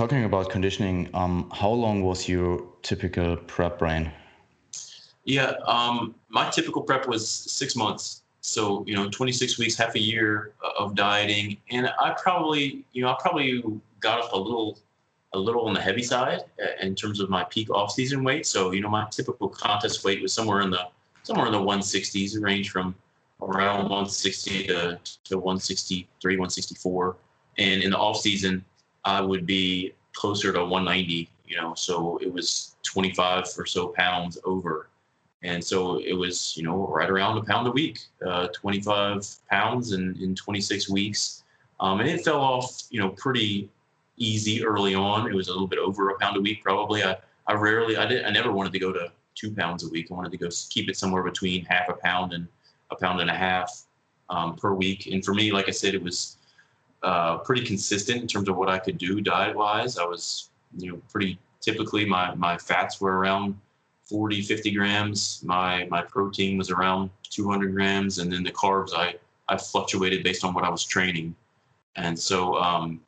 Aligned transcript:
talking 0.00 0.24
about 0.24 0.48
conditioning, 0.48 1.10
um, 1.12 1.50
how 1.52 1.68
long 1.68 2.02
was 2.02 2.26
your 2.26 2.66
typical 2.80 3.36
prep, 3.36 3.78
Brian? 3.78 4.10
Yeah, 5.24 5.52
um, 5.66 6.14
my 6.30 6.48
typical 6.48 6.80
prep 6.80 7.06
was 7.06 7.28
six 7.28 7.76
months. 7.76 8.22
So 8.40 8.82
you 8.86 8.94
know, 8.94 9.10
26 9.10 9.58
weeks, 9.58 9.76
half 9.76 9.94
a 9.96 10.00
year 10.00 10.54
of 10.78 10.94
dieting, 10.94 11.58
and 11.70 11.92
I 12.00 12.16
probably, 12.18 12.82
you 12.92 13.02
know, 13.02 13.10
I 13.10 13.16
probably 13.20 13.62
got 14.00 14.24
up 14.24 14.32
a 14.32 14.38
little, 14.38 14.78
a 15.34 15.38
little 15.38 15.66
on 15.68 15.74
the 15.74 15.82
heavy 15.82 16.02
side 16.02 16.40
uh, 16.62 16.86
in 16.86 16.94
terms 16.94 17.20
of 17.20 17.28
my 17.28 17.44
peak 17.44 17.68
off-season 17.68 18.24
weight. 18.24 18.46
So 18.46 18.70
you 18.70 18.80
know, 18.80 18.88
my 18.88 19.06
typical 19.10 19.50
contest 19.50 20.02
weight 20.02 20.22
was 20.22 20.32
somewhere 20.32 20.62
in 20.62 20.70
the 20.70 20.88
somewhere 21.24 21.44
in 21.44 21.52
the 21.52 21.58
160s, 21.58 22.42
range 22.42 22.70
from 22.70 22.94
around 23.42 23.82
160 23.82 24.68
to, 24.68 24.98
to 25.24 25.36
163, 25.36 26.36
164. 26.36 27.16
And 27.58 27.82
in 27.82 27.90
the 27.90 27.98
off 27.98 28.18
season, 28.18 28.64
I 29.04 29.20
would 29.20 29.46
be 29.46 29.94
closer 30.12 30.52
to 30.52 30.60
190, 30.60 31.28
you 31.46 31.56
know, 31.56 31.74
so 31.74 32.18
it 32.18 32.32
was 32.32 32.76
25 32.82 33.46
or 33.58 33.66
so 33.66 33.88
pounds 33.88 34.38
over. 34.44 34.88
And 35.42 35.64
so 35.64 35.98
it 35.98 36.12
was, 36.12 36.54
you 36.56 36.62
know, 36.62 36.86
right 36.88 37.08
around 37.08 37.38
a 37.38 37.42
pound 37.42 37.66
a 37.66 37.70
week, 37.70 38.00
uh, 38.26 38.48
25 38.48 39.26
pounds 39.50 39.92
in, 39.92 40.16
in 40.20 40.34
26 40.34 40.90
weeks. 40.90 41.44
Um, 41.80 42.00
and 42.00 42.08
it 42.10 42.22
fell 42.22 42.40
off, 42.40 42.82
you 42.90 43.00
know, 43.00 43.10
pretty 43.10 43.70
easy 44.18 44.62
early 44.64 44.94
on. 44.94 45.26
It 45.26 45.34
was 45.34 45.48
a 45.48 45.52
little 45.52 45.66
bit 45.66 45.78
over 45.78 46.10
a 46.10 46.18
pound 46.18 46.36
a 46.36 46.40
week, 46.40 46.62
probably. 46.62 47.02
I, 47.02 47.16
I 47.46 47.54
rarely, 47.54 47.96
I 47.96 48.06
did, 48.06 48.24
I 48.24 48.30
never 48.30 48.52
wanted 48.52 48.72
to 48.74 48.78
go 48.78 48.92
to 48.92 49.10
two 49.34 49.54
pounds 49.54 49.82
a 49.82 49.88
week. 49.88 50.08
I 50.10 50.14
wanted 50.14 50.32
to 50.32 50.38
go 50.38 50.48
keep 50.68 50.90
it 50.90 50.96
somewhere 50.96 51.22
between 51.22 51.64
half 51.64 51.88
a 51.88 51.94
pound 51.94 52.34
and 52.34 52.46
a 52.90 52.96
pound 52.96 53.20
and 53.20 53.30
a 53.30 53.34
half 53.34 53.86
um, 54.28 54.56
per 54.56 54.74
week. 54.74 55.06
And 55.06 55.24
for 55.24 55.32
me, 55.32 55.52
like 55.52 55.68
I 55.68 55.72
said, 55.72 55.94
it 55.94 56.02
was 56.02 56.36
uh, 57.02 57.38
pretty 57.38 57.64
consistent 57.64 58.20
in 58.20 58.26
terms 58.26 58.48
of 58.48 58.56
what 58.56 58.68
I 58.68 58.78
could 58.78 58.98
do 58.98 59.20
diet 59.20 59.56
wise. 59.56 59.98
I 59.98 60.04
was, 60.04 60.50
you 60.76 60.92
know, 60.92 61.00
pretty 61.10 61.38
typically 61.60 62.04
my, 62.04 62.34
my 62.34 62.56
fats 62.56 63.00
were 63.00 63.18
around 63.18 63.58
40, 64.04 64.42
50 64.42 64.70
grams. 64.72 65.42
My, 65.44 65.86
my 65.90 66.02
protein 66.02 66.58
was 66.58 66.70
around 66.70 67.10
200 67.30 67.72
grams. 67.72 68.18
And 68.18 68.32
then 68.32 68.42
the 68.42 68.52
carbs, 68.52 68.90
I, 68.94 69.14
I 69.48 69.56
fluctuated 69.56 70.24
based 70.24 70.44
on 70.44 70.54
what 70.54 70.64
I 70.64 70.68
was 70.68 70.84
training. 70.84 71.34
And 71.96 72.18
so, 72.18 72.56
um, 72.56 73.00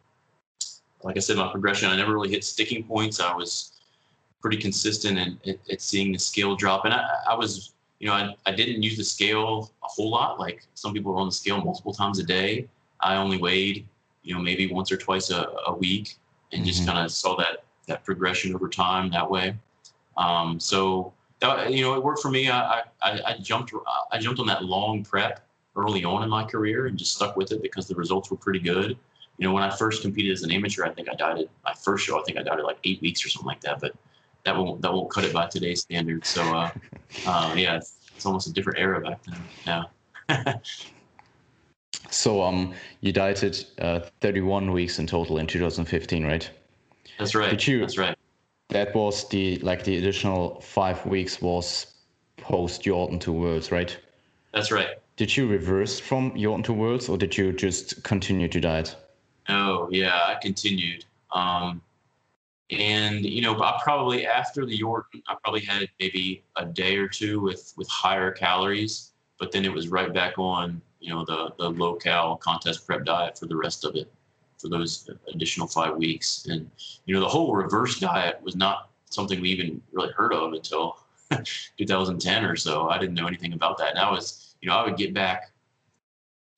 like 1.02 1.16
I 1.16 1.20
said, 1.20 1.36
my 1.36 1.50
progression, 1.50 1.88
I 1.88 1.96
never 1.96 2.12
really 2.12 2.30
hit 2.30 2.44
sticking 2.44 2.84
points. 2.84 3.20
I 3.20 3.34
was 3.34 3.72
pretty 4.40 4.56
consistent 4.56 5.18
at, 5.46 5.58
at, 5.70 5.80
seeing 5.80 6.12
the 6.12 6.18
scale 6.18 6.54
drop. 6.54 6.84
And 6.84 6.94
I, 6.94 7.08
I 7.30 7.34
was, 7.34 7.72
you 7.98 8.08
know, 8.08 8.14
I, 8.14 8.34
I 8.46 8.52
didn't 8.52 8.82
use 8.82 8.96
the 8.96 9.04
scale 9.04 9.72
a 9.82 9.86
whole 9.88 10.10
lot. 10.10 10.38
Like 10.38 10.64
some 10.74 10.92
people 10.92 11.12
are 11.12 11.18
on 11.18 11.26
the 11.26 11.32
scale 11.32 11.60
multiple 11.60 11.92
times 11.92 12.18
a 12.18 12.24
day. 12.24 12.68
I 13.02 13.16
only 13.16 13.38
weighed, 13.38 13.86
you 14.22 14.34
know, 14.34 14.40
maybe 14.40 14.66
once 14.66 14.92
or 14.92 14.96
twice 14.96 15.30
a, 15.30 15.52
a 15.66 15.74
week 15.74 16.16
and 16.52 16.60
mm-hmm. 16.60 16.68
just 16.68 16.86
kind 16.86 16.98
of 16.98 17.10
saw 17.10 17.36
that 17.36 17.64
that 17.88 18.04
progression 18.04 18.54
over 18.54 18.68
time 18.68 19.10
that 19.10 19.28
way. 19.28 19.56
Um, 20.16 20.60
so 20.60 21.12
that, 21.40 21.72
you 21.72 21.82
know, 21.82 21.94
it 21.94 22.02
worked 22.02 22.22
for 22.22 22.30
me. 22.30 22.48
I, 22.48 22.82
I, 23.00 23.20
I 23.26 23.36
jumped 23.40 23.72
I 24.10 24.18
jumped 24.18 24.40
on 24.40 24.46
that 24.46 24.64
long 24.64 25.02
prep 25.04 25.44
early 25.74 26.04
on 26.04 26.22
in 26.22 26.28
my 26.28 26.44
career 26.44 26.86
and 26.86 26.98
just 26.98 27.14
stuck 27.14 27.36
with 27.36 27.50
it 27.52 27.62
because 27.62 27.88
the 27.88 27.94
results 27.94 28.30
were 28.30 28.36
pretty 28.36 28.60
good. 28.60 28.96
You 29.38 29.48
know, 29.48 29.52
when 29.52 29.62
I 29.62 29.70
first 29.70 30.02
competed 30.02 30.32
as 30.32 30.42
an 30.42 30.52
amateur, 30.52 30.84
I 30.84 30.90
think 30.90 31.08
I 31.08 31.14
dieted 31.14 31.48
my 31.64 31.74
first 31.74 32.04
show. 32.04 32.20
I 32.20 32.22
think 32.22 32.38
I 32.38 32.42
dieted 32.42 32.64
like 32.64 32.78
eight 32.84 33.00
weeks 33.00 33.24
or 33.24 33.28
something 33.28 33.46
like 33.46 33.60
that. 33.62 33.80
But 33.80 33.94
that 34.44 34.56
won't 34.56 34.80
that 34.82 34.92
won't 34.92 35.10
cut 35.10 35.24
it 35.24 35.32
by 35.32 35.46
today's 35.46 35.82
standards. 35.82 36.28
So 36.28 36.42
uh, 36.42 36.70
uh, 37.26 37.54
yeah, 37.56 37.76
it's, 37.76 37.96
it's, 38.14 38.26
almost 38.26 38.46
a 38.46 38.52
different 38.52 38.78
era 38.78 39.00
back 39.00 39.20
then. 39.24 39.86
Yeah. 40.28 40.54
So 42.10 42.42
um, 42.42 42.74
you 43.00 43.12
dieted 43.12 43.64
uh, 43.80 44.00
31 44.20 44.72
weeks 44.72 44.98
in 44.98 45.06
total 45.06 45.38
in 45.38 45.46
2015, 45.46 46.24
right? 46.24 46.50
That's 47.18 47.34
right. 47.34 47.50
Did 47.50 47.66
you? 47.66 47.80
That's 47.80 47.98
right. 47.98 48.16
That 48.68 48.94
was 48.94 49.28
the 49.28 49.58
like 49.58 49.84
the 49.84 49.98
additional 49.98 50.60
five 50.60 51.04
weeks 51.06 51.40
was 51.40 51.94
post 52.38 52.82
Yorton 52.82 53.20
to 53.20 53.32
Worlds, 53.32 53.70
right? 53.70 53.96
That's 54.52 54.70
right. 54.72 54.88
Did 55.16 55.36
you 55.36 55.46
reverse 55.46 56.00
from 56.00 56.32
Yorton 56.32 56.64
to 56.64 56.72
Worlds, 56.72 57.08
or 57.08 57.18
did 57.18 57.36
you 57.36 57.52
just 57.52 58.02
continue 58.02 58.48
to 58.48 58.60
diet? 58.60 58.96
Oh 59.48 59.88
yeah, 59.90 60.20
I 60.26 60.36
continued. 60.40 61.04
Um, 61.32 61.82
and 62.70 63.24
you 63.24 63.42
know, 63.42 63.60
I 63.62 63.78
probably 63.82 64.26
after 64.26 64.64
the 64.64 64.78
Yorton, 64.78 65.22
I 65.28 65.36
probably 65.42 65.60
had 65.60 65.88
maybe 66.00 66.42
a 66.56 66.64
day 66.64 66.96
or 66.96 67.08
two 67.08 67.40
with 67.40 67.74
with 67.76 67.88
higher 67.88 68.30
calories, 68.30 69.12
but 69.38 69.52
then 69.52 69.64
it 69.64 69.72
was 69.72 69.88
right 69.88 70.12
back 70.12 70.38
on 70.38 70.80
you 71.02 71.10
know 71.10 71.24
the 71.24 71.52
the 71.58 71.68
low 71.68 71.94
cal 71.94 72.36
contest 72.36 72.86
prep 72.86 73.04
diet 73.04 73.36
for 73.36 73.46
the 73.46 73.56
rest 73.56 73.84
of 73.84 73.96
it 73.96 74.10
for 74.62 74.68
those 74.68 75.10
additional 75.34 75.66
five 75.66 75.96
weeks. 75.96 76.46
And 76.48 76.70
you 77.04 77.14
know 77.14 77.20
the 77.20 77.28
whole 77.28 77.54
reverse 77.54 77.98
diet 77.98 78.40
was 78.42 78.54
not 78.56 78.90
something 79.10 79.40
we 79.40 79.50
even 79.50 79.82
really 79.92 80.12
heard 80.12 80.32
of 80.32 80.52
until 80.52 80.98
2010 81.78 82.44
or 82.44 82.56
so. 82.56 82.88
I 82.88 82.98
didn't 82.98 83.14
know 83.14 83.26
anything 83.26 83.52
about 83.52 83.76
that. 83.78 83.90
And 83.90 83.98
i 83.98 84.10
was 84.10 84.54
you 84.60 84.68
know 84.68 84.76
i 84.76 84.84
would 84.84 84.96
get 84.96 85.12
back 85.12 85.52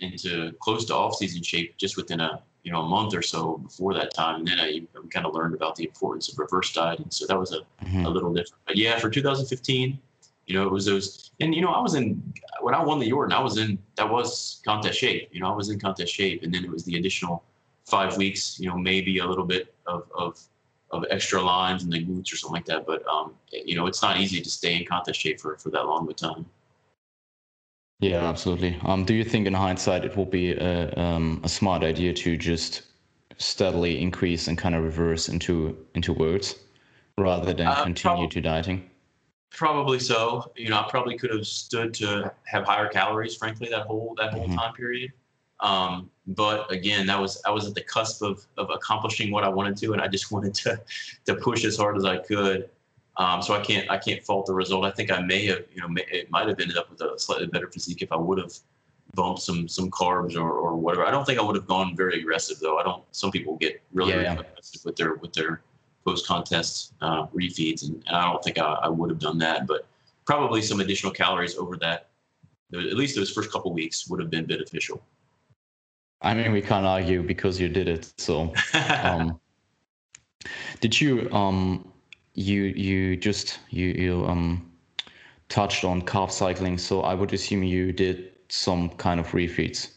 into 0.00 0.52
close 0.60 0.84
to 0.86 0.94
off-season 0.94 1.42
shape 1.42 1.76
just 1.78 1.96
within 1.96 2.20
a 2.20 2.42
you 2.62 2.72
know 2.72 2.82
a 2.82 2.88
month 2.88 3.14
or 3.14 3.22
so 3.22 3.58
before 3.58 3.94
that 3.94 4.14
time. 4.14 4.40
And 4.40 4.48
then 4.48 4.60
i 4.60 4.82
kind 5.10 5.26
of 5.26 5.34
learned 5.34 5.54
about 5.54 5.74
the 5.74 5.84
importance 5.84 6.30
of 6.30 6.38
reverse 6.38 6.72
dieting. 6.72 7.06
So 7.10 7.26
that 7.26 7.38
was 7.38 7.52
a, 7.52 7.60
mm-hmm. 7.84 8.04
a 8.04 8.10
little 8.10 8.32
different. 8.32 8.62
But 8.66 8.76
yeah 8.76 8.98
for 8.98 9.08
2015 9.08 9.98
you 10.46 10.54
know, 10.54 10.64
it 10.66 10.72
was 10.72 10.84
those, 10.84 11.30
and 11.40 11.54
you 11.54 11.62
know, 11.62 11.70
I 11.70 11.80
was 11.80 11.94
in 11.94 12.22
when 12.60 12.74
I 12.74 12.82
won 12.82 12.98
the 12.98 13.10
Yorton, 13.10 13.32
I 13.32 13.40
was 13.40 13.58
in 13.58 13.78
that 13.96 14.10
was 14.10 14.60
contest 14.64 14.98
shape. 14.98 15.28
You 15.32 15.40
know, 15.40 15.50
I 15.50 15.54
was 15.54 15.70
in 15.70 15.78
contest 15.78 16.12
shape, 16.12 16.42
and 16.42 16.52
then 16.52 16.64
it 16.64 16.70
was 16.70 16.84
the 16.84 16.96
additional 16.96 17.44
five 17.84 18.16
weeks. 18.16 18.58
You 18.60 18.68
know, 18.68 18.76
maybe 18.76 19.18
a 19.18 19.26
little 19.26 19.44
bit 19.44 19.74
of 19.86 20.06
of, 20.16 20.40
of 20.90 21.04
extra 21.10 21.40
lines 21.40 21.82
and 21.84 21.92
the 21.92 22.04
glutes 22.04 22.32
or 22.32 22.36
something 22.36 22.54
like 22.54 22.66
that. 22.66 22.86
But 22.86 23.06
um, 23.06 23.34
you 23.52 23.76
know, 23.76 23.86
it's 23.86 24.02
not 24.02 24.20
easy 24.20 24.40
to 24.40 24.50
stay 24.50 24.76
in 24.76 24.84
contest 24.84 25.20
shape 25.20 25.40
for 25.40 25.56
for 25.56 25.70
that 25.70 25.86
long 25.86 26.04
of 26.04 26.10
a 26.10 26.14
time. 26.14 26.46
Yeah, 28.00 28.24
absolutely. 28.28 28.78
Um, 28.84 29.04
do 29.04 29.14
you 29.14 29.24
think, 29.24 29.46
in 29.46 29.54
hindsight, 29.54 30.04
it 30.04 30.16
will 30.16 30.26
be 30.26 30.52
a, 30.52 30.92
um, 30.98 31.40
a 31.42 31.48
smart 31.48 31.82
idea 31.82 32.12
to 32.12 32.36
just 32.36 32.82
steadily 33.38 34.00
increase 34.02 34.48
and 34.48 34.58
kind 34.58 34.74
of 34.74 34.82
reverse 34.84 35.28
into 35.28 35.76
into 35.94 36.12
Worlds 36.12 36.56
rather 37.16 37.52
than 37.54 37.66
uh, 37.66 37.82
continue 37.82 38.24
prob- 38.24 38.30
to 38.32 38.40
dieting? 38.40 38.90
Probably 39.56 39.98
so. 39.98 40.52
You 40.56 40.70
know, 40.70 40.80
I 40.80 40.86
probably 40.88 41.16
could 41.16 41.30
have 41.30 41.46
stood 41.46 41.94
to 41.94 42.32
have 42.44 42.64
higher 42.64 42.88
calories, 42.88 43.36
frankly, 43.36 43.68
that 43.70 43.86
whole 43.86 44.14
that 44.18 44.32
whole 44.32 44.46
mm-hmm. 44.46 44.56
time 44.56 44.74
period. 44.74 45.12
Um, 45.60 46.10
but 46.26 46.70
again, 46.72 47.06
that 47.06 47.20
was 47.20 47.40
I 47.46 47.50
was 47.50 47.66
at 47.66 47.74
the 47.74 47.82
cusp 47.82 48.22
of 48.22 48.44
of 48.58 48.70
accomplishing 48.70 49.30
what 49.30 49.44
I 49.44 49.48
wanted 49.48 49.76
to, 49.78 49.92
and 49.92 50.02
I 50.02 50.08
just 50.08 50.32
wanted 50.32 50.54
to 50.54 50.80
to 51.26 51.34
push 51.36 51.64
as 51.64 51.76
hard 51.76 51.96
as 51.96 52.04
I 52.04 52.18
could. 52.18 52.70
Um, 53.16 53.40
so 53.42 53.54
I 53.54 53.60
can't 53.60 53.88
I 53.90 53.98
can't 53.98 54.24
fault 54.24 54.46
the 54.46 54.54
result. 54.54 54.84
I 54.84 54.90
think 54.90 55.12
I 55.12 55.20
may 55.20 55.46
have 55.46 55.64
you 55.72 55.80
know 55.80 55.88
may, 55.88 56.04
it 56.10 56.30
might 56.30 56.48
have 56.48 56.58
ended 56.58 56.76
up 56.76 56.90
with 56.90 57.00
a 57.00 57.18
slightly 57.18 57.46
better 57.46 57.70
physique 57.70 58.02
if 58.02 58.10
I 58.10 58.16
would 58.16 58.38
have 58.38 58.52
bumped 59.14 59.42
some 59.42 59.68
some 59.68 59.90
carbs 59.90 60.36
or, 60.36 60.50
or 60.50 60.76
whatever. 60.76 61.04
I 61.06 61.12
don't 61.12 61.24
think 61.24 61.38
I 61.38 61.42
would 61.42 61.54
have 61.54 61.68
gone 61.68 61.96
very 61.96 62.20
aggressive 62.20 62.58
though. 62.58 62.78
I 62.78 62.82
don't. 62.82 63.04
Some 63.12 63.30
people 63.30 63.56
get 63.56 63.80
really, 63.92 64.10
yeah, 64.10 64.34
really 64.34 64.46
aggressive 64.48 64.84
with 64.84 64.96
their 64.96 65.14
with 65.14 65.32
their 65.32 65.62
post 66.04 66.26
contest 66.26 66.92
uh, 67.00 67.26
refeeds, 67.28 67.82
and, 67.84 68.02
and, 68.06 68.16
I 68.16 68.30
don't 68.30 68.42
think 68.44 68.58
I, 68.58 68.78
I, 68.82 68.88
would 68.88 69.10
have 69.10 69.18
done 69.18 69.38
that, 69.38 69.66
but 69.66 69.86
probably 70.26 70.62
some 70.62 70.80
additional 70.80 71.12
calories 71.12 71.56
over 71.56 71.76
that, 71.78 72.08
at 72.72 72.96
least 72.96 73.16
those 73.16 73.30
first 73.30 73.50
couple 73.50 73.72
weeks, 73.72 74.08
would 74.08 74.20
have 74.20 74.30
been 74.30 74.46
beneficial. 74.46 75.02
I 76.22 76.34
mean, 76.34 76.52
we 76.52 76.62
can't 76.62 76.86
argue 76.86 77.22
because 77.22 77.60
you 77.60 77.68
did 77.68 77.88
it. 77.88 78.12
So, 78.18 78.52
um, 79.02 79.40
did 80.80 81.00
you 81.00 81.30
um, 81.30 81.92
you 82.34 82.62
you 82.62 83.16
just 83.16 83.60
you 83.70 83.88
you 83.88 84.26
um 84.26 84.70
touched 85.48 85.84
on 85.84 86.02
carb 86.02 86.30
cycling? 86.30 86.78
So 86.78 87.02
I 87.02 87.14
would 87.14 87.32
assume 87.32 87.62
you 87.62 87.92
did 87.92 88.32
some 88.48 88.90
kind 88.90 89.20
of 89.20 89.26
refeeds. 89.28 89.90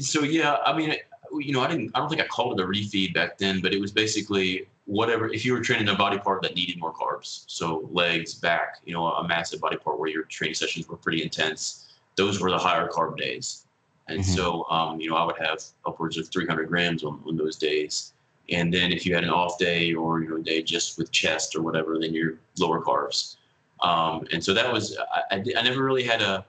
So 0.00 0.22
yeah, 0.22 0.58
I 0.66 0.76
mean, 0.76 0.94
you 1.38 1.52
know, 1.52 1.62
I 1.62 1.68
didn't. 1.68 1.90
I 1.94 2.00
don't 2.00 2.08
think 2.08 2.20
I 2.20 2.26
called 2.26 2.60
it 2.60 2.62
a 2.62 2.66
refeed 2.66 3.14
back 3.14 3.38
then, 3.38 3.60
but 3.60 3.72
it 3.72 3.80
was 3.80 3.92
basically 3.92 4.66
whatever 4.86 5.28
if 5.28 5.44
you 5.44 5.52
were 5.52 5.60
training 5.60 5.88
a 5.88 5.94
body 5.94 6.18
part 6.18 6.40
that 6.42 6.54
needed 6.54 6.78
more 6.78 6.92
carbs 6.92 7.44
so 7.48 7.88
legs 7.92 8.34
back 8.34 8.78
you 8.84 8.94
know 8.94 9.06
a 9.06 9.26
massive 9.26 9.60
body 9.60 9.76
part 9.76 9.98
where 9.98 10.08
your 10.08 10.22
training 10.24 10.54
sessions 10.54 10.88
were 10.88 10.96
pretty 10.96 11.22
intense 11.22 11.86
those 12.16 12.40
were 12.40 12.50
the 12.50 12.58
higher 12.58 12.88
carb 12.88 13.16
days. 13.16 13.66
And 14.08 14.20
mm-hmm. 14.20 14.32
so 14.32 14.66
um, 14.70 15.00
you 15.00 15.10
know 15.10 15.16
i 15.16 15.24
would 15.24 15.38
have 15.38 15.62
upwards 15.86 16.18
of 16.18 16.28
300 16.28 16.68
grams 16.68 17.04
on, 17.04 17.22
on 17.26 17.36
those 17.36 17.56
days. 17.56 18.12
And 18.48 18.72
then 18.72 18.92
if 18.92 19.04
you 19.04 19.14
had 19.14 19.24
an 19.24 19.30
off 19.30 19.58
day 19.58 19.92
or 19.94 20.20
you 20.20 20.28
know 20.28 20.36
a 20.36 20.42
day 20.42 20.62
just 20.62 20.98
with 20.98 21.12
chest 21.12 21.54
or 21.54 21.62
whatever 21.62 21.98
then 21.98 22.12
you're 22.12 22.38
lower 22.58 22.82
carbs. 22.82 23.36
Um, 23.82 24.26
and 24.32 24.42
so 24.42 24.54
that 24.54 24.72
was 24.72 24.96
I, 25.30 25.36
I, 25.36 25.62
never 25.62 25.84
really 25.84 26.04
had 26.04 26.22
a 26.22 26.46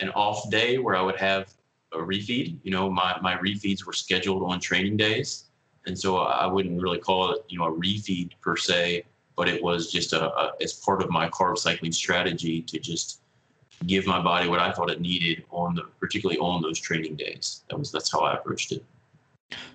an 0.00 0.10
off 0.10 0.50
day 0.50 0.78
where 0.78 0.96
i 0.96 1.02
would 1.02 1.16
have 1.16 1.54
a 1.92 1.98
refeed. 1.98 2.58
You 2.64 2.72
know 2.72 2.90
my, 2.90 3.16
my 3.22 3.36
refeeds 3.36 3.84
were 3.84 3.92
scheduled 3.92 4.42
on 4.42 4.58
training 4.58 4.96
days 4.96 5.44
and 5.86 5.98
so 5.98 6.18
I 6.18 6.46
wouldn't 6.46 6.80
really 6.80 6.98
call 6.98 7.32
it, 7.32 7.44
you 7.48 7.58
know, 7.58 7.66
a 7.66 7.72
refeed 7.72 8.32
per 8.40 8.56
se, 8.56 9.04
but 9.36 9.48
it 9.48 9.62
was 9.62 9.90
just 9.90 10.12
a, 10.12 10.32
a 10.32 10.52
as 10.62 10.72
part 10.72 11.02
of 11.02 11.10
my 11.10 11.28
carb 11.28 11.58
cycling 11.58 11.92
strategy 11.92 12.62
to 12.62 12.78
just 12.78 13.20
give 13.86 14.06
my 14.06 14.20
body 14.20 14.48
what 14.48 14.60
I 14.60 14.72
thought 14.72 14.90
it 14.90 15.00
needed 15.00 15.44
on 15.50 15.74
the 15.74 15.82
particularly 16.00 16.38
on 16.38 16.62
those 16.62 16.78
training 16.78 17.16
days. 17.16 17.62
That 17.68 17.78
was 17.78 17.92
that's 17.92 18.10
how 18.10 18.20
I 18.20 18.34
approached 18.34 18.72
it. 18.72 18.84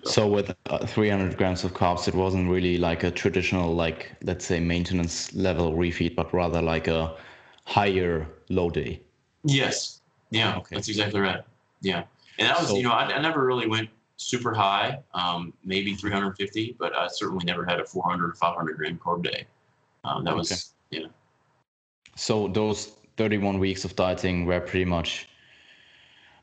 So 0.04 0.26
with 0.26 0.54
uh, 0.68 0.84
300 0.86 1.36
grams 1.36 1.64
of 1.64 1.72
carbs, 1.72 2.08
it 2.08 2.14
wasn't 2.14 2.50
really 2.50 2.76
like 2.76 3.04
a 3.04 3.10
traditional, 3.10 3.74
like 3.74 4.12
let's 4.22 4.44
say, 4.44 4.60
maintenance 4.60 5.32
level 5.34 5.72
refeed, 5.72 6.16
but 6.16 6.32
rather 6.34 6.60
like 6.60 6.88
a 6.88 7.16
higher 7.64 8.26
low 8.48 8.70
day. 8.70 9.00
Yes. 9.44 10.00
Yeah. 10.30 10.56
Okay. 10.58 10.74
That's 10.74 10.88
exactly 10.88 11.20
right. 11.20 11.42
Yeah. 11.80 12.04
And 12.38 12.48
that 12.48 12.58
was, 12.58 12.68
so, 12.68 12.76
you 12.76 12.82
know, 12.82 12.92
I, 12.92 13.04
I, 13.04 13.20
never 13.20 13.44
really 13.44 13.66
went 13.66 13.90
super 14.20 14.52
high, 14.52 14.98
um, 15.14 15.52
maybe 15.64 15.94
350, 15.94 16.76
but 16.78 16.94
I 16.94 17.08
certainly 17.08 17.44
never 17.44 17.64
had 17.64 17.80
a 17.80 17.84
400 17.86 18.30
or 18.30 18.34
500 18.34 18.76
gram 18.76 18.98
carb 18.98 19.22
day. 19.22 19.46
Um, 20.04 20.24
that 20.24 20.32
okay. 20.32 20.38
was, 20.38 20.74
yeah. 20.90 21.06
So 22.16 22.48
those 22.48 22.92
31 23.16 23.58
weeks 23.58 23.84
of 23.84 23.96
dieting 23.96 24.44
were 24.44 24.60
pretty 24.60 24.84
much 24.84 25.28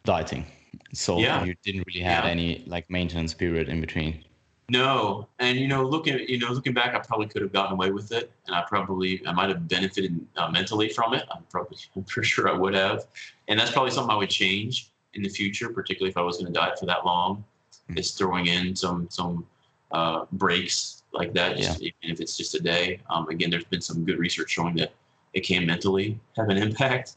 dieting. 0.06 0.46
So 0.94 1.20
yeah. 1.20 1.44
you 1.44 1.54
didn't 1.64 1.84
really 1.86 2.02
have 2.02 2.26
yeah. 2.26 2.32
any 2.32 2.64
like 2.66 2.90
maintenance 2.90 3.34
period 3.34 3.70
in 3.70 3.80
between. 3.80 4.24
No, 4.70 5.30
and 5.40 5.58
you 5.58 5.68
know, 5.68 5.84
looking 5.84 6.20
you 6.28 6.40
know, 6.40 6.52
looking 6.52 6.74
back, 6.74 6.94
I 6.94 7.00
probably 7.00 7.28
could 7.28 7.42
have 7.42 7.54
gotten 7.54 7.72
away 7.72 7.92
with 7.92 8.12
it, 8.12 8.32
and 8.48 8.56
I 8.56 8.64
probably 8.68 9.26
I 9.26 9.32
might 9.32 9.48
have 9.48 9.66
benefited 9.66 10.20
uh, 10.36 10.50
mentally 10.50 10.90
from 10.90 11.14
it. 11.14 11.24
I'm 11.34 11.44
probably 11.50 11.78
I'm 11.96 12.04
pretty 12.04 12.28
sure 12.28 12.50
I 12.50 12.54
would 12.54 12.74
have, 12.74 13.06
and 13.48 13.58
that's 13.58 13.72
probably 13.72 13.92
something 13.92 14.12
I 14.12 14.18
would 14.18 14.30
change 14.30 14.90
in 15.14 15.24
the 15.24 15.30
future, 15.30 15.70
particularly 15.70 16.10
if 16.10 16.18
I 16.18 16.22
was 16.22 16.38
going 16.38 16.52
to 16.52 16.60
diet 16.60 16.78
for 16.78 16.86
that 16.86 17.06
long. 17.06 17.46
Mm-hmm. 17.90 17.98
Is 18.00 18.12
throwing 18.12 18.48
in 18.48 18.76
some 18.76 19.08
some 19.10 19.46
uh, 19.92 20.26
breaks 20.34 21.04
like 21.14 21.34
that, 21.34 21.58
just, 21.58 21.82
yeah. 21.82 21.92
even 22.02 22.14
if 22.14 22.20
it's 22.20 22.36
just 22.36 22.54
a 22.56 22.60
day. 22.60 23.00
Um, 23.10 23.30
again, 23.30 23.50
there's 23.50 23.64
been 23.64 23.82
some 23.82 24.04
good 24.04 24.20
research 24.20 24.52
showing 24.52 24.76
that 24.76 24.92
it 25.34 25.42
can 25.42 25.66
mentally 25.66 26.20
have 26.36 26.50
an 26.50 26.58
impact, 26.58 27.16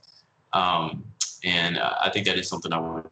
um, 0.52 1.04
and 1.44 1.78
uh, 1.78 1.94
I 2.00 2.10
think 2.10 2.26
that 2.26 2.38
is 2.38 2.48
something 2.48 2.72
I 2.72 2.78
would 2.78 3.10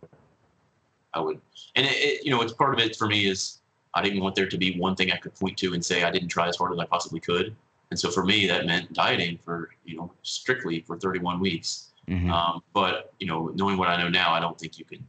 I 1.14 1.20
would, 1.20 1.40
and 1.74 1.86
it, 1.86 1.96
it, 1.96 2.24
you 2.24 2.30
know, 2.30 2.40
it's 2.42 2.52
part 2.52 2.74
of 2.74 2.80
it 2.80 2.94
for 2.94 3.08
me 3.08 3.26
is 3.26 3.58
I 3.94 4.02
didn't 4.02 4.20
want 4.20 4.34
there 4.34 4.48
to 4.48 4.56
be 4.56 4.78
one 4.78 4.94
thing 4.94 5.10
I 5.10 5.16
could 5.16 5.34
point 5.34 5.56
to 5.58 5.74
and 5.74 5.84
say 5.84 6.04
I 6.04 6.10
didn't 6.10 6.28
try 6.28 6.48
as 6.48 6.56
hard 6.56 6.72
as 6.72 6.78
I 6.78 6.84
possibly 6.84 7.20
could. 7.20 7.54
And 7.90 7.98
so 7.98 8.10
for 8.10 8.24
me, 8.24 8.46
that 8.46 8.66
meant 8.66 8.92
dieting 8.92 9.38
for, 9.44 9.70
you 9.84 9.96
know, 9.96 10.12
strictly 10.22 10.80
for 10.80 10.98
31 10.98 11.40
weeks. 11.40 11.90
Mm-hmm. 12.08 12.30
Um, 12.30 12.62
but, 12.72 13.12
you 13.18 13.26
know, 13.26 13.50
knowing 13.54 13.76
what 13.76 13.88
I 13.88 14.00
know 14.00 14.08
now, 14.08 14.32
I 14.32 14.40
don't 14.40 14.58
think 14.58 14.78
you 14.78 14.84
could, 14.84 15.02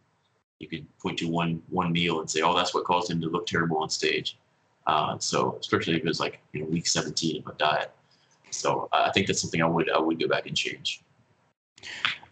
you 0.59 0.67
could 0.67 0.85
point 0.99 1.17
to 1.19 1.27
one, 1.27 1.61
one 1.69 1.91
meal 1.91 2.19
and 2.19 2.29
say, 2.29 2.41
oh, 2.41 2.55
that's 2.55 2.73
what 2.73 2.83
caused 2.83 3.09
him 3.09 3.21
to 3.21 3.27
look 3.27 3.47
terrible 3.47 3.77
on 3.77 3.89
stage. 3.89 4.37
Uh, 4.87 5.17
so 5.19 5.57
especially 5.59 5.95
if 5.95 5.99
it 5.99 6.05
was 6.05 6.19
like, 6.19 6.39
you 6.53 6.61
know, 6.61 6.67
week 6.67 6.87
17 6.87 7.43
of 7.45 7.53
a 7.53 7.57
diet. 7.57 7.91
So 8.49 8.89
I 8.91 9.11
think 9.11 9.27
that's 9.27 9.41
something 9.41 9.61
I 9.61 9.67
would, 9.67 9.89
I 9.89 9.99
would 9.99 10.19
go 10.19 10.27
back 10.27 10.47
and 10.47 10.57
change. 10.57 11.01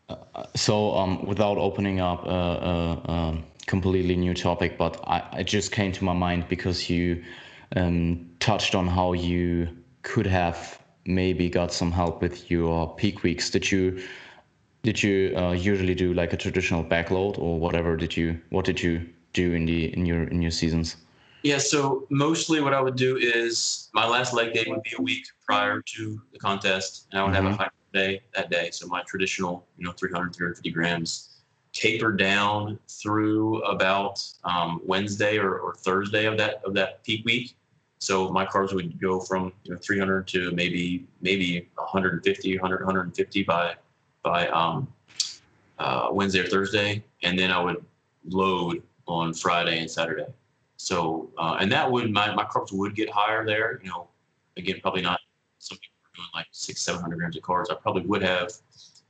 Uh, 0.10 0.16
so 0.56 0.96
um, 0.96 1.26
without 1.26 1.58
opening 1.58 2.00
up 2.00 2.26
a, 2.26 3.38
completely 3.68 4.16
new 4.16 4.34
topic, 4.34 4.78
but 4.78 4.98
I, 5.06 5.20
it 5.40 5.44
just 5.44 5.74
came 5.74 5.92
to 5.92 6.04
my 6.06 6.14
mind 6.14 6.48
because 6.48 6.90
you 6.90 7.22
um, 7.76 8.30
touched 8.40 8.76
on 8.76 8.88
how 8.88 9.12
you 9.12 9.68
could 10.04 10.26
have 10.26 10.82
maybe 11.06 11.50
got 11.50 11.74
some 11.74 11.92
help 11.92 12.22
with 12.22 12.50
your 12.50 12.96
peak 12.96 13.24
weeks. 13.24 13.50
Did 13.50 13.70
you 13.70 14.02
did 14.88 15.04
you 15.04 15.36
uh, 15.36 15.52
usually 15.52 15.94
do 15.94 16.14
like 16.14 16.32
a 16.32 16.38
traditional 16.38 16.82
backload 16.82 17.38
or 17.38 17.60
whatever? 17.60 17.98
Did 17.98 18.16
you 18.16 18.40
what 18.52 18.64
did 18.64 18.82
you 18.82 19.06
do 19.34 19.52
in 19.52 19.66
the 19.66 19.94
in 19.94 20.06
your 20.06 20.24
in 20.24 20.42
your 20.42 20.50
seasons? 20.62 20.96
Yeah, 21.44 21.58
so 21.58 22.08
mostly 22.10 22.62
what 22.62 22.74
I 22.74 22.80
would 22.80 22.96
do 22.96 23.18
is 23.18 23.90
my 23.94 24.08
last 24.08 24.34
leg 24.34 24.54
day 24.54 24.64
would 24.68 24.84
be 24.84 24.94
a 24.98 25.02
week 25.02 25.26
prior 25.46 25.82
to 25.82 26.22
the 26.32 26.40
contest, 26.40 27.08
and 27.12 27.20
I 27.20 27.24
would 27.26 27.34
mm-hmm. 27.34 27.36
have 27.36 27.46
a 27.46 27.50
mm-hmm. 27.50 27.64
high 27.64 27.70
day 27.94 28.22
that 28.34 28.50
day. 28.50 28.70
So 28.72 28.88
my 28.88 29.04
traditional, 29.06 29.68
you 29.78 29.84
know, 29.86 29.92
300, 29.92 30.34
350 30.34 30.72
grams 30.72 31.42
taper 31.74 32.14
down 32.14 32.80
through 32.88 33.62
about 33.64 34.26
um, 34.46 34.80
Wednesday 34.86 35.38
or, 35.38 35.60
or, 35.60 35.76
Thursday 35.76 36.28
of 36.28 36.38
that 36.38 36.62
of 36.64 36.74
that 36.76 37.04
peak 37.04 37.26
week. 37.26 37.58
So 38.00 38.30
my 38.30 38.46
carbs 38.46 38.72
would 38.74 39.02
go 39.02 39.20
from 39.20 39.52
you 39.66 39.74
know 39.74 39.80
300 39.84 40.30
to 40.30 40.52
maybe 40.52 41.06
maybe 41.20 41.68
150, 41.76 42.58
100, 42.58 42.86
150 42.86 43.44
by 43.44 43.76
by 44.28 44.48
um, 44.50 44.88
uh, 45.80 46.10
Wednesday 46.12 46.40
or 46.40 46.48
Thursday, 46.48 47.04
and 47.24 47.38
then 47.38 47.52
I 47.52 47.62
would 47.62 47.84
load 48.28 48.82
on 49.08 49.34
Friday 49.34 49.80
and 49.80 49.90
Saturday. 49.90 50.28
So 50.78 51.30
uh, 51.38 51.58
and 51.60 51.72
that 51.72 51.90
would 51.92 52.12
my 52.12 52.34
my 52.36 52.44
carbs 52.44 52.72
would 52.72 52.96
get 52.96 53.10
higher 53.10 53.46
there. 53.46 53.80
You 53.84 53.90
know, 53.90 54.08
again 54.58 54.80
probably 54.82 55.02
not 55.02 55.20
some 55.60 55.78
people 55.78 55.98
doing 56.16 56.28
like 56.34 56.48
six, 56.52 56.82
seven 56.82 57.02
hundred 57.02 57.18
grams 57.18 57.38
of 57.38 57.44
carbs, 57.44 57.72
I 57.72 57.76
probably 57.76 58.04
would 58.04 58.22
have, 58.22 58.52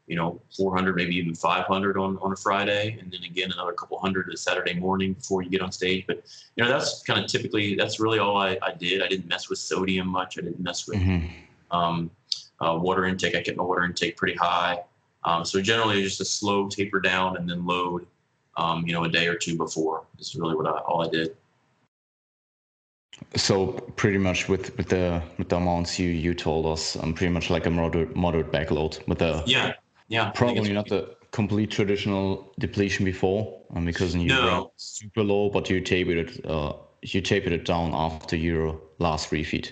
you 0.07 0.15
know, 0.15 0.39
400, 0.55 0.95
maybe 0.95 1.15
even 1.15 1.33
500 1.33 1.97
on, 1.97 2.17
on 2.21 2.31
a 2.31 2.35
Friday. 2.35 2.97
And 2.99 3.11
then 3.11 3.23
again, 3.23 3.51
another 3.51 3.73
couple 3.73 3.99
hundred 3.99 4.31
a 4.33 4.37
Saturday 4.37 4.73
morning 4.73 5.13
before 5.13 5.41
you 5.41 5.49
get 5.49 5.61
on 5.61 5.71
stage. 5.71 6.05
But, 6.07 6.23
you 6.55 6.63
know, 6.63 6.69
that's 6.69 7.01
kind 7.03 7.23
of 7.23 7.29
typically, 7.29 7.75
that's 7.75 7.99
really 7.99 8.19
all 8.19 8.37
I, 8.37 8.57
I 8.61 8.73
did. 8.73 9.01
I 9.01 9.07
didn't 9.07 9.27
mess 9.27 9.49
with 9.49 9.59
sodium 9.59 10.07
much. 10.07 10.37
I 10.37 10.41
didn't 10.41 10.59
mess 10.59 10.87
with 10.87 10.99
mm-hmm. 10.99 11.75
um, 11.75 12.11
uh, 12.59 12.77
water 12.79 13.05
intake. 13.05 13.35
I 13.35 13.41
kept 13.41 13.57
my 13.57 13.63
water 13.63 13.83
intake 13.83 14.17
pretty 14.17 14.37
high. 14.37 14.83
Um, 15.23 15.43
so 15.45 15.61
generally 15.61 16.01
just 16.03 16.21
a 16.21 16.25
slow 16.25 16.69
taper 16.69 16.99
down 16.99 17.37
and 17.37 17.49
then 17.49 17.65
load, 17.65 18.07
um, 18.55 18.85
you 18.87 18.93
know, 18.93 19.03
a 19.03 19.09
day 19.09 19.27
or 19.27 19.35
two 19.35 19.57
before 19.57 20.05
is 20.19 20.35
really 20.35 20.55
what 20.55 20.67
I, 20.67 20.79
all 20.79 21.05
I 21.05 21.09
did. 21.09 21.35
So 23.35 23.67
pretty 23.95 24.19
much 24.19 24.47
with, 24.47 24.75
with 24.77 24.89
the 24.89 25.21
with 25.37 25.49
the 25.49 25.57
amounts 25.57 25.97
you 25.97 26.09
you 26.09 26.33
told 26.33 26.65
us, 26.65 26.95
I'm 26.95 27.05
um, 27.05 27.13
pretty 27.13 27.33
much 27.33 27.49
like 27.49 27.65
a 27.65 27.69
moderate 27.71 28.15
moderate 28.15 28.51
backload 28.51 29.05
with 29.07 29.19
the 29.19 29.43
yeah 29.47 29.73
yeah 30.07 30.29
probably 30.31 30.71
not 30.71 30.87
the 30.87 31.15
complete 31.31 31.71
traditional 31.71 32.53
depletion 32.59 33.05
before, 33.05 33.61
um, 33.75 33.85
because 33.85 34.15
you 34.15 34.27
no. 34.27 34.71
super 34.77 35.23
low, 35.23 35.49
but 35.49 35.69
you 35.69 35.81
tapered 35.81 36.29
it 36.29 36.45
uh 36.45 36.73
you 37.01 37.21
tapered 37.21 37.53
it 37.53 37.65
down 37.65 37.93
after 37.93 38.35
your 38.35 38.79
last 38.99 39.31
refeed. 39.31 39.71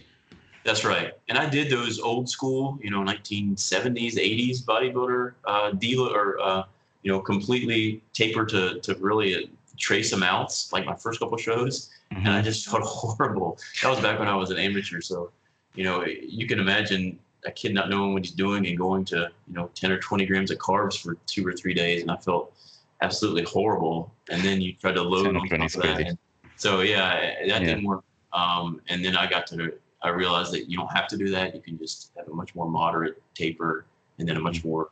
That's 0.65 0.83
right, 0.83 1.13
and 1.29 1.37
I 1.37 1.47
did 1.47 1.69
those 1.69 1.99
old 1.99 2.27
school, 2.27 2.79
you 2.81 2.89
know, 2.89 3.01
1970s, 3.01 4.15
80s 4.15 4.63
bodybuilder 4.63 5.33
uh, 5.45 5.71
dealer 5.71 6.11
or 6.11 6.39
uh, 6.41 6.63
you 7.03 7.11
know 7.11 7.19
completely 7.19 8.01
taper 8.13 8.45
to 8.47 8.79
to 8.79 8.95
really 8.95 9.49
trace 9.77 10.11
amounts, 10.11 10.73
like 10.73 10.85
my 10.85 10.95
first 10.95 11.19
couple 11.19 11.37
shows 11.37 11.91
mm-hmm. 12.11 12.25
and 12.25 12.35
I 12.35 12.41
just 12.41 12.65
felt 12.69 12.83
horrible. 12.83 13.57
That 13.81 13.89
was 13.89 13.99
back 13.99 14.19
when 14.19 14.27
I 14.27 14.35
was 14.35 14.51
an 14.51 14.57
amateur, 14.57 15.01
so 15.01 15.31
you 15.73 15.83
know 15.83 16.05
you 16.05 16.47
can 16.47 16.59
imagine 16.59 17.19
a 17.45 17.51
kid 17.51 17.73
not 17.73 17.89
knowing 17.89 18.13
what 18.13 18.25
he's 18.25 18.33
doing 18.33 18.65
and 18.65 18.77
going 18.77 19.05
to 19.05 19.29
you 19.47 19.53
know 19.53 19.69
10 19.75 19.91
or 19.91 19.99
20 19.99 20.25
grams 20.25 20.51
of 20.51 20.57
carbs 20.57 20.99
for 20.99 21.15
two 21.25 21.45
or 21.45 21.53
three 21.53 21.73
days, 21.73 22.01
and 22.01 22.11
I 22.11 22.17
felt 22.17 22.53
absolutely 23.01 23.43
horrible. 23.43 24.11
And 24.29 24.41
then 24.41 24.61
you 24.61 24.73
try 24.73 24.91
to 24.91 25.01
load 25.01 25.27
on 25.27 25.33
top 25.33 25.61
of 25.61 25.81
that. 25.81 25.99
And 25.99 26.17
so 26.55 26.81
yeah, 26.81 27.19
that 27.19 27.47
yeah. 27.47 27.59
didn't 27.59 27.83
work. 27.83 28.03
Um, 28.33 28.81
and 28.89 29.03
then 29.03 29.15
I 29.15 29.27
got 29.27 29.47
to 29.47 29.73
I 30.05 30.09
realized 30.09 30.51
that 30.53 30.69
you 30.69 30.77
don't 30.77 30.91
have 30.93 31.07
to 31.09 31.17
do 31.17 31.29
that. 31.29 31.55
You 31.55 31.61
can 31.61 31.77
just 31.77 32.11
have 32.17 32.27
a 32.27 32.33
much 32.33 32.55
more 32.55 32.69
moderate 32.69 33.21
taper, 33.33 33.85
and 34.19 34.27
then 34.27 34.37
a 34.37 34.39
much 34.39 34.59
mm-hmm. 34.59 34.69
more 34.69 34.89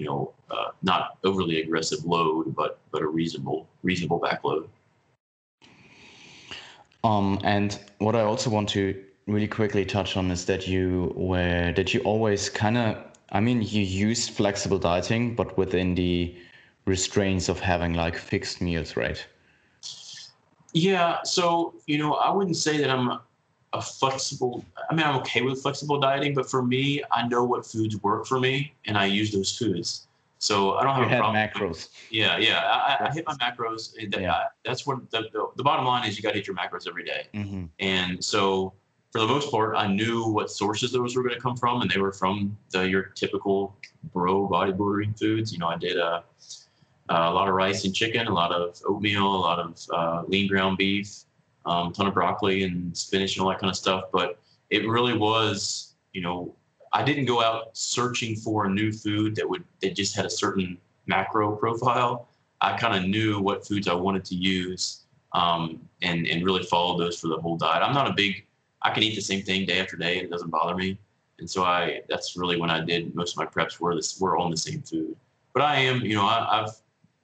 you 0.00 0.06
know, 0.06 0.32
uh, 0.50 0.70
not 0.82 1.18
overly 1.24 1.60
aggressive 1.60 2.04
load, 2.04 2.54
but 2.56 2.78
but 2.90 3.02
a 3.02 3.06
reasonable 3.06 3.68
reasonable 3.82 4.18
backload. 4.18 4.66
Um, 7.04 7.38
and 7.44 7.78
what 7.98 8.16
I 8.16 8.22
also 8.22 8.50
want 8.50 8.68
to 8.70 9.02
really 9.26 9.46
quickly 9.46 9.84
touch 9.84 10.16
on 10.16 10.30
is 10.30 10.46
that 10.46 10.66
you 10.66 11.12
were 11.14 11.72
that 11.76 11.92
you 11.92 12.00
always 12.00 12.48
kind 12.48 12.76
of 12.78 12.96
I 13.30 13.40
mean 13.40 13.60
you 13.62 13.82
used 13.82 14.30
flexible 14.30 14.78
dieting, 14.78 15.34
but 15.34 15.56
within 15.58 15.94
the 15.94 16.34
restraints 16.86 17.48
of 17.48 17.60
having 17.60 17.92
like 17.92 18.16
fixed 18.16 18.60
meals, 18.62 18.96
right? 18.96 19.24
Yeah. 20.72 21.18
So 21.24 21.74
you 21.86 21.98
know, 21.98 22.14
I 22.14 22.30
wouldn't 22.30 22.56
say 22.56 22.78
that 22.78 22.90
I'm 22.90 23.20
a 23.72 23.80
flexible. 23.80 24.64
I 24.90 24.94
mean, 24.94 25.06
I'm 25.06 25.16
okay 25.16 25.42
with 25.42 25.62
flexible 25.62 26.00
dieting, 26.00 26.34
but 26.34 26.50
for 26.50 26.62
me, 26.62 27.02
I 27.12 27.26
know 27.26 27.44
what 27.44 27.64
foods 27.66 27.96
work 28.02 28.26
for 28.26 28.40
me, 28.40 28.74
and 28.86 28.98
I 28.98 29.06
use 29.06 29.32
those 29.32 29.56
foods. 29.56 30.06
So 30.38 30.74
I 30.76 30.84
don't 30.84 30.94
have 30.94 31.10
you 31.10 31.16
a 31.16 31.18
problem. 31.18 31.36
macros. 31.36 31.88
Yeah, 32.10 32.38
yeah. 32.38 32.60
I, 32.60 33.08
I 33.08 33.12
hit 33.12 33.26
my 33.26 33.34
macros. 33.34 33.92
Yeah. 34.18 34.44
that's 34.64 34.86
what 34.86 35.10
the, 35.10 35.28
the, 35.32 35.48
the, 35.56 35.62
bottom 35.62 35.84
line 35.84 36.08
is. 36.08 36.16
You 36.16 36.22
got 36.22 36.30
to 36.30 36.36
hit 36.36 36.46
your 36.46 36.56
macros 36.56 36.88
every 36.88 37.04
day. 37.04 37.26
Mm-hmm. 37.34 37.66
And 37.78 38.24
so 38.24 38.72
for 39.12 39.20
the 39.20 39.26
most 39.26 39.50
part, 39.50 39.76
I 39.76 39.86
knew 39.86 40.24
what 40.28 40.50
sources 40.50 40.92
those 40.92 41.14
were 41.14 41.22
going 41.22 41.34
to 41.34 41.40
come 41.40 41.56
from, 41.56 41.82
and 41.82 41.90
they 41.90 42.00
were 42.00 42.12
from 42.12 42.56
the, 42.70 42.88
your 42.88 43.02
typical 43.02 43.76
bro 44.14 44.48
bodybuilding 44.48 45.18
foods. 45.18 45.52
You 45.52 45.58
know, 45.58 45.68
I 45.68 45.76
did 45.76 45.98
a, 45.98 46.24
a 47.10 47.30
lot 47.30 47.46
of 47.48 47.54
rice 47.54 47.84
and 47.84 47.94
chicken, 47.94 48.26
a 48.26 48.32
lot 48.32 48.50
of 48.50 48.80
oatmeal, 48.86 49.26
a 49.26 49.36
lot 49.36 49.58
of 49.58 49.86
uh, 49.92 50.22
lean 50.26 50.48
ground 50.48 50.78
beef, 50.78 51.24
um, 51.66 51.92
ton 51.92 52.06
of 52.06 52.14
broccoli 52.14 52.64
and 52.64 52.96
spinach 52.96 53.36
and 53.36 53.42
all 53.42 53.50
that 53.50 53.58
kind 53.58 53.70
of 53.70 53.76
stuff. 53.76 54.04
But 54.12 54.38
it 54.70 54.88
really 54.88 55.16
was, 55.16 55.94
you 56.12 56.20
know, 56.20 56.54
I 56.92 57.04
didn't 57.04 57.26
go 57.26 57.42
out 57.42 57.76
searching 57.76 58.34
for 58.36 58.66
a 58.66 58.70
new 58.70 58.92
food 58.92 59.36
that 59.36 59.48
would 59.48 59.64
that 59.80 59.94
just 59.94 60.16
had 60.16 60.24
a 60.24 60.30
certain 60.30 60.78
macro 61.06 61.54
profile. 61.54 62.28
I 62.60 62.76
kind 62.76 62.96
of 62.96 63.08
knew 63.08 63.40
what 63.40 63.66
foods 63.66 63.88
I 63.88 63.94
wanted 63.94 64.24
to 64.26 64.34
use 64.34 65.04
um, 65.32 65.80
and 66.02 66.26
and 66.26 66.44
really 66.44 66.62
followed 66.64 66.98
those 66.98 67.20
for 67.20 67.28
the 67.28 67.36
whole 67.36 67.56
diet. 67.56 67.82
I'm 67.82 67.94
not 67.94 68.08
a 68.08 68.12
big 68.12 68.44
I 68.82 68.90
can 68.90 69.02
eat 69.02 69.14
the 69.14 69.20
same 69.20 69.42
thing 69.42 69.66
day 69.66 69.80
after 69.80 69.96
day 69.96 70.18
and 70.18 70.26
it 70.26 70.30
doesn't 70.30 70.50
bother 70.50 70.74
me. 70.74 70.98
And 71.38 71.48
so 71.48 71.64
I 71.64 72.02
that's 72.08 72.36
really 72.36 72.56
when 72.56 72.70
I 72.70 72.84
did 72.84 73.14
most 73.14 73.32
of 73.32 73.38
my 73.38 73.46
preps 73.46 73.78
were 73.78 73.94
this 73.94 74.18
were 74.20 74.36
on 74.36 74.50
the 74.50 74.56
same 74.56 74.82
food. 74.82 75.16
But 75.52 75.62
I 75.62 75.76
am 75.76 76.00
you 76.00 76.14
know 76.14 76.26
I, 76.26 76.60
have 76.60 76.76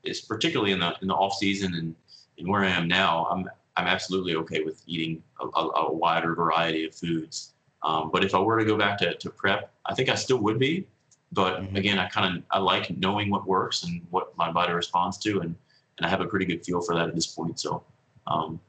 it's 0.04 0.20
particularly 0.20 0.72
in 0.72 0.78
the 0.78 0.94
in 1.02 1.08
the 1.08 1.14
off 1.14 1.34
season 1.34 1.74
and 1.74 1.94
and 2.38 2.48
where 2.48 2.62
I 2.62 2.68
am 2.68 2.86
now 2.86 3.26
I'm 3.30 3.48
I'm 3.76 3.86
absolutely 3.86 4.36
okay 4.36 4.62
with 4.62 4.82
eating 4.86 5.22
a, 5.40 5.46
a, 5.46 5.70
a 5.86 5.92
wider 5.92 6.34
variety 6.34 6.86
of 6.86 6.94
foods. 6.94 7.52
Um, 7.82 8.10
but 8.12 8.24
if 8.24 8.34
I 8.34 8.38
were 8.38 8.58
to 8.58 8.64
go 8.64 8.76
back 8.76 8.98
to, 8.98 9.14
to 9.14 9.30
prep, 9.30 9.72
I 9.84 9.94
think 9.94 10.08
I 10.08 10.14
still 10.14 10.38
would 10.38 10.58
be. 10.58 10.86
But 11.32 11.60
mm-hmm. 11.60 11.76
again, 11.76 11.98
I 11.98 12.08
kind 12.08 12.36
of 12.36 12.42
I 12.50 12.58
like 12.58 12.96
knowing 12.96 13.30
what 13.30 13.46
works 13.46 13.82
and 13.84 14.00
what 14.10 14.36
my 14.36 14.50
body 14.50 14.72
responds 14.72 15.18
to, 15.18 15.40
and 15.40 15.54
and 15.98 16.06
I 16.06 16.08
have 16.08 16.20
a 16.20 16.26
pretty 16.26 16.44
good 16.44 16.64
feel 16.64 16.80
for 16.80 16.94
that 16.94 17.08
at 17.08 17.14
this 17.14 17.26
point. 17.26 17.58
So, 17.58 17.82
um, 18.26 18.60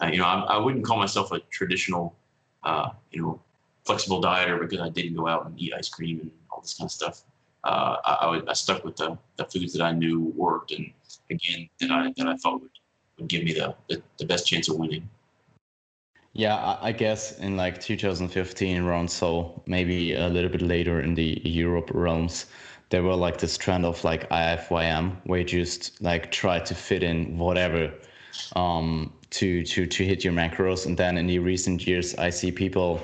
I, 0.00 0.12
you 0.12 0.18
know, 0.18 0.24
I, 0.24 0.40
I 0.40 0.58
wouldn't 0.58 0.84
call 0.84 0.98
myself 0.98 1.32
a 1.32 1.40
traditional, 1.50 2.16
uh, 2.64 2.90
you 3.10 3.22
know, 3.22 3.40
flexible 3.84 4.20
dieter 4.20 4.60
because 4.60 4.80
I 4.80 4.88
didn't 4.88 5.14
go 5.14 5.28
out 5.28 5.46
and 5.46 5.60
eat 5.60 5.72
ice 5.74 5.88
cream 5.88 6.20
and 6.20 6.30
all 6.50 6.60
this 6.60 6.74
kind 6.74 6.88
of 6.88 6.92
stuff. 6.92 7.22
Uh, 7.64 7.96
I, 8.04 8.12
I, 8.22 8.30
would, 8.30 8.48
I 8.48 8.52
stuck 8.54 8.84
with 8.84 8.96
the, 8.96 9.16
the 9.36 9.44
foods 9.44 9.72
that 9.74 9.82
I 9.82 9.92
knew 9.92 10.32
worked, 10.36 10.72
and 10.72 10.90
again 11.30 11.68
that 11.80 11.90
I 11.90 12.12
that 12.16 12.26
I 12.26 12.36
thought 12.36 12.60
would, 12.60 12.70
would 13.18 13.28
give 13.28 13.44
me 13.44 13.52
the, 13.52 13.74
the, 13.88 14.02
the 14.18 14.24
best 14.24 14.46
chance 14.46 14.68
of 14.68 14.76
winning. 14.76 15.08
Yeah, 16.34 16.78
I 16.80 16.92
guess 16.92 17.38
in 17.38 17.58
like 17.58 17.78
2015 17.80 18.82
around, 18.82 19.10
so 19.10 19.62
maybe 19.66 20.14
a 20.14 20.28
little 20.28 20.50
bit 20.50 20.62
later 20.62 21.00
in 21.00 21.14
the 21.14 21.40
Europe 21.44 21.90
realms, 21.92 22.46
there 22.88 23.02
were 23.02 23.16
like 23.16 23.38
this 23.38 23.58
trend 23.58 23.84
of 23.84 24.02
like 24.02 24.28
IFYM, 24.30 25.16
where 25.24 25.40
you 25.40 25.44
just 25.44 26.00
like 26.00 26.32
try 26.32 26.58
to 26.58 26.74
fit 26.74 27.02
in 27.02 27.36
whatever 27.36 27.92
um, 28.56 29.12
to 29.30 29.62
to 29.64 29.86
to 29.86 30.04
hit 30.04 30.24
your 30.24 30.32
macros. 30.32 30.86
And 30.86 30.96
then 30.96 31.18
in 31.18 31.26
the 31.26 31.38
recent 31.38 31.86
years, 31.86 32.14
I 32.14 32.30
see 32.30 32.50
people 32.50 33.00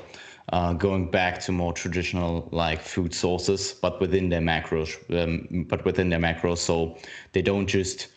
uh, 0.52 0.72
going 0.72 1.10
back 1.10 1.38
to 1.40 1.52
more 1.52 1.74
traditional 1.74 2.48
like 2.50 2.80
food 2.80 3.12
sources, 3.14 3.74
but 3.74 4.00
within 4.00 4.30
their 4.30 4.40
macros, 4.40 4.90
um, 5.22 5.64
but 5.64 5.84
within 5.84 6.08
their 6.08 6.18
macros, 6.18 6.58
so 6.58 6.96
they 7.32 7.42
don't 7.42 7.66
just 7.66 8.08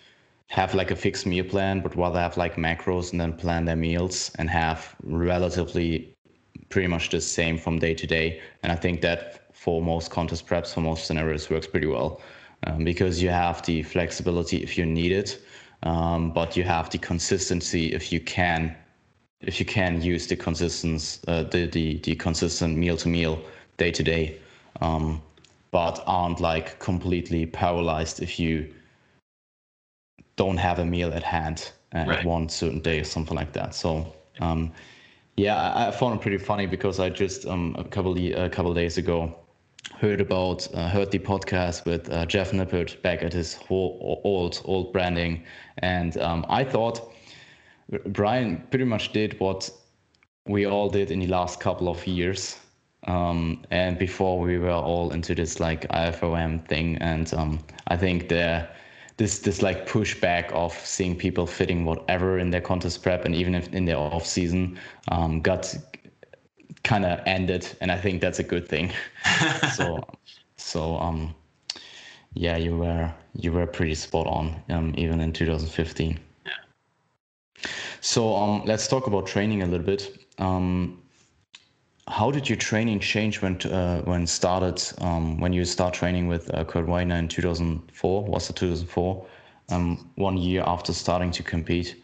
have 0.52 0.76
like 0.76 0.92
a 0.92 0.96
fixed 0.98 1.26
meal 1.26 1.46
plan, 1.46 1.80
but 1.80 1.96
rather 1.96 2.20
have 2.20 2.36
like 2.36 2.56
macros 2.58 3.12
and 3.12 3.22
then 3.22 3.32
plan 3.32 3.64
their 3.64 3.78
meals 3.78 4.32
and 4.38 4.50
have 4.50 4.96
relatively 5.02 6.14
pretty 6.68 6.88
much 6.88 7.10
the 7.10 7.22
same 7.22 7.58
from 7.58 7.80
day 7.80 7.94
to 7.94 8.06
day. 8.06 8.42
And 8.62 8.70
I 8.70 8.76
think 8.76 9.00
that 9.02 9.56
for 9.56 9.82
most 9.82 10.12
contest 10.12 10.46
preps, 10.48 10.74
for 10.74 10.82
most 10.82 11.06
scenarios, 11.06 11.50
works 11.50 11.68
pretty 11.68 11.88
well 11.88 12.22
um, 12.68 12.84
because 12.84 13.22
you 13.24 13.30
have 13.30 13.66
the 13.66 13.82
flexibility 13.84 14.58
if 14.62 14.78
you 14.78 14.86
need 14.86 15.14
it, 15.14 15.42
um, 15.84 16.34
but 16.34 16.58
you 16.58 16.64
have 16.64 16.90
the 16.90 16.98
consistency 16.98 17.94
if 17.94 18.12
you 18.12 18.20
can 18.20 18.76
if 19.40 19.60
you 19.60 19.66
can 19.66 20.02
use 20.02 20.28
the 20.28 20.36
consistent 20.36 21.20
uh, 21.30 21.44
the, 21.44 21.66
the 21.68 21.98
the 22.00 22.14
consistent 22.16 22.78
meal 22.78 22.98
to 22.98 23.08
meal 23.08 23.42
day 23.78 23.90
to 23.90 24.04
day 24.04 24.38
um, 24.82 25.22
but 25.72 26.04
aren't 26.06 26.42
like 26.42 26.78
completely 26.80 27.46
paralyzed 27.46 28.22
if 28.22 28.38
you 28.38 28.72
don't 30.42 30.58
have 30.58 30.80
a 30.80 30.86
meal 30.86 31.14
at 31.14 31.22
hand 31.22 31.72
uh, 31.94 32.06
right. 32.08 32.20
at 32.20 32.26
one 32.26 32.50
certain 32.50 32.80
day 32.80 33.00
or 33.00 33.04
something 33.04 33.38
like 33.38 33.54
that. 33.54 33.76
So 33.76 34.12
um, 34.40 34.72
yeah, 35.38 35.56
I, 35.56 35.88
I, 35.88 35.92
found 35.92 36.16
it 36.16 36.22
pretty 36.22 36.40
funny 36.40 36.66
because 36.66 37.00
I 37.00 37.10
just 37.12 37.46
um, 37.46 37.76
a 37.78 37.84
couple 37.84 38.14
of, 38.14 38.18
a 38.18 38.50
couple 38.50 38.72
of 38.72 38.76
days 38.76 38.98
ago 38.98 39.38
heard 40.00 40.20
about 40.20 40.68
uh, 40.74 40.90
heard 40.90 41.12
the 41.12 41.20
podcast 41.20 41.86
with 41.86 42.10
uh, 42.10 42.26
Jeff 42.26 42.54
Nippard 42.54 43.00
back 43.04 43.22
at 43.22 43.34
his 43.34 43.54
whole 43.54 44.22
old 44.24 44.62
old 44.66 44.92
branding, 44.92 45.44
and 45.78 46.18
um, 46.18 46.44
I 46.50 46.64
thought 46.64 47.14
Brian 48.08 48.66
pretty 48.72 48.86
much 48.86 49.14
did 49.14 49.40
what 49.40 49.70
we 50.48 50.66
all 50.66 50.90
did 50.90 51.12
in 51.12 51.20
the 51.20 51.28
last 51.28 51.60
couple 51.60 51.88
of 51.88 52.08
years. 52.08 52.58
Um, 53.08 53.64
and 53.72 53.98
before 53.98 54.40
we 54.40 54.58
were 54.58 54.72
all 54.72 55.12
into 55.12 55.36
this 55.36 55.60
like 55.60 55.88
IFYM 55.90 56.68
thing, 56.68 56.98
and 56.98 57.32
um, 57.34 57.60
I 57.88 57.98
think 57.98 58.28
there 58.28 58.70
this 59.18 59.40
this 59.40 59.62
like 59.62 59.88
pushback 59.88 60.52
of 60.52 60.74
seeing 60.74 61.16
people 61.16 61.46
fitting 61.46 61.86
whatever 61.86 62.40
in 62.40 62.50
their 62.50 62.62
contest 62.62 63.04
prep 63.04 63.26
and 63.26 63.36
even 63.36 63.56
if 63.56 63.72
in 63.74 63.86
their 63.86 63.98
off 63.98 64.26
season 64.26 64.80
um, 65.10 65.42
got 65.42 65.76
kind 66.84 67.06
of 67.06 67.20
ended, 67.26 67.68
and 67.82 67.92
I 67.92 67.98
think 67.98 68.22
that's 68.22 68.40
a 68.40 68.44
good 68.44 68.68
thing. 68.68 68.92
so 69.76 70.04
so 70.58 70.98
um 70.98 71.36
yeah, 72.34 72.58
you 72.58 72.78
were 72.78 73.14
you 73.36 73.52
were 73.52 73.66
pretty 73.68 73.96
spot 73.96 74.28
on 74.28 74.62
um, 74.70 74.94
even 74.98 75.20
in 75.20 75.34
2015. 75.34 76.20
Yeah. 76.46 76.52
So 78.00 78.36
um, 78.36 78.64
let's 78.66 78.88
talk 78.88 79.08
about 79.08 79.28
training 79.28 79.64
a 79.64 79.66
little 79.66 79.86
bit. 79.86 80.26
Um, 80.38 81.01
how 82.12 82.30
did 82.30 82.50
your 82.50 82.58
training 82.58 83.00
change 83.00 83.42
when 83.42 83.56
uh, 83.62 84.02
when 84.02 84.28
started 84.28 84.84
um, 85.00 85.40
when 85.40 85.54
you 85.54 85.64
start 85.64 85.94
training 85.94 86.28
with 86.28 86.54
uh, 86.54 86.66
Kurt 86.66 86.86
Weidner 86.86 87.18
in 87.18 87.28
2004? 87.30 88.26
Was 88.26 88.50
it 88.50 88.56
2004? 88.58 89.26
Um, 89.70 90.10
one 90.16 90.36
year 90.36 90.64
after 90.68 90.92
starting 90.92 91.32
to 91.32 91.44
compete. 91.44 92.04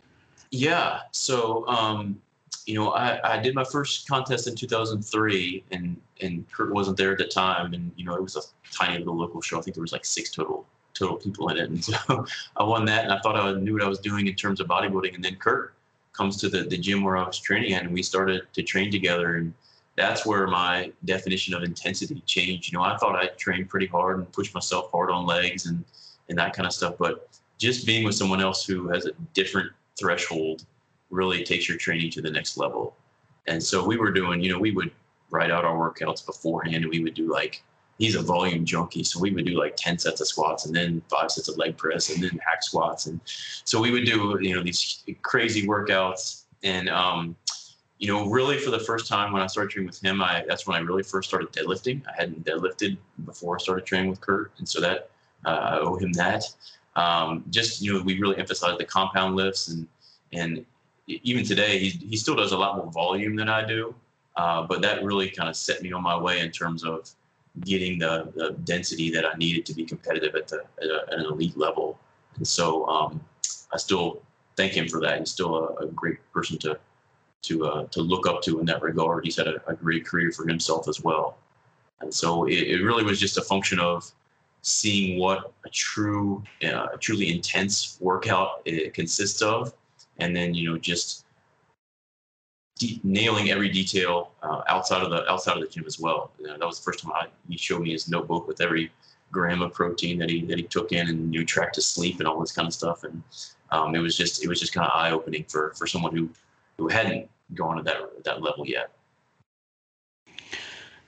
Yeah. 0.51 1.01
So 1.11 1.67
um, 1.67 2.21
you 2.65 2.75
know, 2.75 2.91
I, 2.91 3.35
I 3.35 3.41
did 3.41 3.53
my 3.53 3.65
first 3.65 4.07
contest 4.07 4.47
in 4.47 4.55
2003, 4.55 5.65
and 5.71 5.99
and 6.21 6.49
Kurt 6.51 6.73
wasn't 6.73 6.95
there 6.95 7.11
at 7.11 7.17
the 7.17 7.27
time, 7.27 7.73
and 7.73 7.91
you 7.97 8.05
know, 8.05 8.15
it 8.15 8.23
was 8.23 8.37
a 8.37 8.41
tiny 8.71 8.99
little 8.99 9.17
local 9.17 9.41
show. 9.41 9.59
I 9.59 9.61
think 9.61 9.75
there 9.75 9.81
was 9.81 9.91
like 9.91 10.05
six 10.05 10.31
total 10.31 10.65
total 10.93 11.17
people 11.17 11.49
in 11.49 11.57
it, 11.57 11.69
and 11.69 11.83
so 11.91 12.25
I 12.55 12.63
won 12.63 12.85
that, 12.85 13.03
and 13.03 13.11
I 13.11 13.19
thought 13.19 13.35
I 13.35 13.51
knew 13.59 13.73
what 13.73 13.83
I 13.83 13.89
was 13.89 13.99
doing 13.99 14.27
in 14.27 14.35
terms 14.35 14.61
of 14.61 14.67
bodybuilding, 14.67 15.15
and 15.15 15.23
then 15.23 15.35
Kurt 15.35 15.73
comes 16.13 16.37
to 16.37 16.47
the 16.47 16.63
the 16.63 16.77
gym 16.77 17.03
where 17.03 17.17
I 17.17 17.27
was 17.27 17.39
training 17.39 17.73
at, 17.73 17.83
and 17.83 17.93
we 17.93 18.01
started 18.01 18.43
to 18.53 18.63
train 18.63 18.89
together, 18.89 19.35
and 19.35 19.53
that's 19.97 20.25
where 20.25 20.47
my 20.47 20.91
definition 21.05 21.53
of 21.55 21.63
intensity 21.63 22.21
changed. 22.25 22.71
You 22.71 22.77
know, 22.77 22.83
I 22.83 22.95
thought 22.97 23.15
I 23.15 23.27
trained 23.35 23.67
pretty 23.67 23.87
hard 23.87 24.19
and 24.19 24.31
pushed 24.31 24.53
myself 24.53 24.89
hard 24.91 25.09
on 25.09 25.25
legs 25.25 25.65
and 25.65 25.83
and 26.29 26.37
that 26.37 26.53
kind 26.53 26.67
of 26.67 26.73
stuff, 26.73 26.95
but 26.99 27.29
just 27.57 27.85
being 27.85 28.03
with 28.03 28.13
someone 28.13 28.41
else 28.41 28.65
who 28.65 28.89
has 28.89 29.05
a 29.05 29.11
different 29.33 29.71
threshold 29.97 30.65
really 31.09 31.43
takes 31.43 31.69
your 31.69 31.77
training 31.77 32.11
to 32.11 32.21
the 32.21 32.29
next 32.29 32.57
level. 32.57 32.95
And 33.47 33.63
so 33.63 33.85
we 33.85 33.95
were 33.95 34.11
doing, 34.11 34.41
you 34.41 34.51
know, 34.51 34.59
we 34.59 34.71
would 34.71 34.91
write 35.29 35.51
out 35.51 35.63
our 35.63 35.75
workouts 35.75 36.25
beforehand 36.25 36.83
and 36.83 36.89
we 36.89 37.01
would 37.01 37.13
do 37.13 37.31
like 37.31 37.63
he's 37.97 38.15
a 38.15 38.21
volume 38.21 38.63
junkie 38.63 39.03
so 39.03 39.19
we 39.19 39.31
would 39.31 39.45
do 39.45 39.57
like 39.59 39.75
10 39.75 39.97
sets 39.97 40.21
of 40.21 40.27
squats 40.27 40.65
and 40.65 40.75
then 40.75 41.01
five 41.09 41.31
sets 41.31 41.49
of 41.49 41.57
leg 41.57 41.75
press 41.75 42.13
and 42.13 42.23
then 42.23 42.39
hack 42.45 42.63
squats 42.63 43.07
and 43.07 43.19
so 43.25 43.81
we 43.81 43.91
would 43.91 44.05
do 44.05 44.37
you 44.41 44.55
know 44.55 44.63
these 44.63 45.03
crazy 45.23 45.67
workouts 45.67 46.43
and 46.63 46.87
um, 46.89 47.35
you 47.99 48.07
know, 48.07 48.29
really 48.29 48.57
for 48.59 48.69
the 48.69 48.79
first 48.79 49.07
time 49.07 49.33
when 49.33 49.41
I 49.41 49.47
started 49.47 49.71
training 49.71 49.87
with 49.87 50.03
him, 50.03 50.21
I 50.21 50.43
that's 50.47 50.67
when 50.67 50.77
I 50.77 50.79
really 50.81 51.03
first 51.03 51.27
started 51.27 51.51
deadlifting. 51.51 52.01
I 52.07 52.13
hadn't 52.15 52.45
deadlifted 52.45 52.97
before 53.25 53.55
I 53.55 53.59
started 53.59 53.85
training 53.85 54.09
with 54.09 54.21
Kurt, 54.21 54.51
and 54.59 54.69
so 54.69 54.79
that 54.81 55.09
uh, 55.45 55.49
I 55.49 55.79
owe 55.79 55.95
him 55.95 56.11
that. 56.13 56.43
Um, 56.95 57.43
just 57.49 57.81
you 57.81 57.93
know, 57.93 58.01
we 58.03 58.19
really 58.19 58.37
emphasized 58.37 58.79
the 58.79 58.85
compound 58.85 59.35
lifts, 59.35 59.69
and 59.69 59.87
and 60.31 60.65
even 61.07 61.43
today 61.43 61.79
he 61.79 61.89
he 61.89 62.17
still 62.17 62.35
does 62.35 62.51
a 62.51 62.57
lot 62.57 62.77
more 62.77 62.91
volume 62.91 63.35
than 63.35 63.49
I 63.49 63.65
do, 63.65 63.95
uh, 64.35 64.61
but 64.63 64.81
that 64.83 65.03
really 65.03 65.29
kind 65.29 65.49
of 65.49 65.55
set 65.55 65.81
me 65.81 65.91
on 65.91 66.03
my 66.03 66.17
way 66.17 66.41
in 66.41 66.51
terms 66.51 66.83
of 66.83 67.09
getting 67.61 67.97
the, 67.97 68.31
the 68.35 68.51
density 68.65 69.09
that 69.09 69.25
I 69.25 69.33
needed 69.37 69.65
to 69.65 69.73
be 69.73 69.83
competitive 69.83 70.35
at 70.35 70.47
the 70.47 70.63
at, 70.81 70.87
a, 70.87 71.05
at 71.13 71.19
an 71.19 71.25
elite 71.25 71.57
level. 71.57 71.97
And 72.35 72.47
so 72.47 72.87
um, 72.87 73.19
I 73.73 73.77
still 73.77 74.21
thank 74.55 74.73
him 74.73 74.87
for 74.87 74.99
that. 75.01 75.17
He's 75.17 75.31
still 75.31 75.55
a, 75.55 75.85
a 75.85 75.87
great 75.87 76.19
person 76.31 76.59
to 76.59 76.77
to 77.47 77.65
uh, 77.65 77.83
to 77.87 78.01
look 78.01 78.27
up 78.27 78.41
to 78.43 78.59
in 78.59 78.65
that 78.65 78.81
regard. 78.81 79.25
He's 79.25 79.37
had 79.37 79.47
a, 79.47 79.61
a 79.67 79.73
great 79.73 80.05
career 80.05 80.31
for 80.31 80.47
himself 80.47 80.87
as 80.87 81.01
well, 81.03 81.37
and 82.01 82.13
so 82.13 82.45
it, 82.45 82.53
it, 82.53 82.83
really 82.83 83.03
was 83.03 83.19
just 83.19 83.37
a 83.37 83.41
function 83.41 83.79
of 83.79 84.11
seeing 84.61 85.19
what 85.19 85.53
a 85.65 85.69
true, 85.69 86.43
uh, 86.63 86.87
a 86.93 86.97
truly 86.97 87.31
intense 87.31 87.97
workout 88.01 88.61
it 88.65 88.93
consists 88.93 89.41
of, 89.41 89.73
and 90.19 90.35
then 90.35 90.53
you 90.53 90.69
know 90.69 90.77
just 90.77 91.25
de- 92.77 93.01
nailing 93.03 93.49
every 93.49 93.69
detail 93.69 94.31
uh, 94.43 94.61
outside 94.67 95.03
of 95.03 95.09
the 95.09 95.29
outside 95.31 95.57
of 95.57 95.63
the 95.63 95.69
gym 95.69 95.85
as 95.85 95.99
well. 95.99 96.31
You 96.39 96.47
know, 96.47 96.57
that 96.57 96.65
was 96.65 96.79
the 96.79 96.83
first 96.83 97.03
time 97.03 97.11
I, 97.13 97.27
he 97.49 97.57
showed 97.57 97.81
me 97.81 97.91
his 97.91 98.09
notebook 98.09 98.47
with 98.47 98.61
every 98.61 98.91
gram 99.31 99.61
of 99.61 99.73
protein 99.73 100.17
that 100.19 100.29
he 100.29 100.45
that 100.45 100.57
he 100.57 100.63
took 100.63 100.91
in 100.91 101.07
and 101.09 101.33
you 101.33 101.45
tracked 101.45 101.75
his 101.75 101.87
sleep 101.87 102.19
and 102.19 102.27
all 102.27 102.39
this 102.39 102.51
kind 102.51 102.67
of 102.67 102.73
stuff 102.73 103.03
and 103.03 103.21
um, 103.71 103.93
it 103.93 103.99
was 103.99 104.15
just 104.15 104.43
it 104.43 104.47
was 104.47 104.59
just 104.59 104.73
kind 104.73 104.87
of 104.87 104.91
eye 104.95 105.11
opening 105.11 105.43
for 105.49 105.73
for 105.77 105.85
someone 105.85 106.15
who 106.15 106.29
who 106.77 106.87
hadn't 106.87 107.29
gone 107.53 107.77
to 107.77 107.83
that 107.83 108.23
that 108.23 108.41
level 108.41 108.65
yet. 108.65 108.91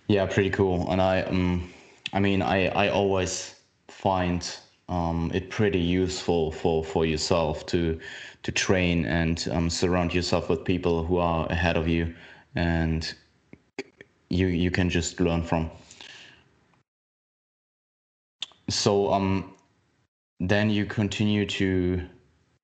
Yeah, 0.08 0.26
pretty 0.26 0.50
cool. 0.50 0.92
And 0.92 1.02
I, 1.02 1.22
um, 1.22 1.72
I 2.14 2.20
mean, 2.20 2.42
I 2.42 2.68
I 2.68 2.90
always 2.90 3.56
find 3.88 4.42
um, 4.88 5.32
it 5.34 5.50
pretty 5.50 5.80
useful 5.80 6.52
for 6.52 6.84
for 6.84 7.06
yourself 7.06 7.66
to 7.68 8.00
to 8.44 8.52
train 8.52 9.06
and 9.06 9.48
um, 9.52 9.70
surround 9.70 10.14
yourself 10.14 10.50
with 10.50 10.64
people 10.66 11.04
who 11.04 11.18
are 11.18 11.46
ahead 11.52 11.78
of 11.78 11.88
you, 11.88 12.16
and 12.56 13.14
you 14.30 14.48
you 14.48 14.72
can 14.72 14.90
just 14.90 15.20
learn 15.20 15.44
from. 15.44 15.70
So 18.70 19.12
um, 19.12 19.54
then 20.40 20.70
you 20.70 20.86
continue 20.86 21.46
to, 21.48 22.02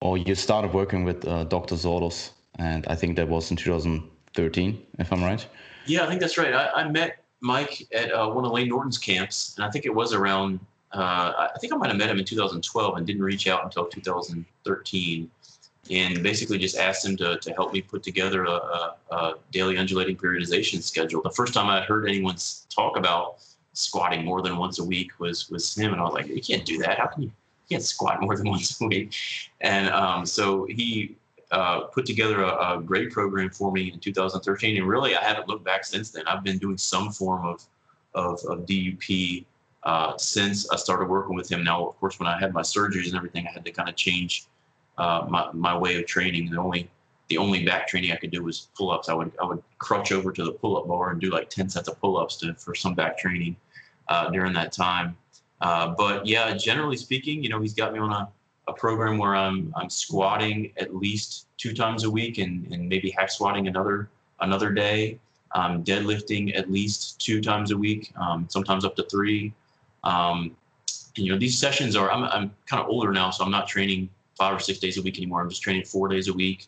or 0.01 0.17
you 0.17 0.35
started 0.35 0.71
working 0.71 1.03
with 1.03 1.27
uh, 1.27 1.45
Dr. 1.45 1.75
Zourdos 1.75 2.29
and 2.59 2.85
I 2.87 2.95
think 2.95 3.15
that 3.17 3.27
was 3.27 3.51
in 3.51 3.57
2013, 3.57 4.85
if 4.99 5.11
I'm 5.11 5.23
right. 5.23 5.45
Yeah, 5.85 6.03
I 6.03 6.07
think 6.07 6.21
that's 6.21 6.37
right. 6.37 6.53
I, 6.53 6.69
I 6.69 6.89
met 6.89 7.23
Mike 7.41 7.85
at 7.93 8.11
uh, 8.11 8.29
one 8.29 8.45
of 8.45 8.51
Lane 8.51 8.69
Norton's 8.69 8.97
camps, 8.97 9.53
and 9.57 9.65
I 9.65 9.69
think 9.69 9.85
it 9.85 9.93
was 9.93 10.13
around. 10.13 10.59
Uh, 10.91 11.49
I 11.53 11.59
think 11.59 11.73
I 11.73 11.75
might 11.75 11.89
have 11.89 11.97
met 11.97 12.09
him 12.09 12.19
in 12.19 12.25
2012 12.25 12.97
and 12.97 13.05
didn't 13.05 13.21
reach 13.21 13.47
out 13.47 13.63
until 13.63 13.85
2013. 13.85 15.29
and 15.91 16.23
basically 16.23 16.57
just 16.57 16.77
asked 16.77 17.05
him 17.05 17.17
to, 17.17 17.37
to 17.37 17.51
help 17.51 17.73
me 17.73 17.81
put 17.81 18.01
together 18.01 18.45
a, 18.45 18.51
a, 18.51 18.95
a 19.11 19.33
daily 19.51 19.77
undulating 19.77 20.15
periodization 20.15 20.81
schedule. 20.81 21.21
The 21.21 21.29
first 21.31 21.53
time 21.53 21.67
I 21.67 21.81
heard 21.81 22.07
anyone 22.07 22.35
talk 22.69 22.97
about 22.97 23.37
squatting 23.73 24.23
more 24.23 24.41
than 24.41 24.57
once 24.57 24.79
a 24.79 24.83
week 24.83 25.19
was 25.19 25.49
was 25.49 25.75
him, 25.75 25.91
and 25.91 26.01
I 26.01 26.05
was 26.05 26.13
like, 26.13 26.27
you 26.27 26.41
can't 26.41 26.65
do 26.65 26.77
that. 26.79 26.97
How 26.97 27.07
can 27.07 27.23
you? 27.23 27.31
You 27.67 27.77
can't 27.77 27.83
squat 27.83 28.21
more 28.21 28.35
than 28.37 28.49
once 28.55 28.79
a 28.81 28.87
week. 28.87 29.13
And 29.61 29.89
um, 29.89 30.25
so 30.25 30.65
he 30.65 31.15
uh, 31.55 31.81
put 31.85 32.05
together 32.05 32.43
a, 32.43 32.75
a, 32.75 32.81
great 32.81 33.11
program 33.11 33.49
for 33.49 33.71
me 33.71 33.89
in 33.93 33.97
2013, 33.97 34.75
and 34.75 34.85
really 34.85 35.15
I 35.15 35.23
haven't 35.23 35.47
looked 35.47 35.63
back 35.63 35.85
since 35.85 36.11
then. 36.11 36.27
I've 36.27 36.43
been 36.43 36.57
doing 36.57 36.77
some 36.77 37.11
form 37.11 37.45
of 37.45 37.63
of, 38.13 38.39
of 38.49 38.65
DUP 38.65 39.45
uh, 39.83 40.17
since 40.17 40.69
I 40.69 40.75
started 40.75 41.07
working 41.07 41.35
with 41.35 41.49
him. 41.49 41.63
Now, 41.63 41.87
of 41.87 41.97
course, 41.99 42.19
when 42.19 42.27
I 42.27 42.37
had 42.37 42.53
my 42.53 42.61
surgeries 42.61 43.07
and 43.07 43.15
everything, 43.15 43.47
I 43.47 43.51
had 43.51 43.63
to 43.63 43.71
kind 43.71 43.87
of 43.87 43.95
change 43.95 44.47
uh, 44.97 45.25
my, 45.29 45.49
my 45.53 45.77
way 45.77 45.97
of 45.97 46.05
training. 46.05 46.51
The 46.51 46.59
only 46.59 46.89
the 47.29 47.37
only 47.37 47.65
back 47.65 47.87
training 47.87 48.11
I 48.11 48.17
could 48.17 48.31
do 48.31 48.43
was 48.43 48.67
pull 48.75 48.91
ups. 48.91 49.07
I 49.07 49.13
would 49.13 49.31
I 49.41 49.45
would 49.45 49.63
crutch 49.77 50.11
over 50.11 50.33
to 50.33 50.43
the 50.43 50.51
pull 50.51 50.77
up 50.77 50.87
bar 50.87 51.11
and 51.11 51.21
do 51.21 51.29
like 51.29 51.49
10 51.49 51.69
sets 51.69 51.87
of 51.87 51.99
pull 52.01 52.17
ups 52.17 52.35
to 52.37 52.53
for 52.55 52.75
some 52.75 52.95
back 52.95 53.17
training 53.17 53.55
uh, 54.09 54.29
during 54.29 54.51
that 54.53 54.73
time. 54.73 55.15
Uh, 55.61 55.95
but 55.97 56.25
yeah, 56.25 56.53
generally 56.53 56.97
speaking, 56.97 57.41
you 57.41 57.47
know, 57.47 57.61
he's 57.61 57.73
got 57.73 57.93
me 57.93 57.99
on 57.99 58.11
a, 58.11 58.27
a 58.67 58.73
program 58.73 59.17
where 59.17 59.35
I'm 59.35 59.73
I'm 59.77 59.89
squatting 59.89 60.73
at 60.77 60.93
least 60.93 61.44
two 61.57 61.73
times 61.73 62.03
a 62.03 62.09
week 62.09 62.37
and, 62.37 62.71
and 62.71 62.87
maybe 62.87 63.09
hack 63.11 63.31
squatting 63.31 63.67
another 63.67 64.09
another 64.41 64.71
day. 64.71 65.19
Um, 65.53 65.85
deadlifting 65.85 66.57
at 66.57 66.69
least 66.69 67.21
two 67.21 67.39
times 67.39 67.71
a 67.71 67.77
week, 67.77 68.11
um, 68.19 68.45
sometimes 68.49 68.83
up 68.83 68.93
to 68.97 69.03
three. 69.03 69.53
Um, 70.03 70.53
and, 71.15 71.25
you 71.25 71.31
know, 71.31 71.39
these 71.39 71.57
sessions 71.57 71.95
are, 71.95 72.11
I'm, 72.11 72.25
I'm 72.25 72.51
kind 72.65 72.83
of 72.83 72.89
older 72.89 73.13
now, 73.13 73.29
so 73.29 73.45
I'm 73.45 73.51
not 73.51 73.65
training 73.65 74.09
five 74.37 74.53
or 74.53 74.59
six 74.59 74.79
days 74.79 74.97
a 74.97 75.01
week 75.01 75.17
anymore. 75.17 75.39
I'm 75.39 75.49
just 75.49 75.61
training 75.61 75.85
four 75.85 76.09
days 76.09 76.27
a 76.27 76.33
week. 76.33 76.67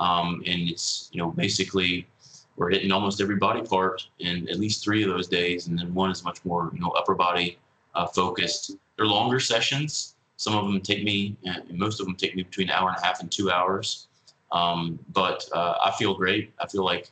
Um, 0.00 0.42
and 0.46 0.68
it's, 0.68 1.10
you 1.12 1.22
know, 1.22 1.30
basically 1.30 2.08
we're 2.56 2.70
hitting 2.70 2.90
almost 2.90 3.20
every 3.20 3.36
body 3.36 3.62
part 3.62 4.08
in 4.18 4.48
at 4.48 4.58
least 4.58 4.82
three 4.82 5.04
of 5.04 5.10
those 5.10 5.28
days. 5.28 5.68
And 5.68 5.78
then 5.78 5.94
one 5.94 6.10
is 6.10 6.24
much 6.24 6.44
more, 6.44 6.72
you 6.74 6.80
know, 6.80 6.90
upper 6.90 7.14
body 7.14 7.58
uh, 7.94 8.06
focused. 8.06 8.72
They're 8.96 9.06
longer 9.06 9.38
sessions. 9.38 10.16
Some 10.36 10.56
of 10.56 10.66
them 10.66 10.80
take 10.80 11.04
me, 11.04 11.36
uh, 11.48 11.60
most 11.70 12.00
of 12.00 12.06
them 12.06 12.16
take 12.16 12.34
me 12.34 12.42
between 12.42 12.68
an 12.68 12.74
hour 12.74 12.88
and 12.88 12.98
a 12.98 13.06
half 13.06 13.20
and 13.20 13.30
two 13.30 13.52
hours. 13.52 14.08
Um, 14.54 15.00
but 15.12 15.44
uh, 15.52 15.74
I 15.84 15.90
feel 15.98 16.14
great. 16.14 16.52
I 16.60 16.68
feel 16.68 16.84
like, 16.84 17.10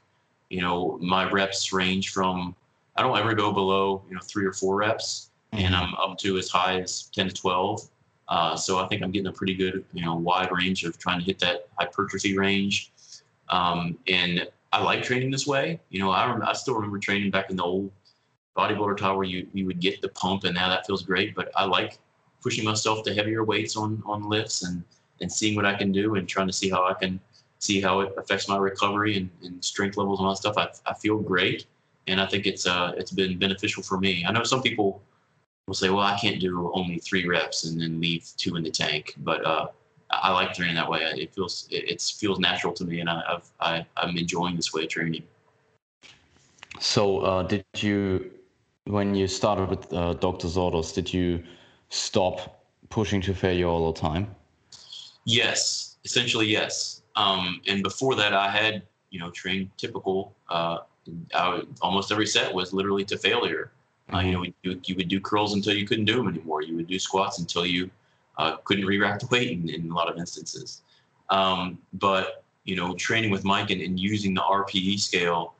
you 0.48 0.62
know, 0.62 0.96
my 1.02 1.28
reps 1.28 1.72
range 1.72 2.10
from, 2.10 2.54
I 2.96 3.02
don't 3.02 3.18
ever 3.18 3.34
go 3.34 3.52
below, 3.52 4.02
you 4.08 4.14
know, 4.14 4.20
three 4.22 4.46
or 4.46 4.52
four 4.52 4.76
reps. 4.76 5.30
And 5.50 5.74
mm-hmm. 5.74 5.94
I'm 5.94 6.10
up 6.10 6.18
to 6.18 6.38
as 6.38 6.48
high 6.48 6.80
as 6.80 7.10
10 7.14 7.28
to 7.28 7.34
12. 7.34 7.88
Uh, 8.28 8.56
so 8.56 8.78
I 8.78 8.86
think 8.86 9.02
I'm 9.02 9.10
getting 9.10 9.26
a 9.26 9.32
pretty 9.32 9.54
good, 9.54 9.84
you 9.92 10.04
know, 10.04 10.14
wide 10.14 10.50
range 10.52 10.84
of 10.84 10.98
trying 10.98 11.18
to 11.18 11.24
hit 11.24 11.40
that 11.40 11.68
hypertrophy 11.78 12.38
range. 12.38 12.92
Um, 13.48 13.98
and 14.08 14.48
I 14.72 14.82
like 14.82 15.02
training 15.02 15.30
this 15.30 15.46
way. 15.46 15.80
You 15.90 15.98
know, 15.98 16.10
I, 16.10 16.30
rem- 16.30 16.46
I 16.46 16.52
still 16.52 16.74
remember 16.74 16.98
training 16.98 17.32
back 17.32 17.50
in 17.50 17.56
the 17.56 17.64
old 17.64 17.90
bodybuilder 18.56 18.96
time 18.96 19.16
where 19.16 19.26
you, 19.26 19.48
you 19.52 19.66
would 19.66 19.80
get 19.80 20.00
the 20.00 20.08
pump 20.10 20.44
and 20.44 20.54
now 20.54 20.68
that 20.68 20.86
feels 20.86 21.02
great. 21.02 21.34
But 21.34 21.50
I 21.56 21.64
like 21.64 21.98
pushing 22.40 22.64
myself 22.64 23.02
to 23.04 23.14
heavier 23.14 23.44
weights 23.44 23.76
on, 23.76 24.00
on 24.06 24.28
lifts 24.28 24.62
and, 24.62 24.84
and 25.20 25.30
seeing 25.30 25.56
what 25.56 25.66
I 25.66 25.74
can 25.74 25.90
do 25.90 26.14
and 26.14 26.28
trying 26.28 26.46
to 26.46 26.52
see 26.52 26.70
how 26.70 26.86
I 26.86 26.94
can 26.94 27.20
see 27.62 27.80
how 27.80 28.00
it 28.00 28.12
affects 28.16 28.48
my 28.48 28.56
recovery 28.56 29.16
and, 29.16 29.30
and 29.44 29.64
strength 29.64 29.96
levels 29.96 30.18
and 30.18 30.26
all 30.26 30.32
that 30.32 30.38
stuff. 30.38 30.58
I, 30.58 30.68
I 30.90 30.94
feel 30.94 31.18
great. 31.18 31.66
And 32.08 32.20
I 32.20 32.26
think 32.26 32.46
it's, 32.46 32.66
uh, 32.66 32.92
it's 32.96 33.12
been 33.12 33.38
beneficial 33.38 33.84
for 33.84 33.98
me. 33.98 34.24
I 34.26 34.32
know 34.32 34.42
some 34.42 34.62
people 34.62 35.00
will 35.68 35.74
say, 35.74 35.88
well, 35.88 36.00
I 36.00 36.18
can't 36.18 36.40
do 36.40 36.72
only 36.74 36.98
three 36.98 37.24
reps 37.24 37.64
and 37.64 37.80
then 37.80 38.00
leave 38.00 38.28
two 38.36 38.56
in 38.56 38.64
the 38.64 38.70
tank. 38.70 39.14
But 39.18 39.46
uh, 39.46 39.68
I 40.10 40.32
like 40.32 40.54
training 40.54 40.74
that 40.74 40.90
way. 40.90 41.02
It 41.02 41.32
feels 41.32 41.68
it, 41.70 41.88
it 41.88 42.02
feels 42.02 42.40
natural 42.40 42.72
to 42.74 42.84
me, 42.84 42.98
and 42.98 43.08
I, 43.08 43.22
I've, 43.28 43.50
I, 43.60 43.86
I'm 43.96 44.16
enjoying 44.16 44.56
this 44.56 44.72
way 44.72 44.82
of 44.82 44.88
training. 44.88 45.22
So, 46.80 47.20
uh, 47.20 47.42
did 47.44 47.64
you, 47.76 48.30
when 48.84 49.14
you 49.14 49.28
started 49.28 49.70
with 49.70 49.92
uh, 49.92 50.14
Dr. 50.14 50.48
Zourdos, 50.48 50.92
did 50.92 51.12
you 51.12 51.44
stop 51.90 52.64
pushing 52.88 53.20
to 53.22 53.34
failure 53.34 53.66
all 53.66 53.92
the 53.92 54.00
time? 54.00 54.34
Yes, 55.24 55.98
essentially 56.04 56.46
yes. 56.46 57.01
Um, 57.16 57.60
and 57.66 57.82
before 57.82 58.14
that, 58.16 58.34
I 58.34 58.48
had 58.48 58.82
you 59.10 59.20
know 59.20 59.30
trained 59.30 59.70
typical. 59.76 60.34
Uh, 60.48 60.78
I, 61.34 61.62
almost 61.80 62.12
every 62.12 62.26
set 62.26 62.52
was 62.52 62.72
literally 62.72 63.04
to 63.06 63.18
failure. 63.18 63.72
Uh, 64.12 64.20
you 64.20 64.32
know, 64.32 64.44
you, 64.62 64.80
you 64.84 64.94
would 64.96 65.08
do 65.08 65.20
curls 65.20 65.54
until 65.54 65.74
you 65.74 65.86
couldn't 65.86 66.04
do 66.04 66.16
them 66.16 66.28
anymore. 66.28 66.62
You 66.62 66.76
would 66.76 66.86
do 66.86 66.98
squats 66.98 67.38
until 67.38 67.64
you 67.64 67.90
uh, 68.38 68.56
couldn't 68.58 68.84
re-rack 68.84 69.20
the 69.20 69.26
weight 69.26 69.50
in, 69.50 69.68
in, 69.68 69.90
a 69.90 69.94
lot 69.94 70.10
of 70.10 70.18
instances. 70.18 70.82
Um, 71.30 71.78
but 71.94 72.44
you 72.64 72.76
know, 72.76 72.94
training 72.94 73.30
with 73.30 73.44
Mike 73.44 73.70
and, 73.70 73.80
and 73.80 73.98
using 73.98 74.34
the 74.34 74.42
RPE 74.42 75.00
scale, 75.00 75.54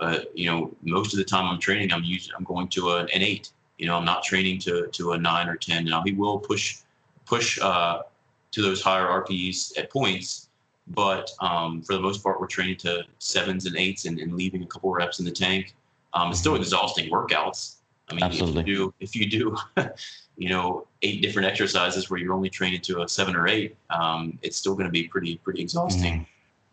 uh, 0.00 0.20
you 0.34 0.50
know, 0.50 0.74
most 0.82 1.12
of 1.12 1.18
the 1.18 1.24
time 1.24 1.46
I'm 1.46 1.60
training, 1.60 1.92
I'm 1.92 2.04
using, 2.04 2.32
I'm 2.36 2.44
going 2.44 2.68
to 2.68 2.90
a, 2.90 3.00
an 3.02 3.22
eight. 3.22 3.50
You 3.78 3.86
know, 3.86 3.96
I'm 3.96 4.04
not 4.04 4.22
training 4.24 4.58
to 4.60 4.88
to 4.88 5.12
a 5.12 5.18
nine 5.18 5.48
or 5.48 5.56
ten. 5.56 5.84
Now 5.84 6.02
he 6.02 6.12
will 6.12 6.38
push 6.38 6.78
push 7.26 7.58
uh, 7.60 8.02
to 8.50 8.62
those 8.62 8.82
higher 8.82 9.06
RPEs 9.06 9.78
at 9.78 9.90
points, 9.90 10.47
but 10.90 11.30
um, 11.40 11.82
for 11.82 11.94
the 11.94 12.00
most 12.00 12.22
part, 12.22 12.40
we're 12.40 12.46
training 12.46 12.76
to 12.78 13.04
sevens 13.18 13.66
and 13.66 13.76
eights 13.76 14.06
and, 14.06 14.18
and 14.18 14.34
leaving 14.34 14.62
a 14.62 14.66
couple 14.66 14.90
reps 14.90 15.18
in 15.18 15.24
the 15.24 15.30
tank. 15.30 15.74
Um, 16.14 16.30
it's 16.30 16.40
still 16.40 16.56
exhausting 16.56 17.10
workouts. 17.10 17.76
I 18.10 18.14
mean, 18.14 18.24
Absolutely. 18.24 18.62
if 18.62 18.66
you 18.66 18.74
do, 18.74 18.94
if 19.00 19.16
you 19.16 19.28
do, 19.28 19.56
you 20.36 20.48
know, 20.48 20.86
eight 21.02 21.20
different 21.20 21.46
exercises 21.46 22.08
where 22.08 22.18
you're 22.18 22.32
only 22.32 22.48
training 22.48 22.80
to 22.82 23.02
a 23.02 23.08
seven 23.08 23.36
or 23.36 23.46
eight, 23.46 23.76
um, 23.90 24.38
it's 24.42 24.56
still 24.56 24.74
going 24.74 24.86
to 24.86 24.92
be 24.92 25.06
pretty, 25.06 25.36
pretty 25.36 25.60
exhausting. 25.60 26.14
Mm-hmm. 26.14 26.22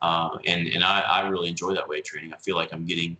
Uh, 0.01 0.37
and 0.45 0.67
and 0.67 0.83
I, 0.83 1.01
I 1.01 1.27
really 1.27 1.49
enjoy 1.49 1.73
that 1.73 1.87
way 1.87 1.99
of 1.99 2.05
training. 2.05 2.33
I 2.33 2.37
feel 2.37 2.55
like 2.55 2.71
I'm 2.71 2.85
getting 2.85 3.17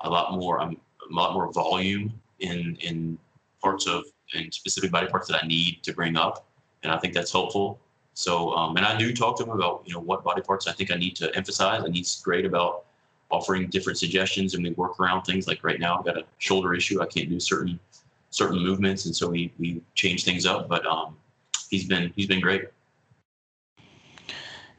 a 0.00 0.10
lot 0.10 0.32
more, 0.32 0.60
I'm 0.60 0.76
a 1.10 1.14
lot 1.14 1.32
more 1.32 1.52
volume 1.52 2.12
in 2.40 2.76
in 2.80 3.18
parts 3.62 3.86
of 3.86 4.04
in 4.34 4.50
specific 4.50 4.90
body 4.90 5.06
parts 5.06 5.28
that 5.28 5.42
I 5.42 5.46
need 5.46 5.82
to 5.84 5.92
bring 5.92 6.16
up, 6.16 6.46
and 6.82 6.90
I 6.92 6.98
think 6.98 7.14
that's 7.14 7.30
helpful. 7.30 7.78
So, 8.14 8.52
um, 8.54 8.76
and 8.76 8.86
I 8.86 8.96
do 8.96 9.12
talk 9.12 9.36
to 9.38 9.44
them 9.44 9.52
about 9.52 9.82
you 9.84 9.92
know 9.92 10.00
what 10.00 10.24
body 10.24 10.40
parts 10.40 10.66
I 10.66 10.72
think 10.72 10.90
I 10.90 10.96
need 10.96 11.16
to 11.16 11.34
emphasize, 11.36 11.82
and 11.84 11.94
he's 11.94 12.20
great 12.22 12.44
about 12.44 12.84
offering 13.30 13.68
different 13.68 13.98
suggestions 13.98 14.54
and 14.54 14.62
we 14.62 14.70
work 14.70 15.00
around 15.00 15.22
things 15.22 15.46
like 15.46 15.64
right 15.64 15.80
now 15.80 15.98
I've 15.98 16.04
got 16.04 16.16
a 16.16 16.24
shoulder 16.38 16.74
issue. 16.74 17.02
I 17.02 17.06
can't 17.06 17.28
do 17.28 17.40
certain 17.40 17.78
certain 18.30 18.58
movements 18.58 19.06
and 19.06 19.14
so 19.14 19.28
we, 19.28 19.52
we 19.58 19.80
change 19.94 20.24
things 20.24 20.46
up. 20.46 20.68
But 20.68 20.86
um, 20.86 21.16
he's 21.70 21.86
been 21.86 22.12
he's 22.16 22.26
been 22.26 22.40
great. 22.40 22.64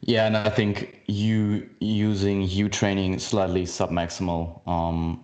Yeah, 0.02 0.28
and 0.28 0.38
I 0.38 0.50
think 0.50 1.02
you 1.08 1.69
using 1.80 2.43
you 2.43 2.69
training 2.69 3.19
slightly 3.19 3.63
submaximal 3.63 4.65
um, 4.67 5.24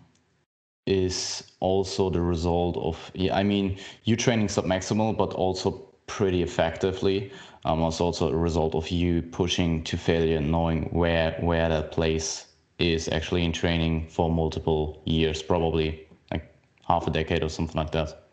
is 0.88 1.52
also 1.60 2.10
the 2.10 2.21
result 2.21 2.78
of 2.78 3.12
yeah, 3.13 3.36
I 3.36 3.43
mean 3.43 3.78
you 4.04 4.15
training 4.15 4.47
submaximal 4.47 5.15
but 5.15 5.34
also 5.34 5.90
pretty 6.17 6.41
effectively. 6.43 7.32
Um, 7.63 7.80
was 7.80 8.02
also 8.02 8.32
a 8.32 8.36
result 8.36 8.74
of 8.74 8.89
you 8.89 9.21
pushing 9.21 9.84
to 9.84 9.95
failure, 9.95 10.41
knowing 10.41 10.89
where 10.91 11.38
where 11.41 11.69
that 11.69 11.91
place 11.91 12.47
is 12.80 13.08
actually 13.10 13.43
in 13.45 13.52
training 13.52 14.08
for 14.08 14.32
multiple 14.32 15.02
years, 15.06 15.43
probably 15.43 16.08
like 16.32 16.52
half 16.88 17.08
a 17.08 17.12
decade 17.12 17.43
or 17.43 17.50
something 17.50 17.78
like 17.78 17.91
that. 17.91 18.24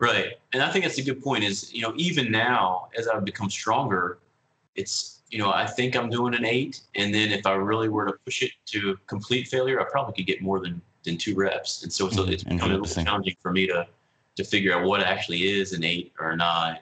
Right. 0.00 0.38
And 0.52 0.62
I 0.62 0.70
think 0.70 0.84
that's 0.84 0.98
a 0.98 1.02
good 1.02 1.22
point 1.22 1.44
is, 1.44 1.72
you 1.72 1.80
know, 1.80 1.94
even 1.96 2.30
now 2.30 2.88
as 2.98 3.06
I've 3.08 3.24
become 3.24 3.48
stronger, 3.48 4.18
it's, 4.74 5.22
you 5.30 5.38
know, 5.38 5.50
I 5.52 5.66
think 5.66 5.96
I'm 5.96 6.10
doing 6.10 6.34
an 6.34 6.44
eight. 6.44 6.80
And 6.96 7.14
then 7.14 7.30
if 7.30 7.46
I 7.46 7.54
really 7.54 7.88
were 7.88 8.06
to 8.06 8.14
push 8.24 8.42
it 8.42 8.50
to 8.72 8.98
complete 9.06 9.48
failure, 9.48 9.80
I 9.80 9.84
probably 9.84 10.14
could 10.14 10.26
get 10.26 10.42
more 10.42 10.58
than, 10.60 10.82
than 11.04 11.16
two 11.16 11.34
reps. 11.34 11.82
And 11.82 11.92
so, 11.92 12.10
so 12.10 12.22
mm-hmm. 12.22 12.32
it's 12.32 12.44
becoming 12.44 12.76
a 12.76 12.78
little 12.78 13.04
challenging 13.04 13.36
for 13.40 13.52
me 13.52 13.66
to, 13.68 13.86
to 14.36 14.44
figure 14.44 14.74
out 14.74 14.84
what 14.84 15.00
actually 15.00 15.42
is 15.48 15.72
an 15.72 15.84
eight 15.84 16.12
or 16.18 16.32
a 16.32 16.36
nine, 16.36 16.80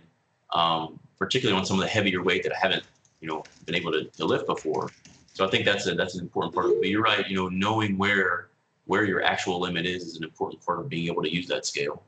um, 0.53 0.99
particularly 1.19 1.59
on 1.59 1.67
some 1.67 1.79
of 1.79 1.83
the 1.83 1.91
heavier 1.91 2.23
weight 2.23 2.43
that 2.43 2.53
I 2.53 2.59
haven't, 2.59 2.85
you 3.21 3.29
know, 3.29 3.45
been 3.67 3.75
able 3.75 3.93
to, 3.93 4.05
to 4.05 4.25
lift 4.25 4.47
before. 4.47 4.91
So 5.33 5.47
I 5.47 5.51
think 5.51 5.65
that's 5.65 5.87
a, 5.87 5.95
that's 5.95 6.15
an 6.15 6.21
important 6.21 6.55
part 6.55 6.67
of 6.67 6.73
it. 6.73 6.81
But 6.81 6.89
you're 6.89 7.03
right. 7.03 7.29
You 7.29 7.37
know, 7.37 7.49
knowing 7.49 7.99
where 7.99 8.49
where 8.87 9.05
your 9.05 9.23
actual 9.23 9.61
limit 9.61 9.87
is 9.87 10.05
is 10.05 10.17
an 10.17 10.25
important 10.25 10.65
part 10.65 10.79
of 10.79 10.89
being 10.89 11.07
able 11.07 11.23
to 11.23 11.33
use 11.33 11.47
that 11.49 11.67
scale. 11.67 12.03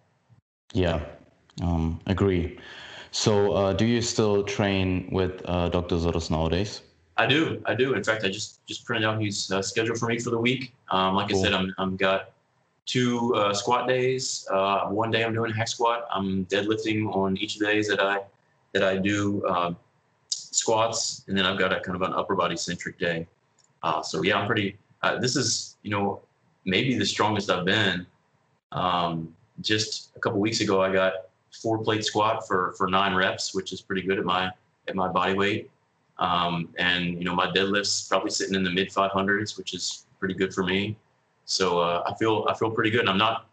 Yeah, 0.72 1.00
um, 1.62 2.00
agree. 2.06 2.58
So, 3.10 3.52
uh, 3.52 3.72
do 3.72 3.86
you 3.86 4.02
still 4.02 4.42
train 4.42 5.08
with 5.10 5.40
uh, 5.46 5.70
Dr. 5.70 5.96
Zourdos 5.96 6.30
nowadays? 6.30 6.82
I 7.16 7.26
do. 7.26 7.62
I 7.64 7.74
do. 7.74 7.94
In 7.94 8.04
fact, 8.04 8.24
I 8.24 8.28
just 8.28 8.64
just 8.66 8.84
printed 8.84 9.08
out 9.08 9.20
his 9.20 9.50
uh, 9.50 9.62
schedule 9.62 9.96
for 9.96 10.06
me 10.06 10.18
for 10.18 10.30
the 10.30 10.38
week. 10.38 10.74
Um, 10.90 11.14
like 11.14 11.30
cool. 11.30 11.40
I 11.40 11.42
said, 11.42 11.54
I'm 11.54 11.74
I'm 11.78 11.96
got 11.96 12.32
two 12.86 13.34
uh, 13.34 13.52
squat 13.52 13.88
days. 13.88 14.46
Uh, 14.50 14.86
one 14.86 15.10
day 15.10 15.24
I'm 15.24 15.34
doing 15.34 15.52
hack 15.52 15.68
squat. 15.68 16.06
I'm 16.10 16.46
deadlifting 16.46 17.12
on 17.14 17.36
each 17.36 17.56
of 17.56 17.60
the 17.60 17.66
days 17.66 17.88
that 17.88 18.00
I 18.00 18.20
that 18.72 18.82
I 18.82 18.96
do 18.96 19.44
uh, 19.46 19.74
squats, 20.30 21.24
and 21.28 21.36
then 21.36 21.44
I've 21.44 21.58
got 21.58 21.72
a 21.72 21.80
kind 21.80 21.96
of 21.96 22.02
an 22.02 22.14
upper 22.14 22.34
body 22.34 22.56
centric 22.56 22.98
day. 22.98 23.26
Uh, 23.82 24.02
so 24.02 24.22
yeah, 24.22 24.38
I'm 24.38 24.46
pretty. 24.46 24.78
Uh, 25.02 25.18
this 25.18 25.36
is 25.36 25.76
you 25.82 25.90
know 25.90 26.22
maybe 26.64 26.96
the 26.96 27.06
strongest 27.06 27.50
I've 27.50 27.64
been. 27.64 28.06
Um, 28.72 29.34
just 29.60 30.10
a 30.16 30.20
couple 30.20 30.38
weeks 30.40 30.60
ago, 30.60 30.82
I 30.82 30.92
got 30.92 31.12
four 31.62 31.78
plate 31.78 32.04
squat 32.04 32.46
for 32.46 32.74
for 32.78 32.86
nine 32.86 33.14
reps, 33.14 33.54
which 33.54 33.72
is 33.72 33.80
pretty 33.80 34.02
good 34.02 34.18
at 34.18 34.24
my 34.24 34.50
at 34.88 34.94
my 34.94 35.08
body 35.08 35.34
weight. 35.34 35.70
Um, 36.18 36.70
and 36.78 37.18
you 37.18 37.24
know, 37.24 37.34
my 37.34 37.46
deadlift's 37.48 38.08
probably 38.08 38.30
sitting 38.30 38.54
in 38.54 38.62
the 38.62 38.70
mid 38.70 38.88
500s, 38.88 39.58
which 39.58 39.74
is 39.74 40.06
pretty 40.18 40.34
good 40.34 40.54
for 40.54 40.62
me. 40.62 40.96
So 41.46 41.78
uh, 41.78 42.02
I 42.06 42.14
feel 42.14 42.46
I 42.48 42.54
feel 42.54 42.70
pretty 42.70 42.90
good. 42.90 43.00
And 43.00 43.08
I'm 43.08 43.18
not, 43.18 43.48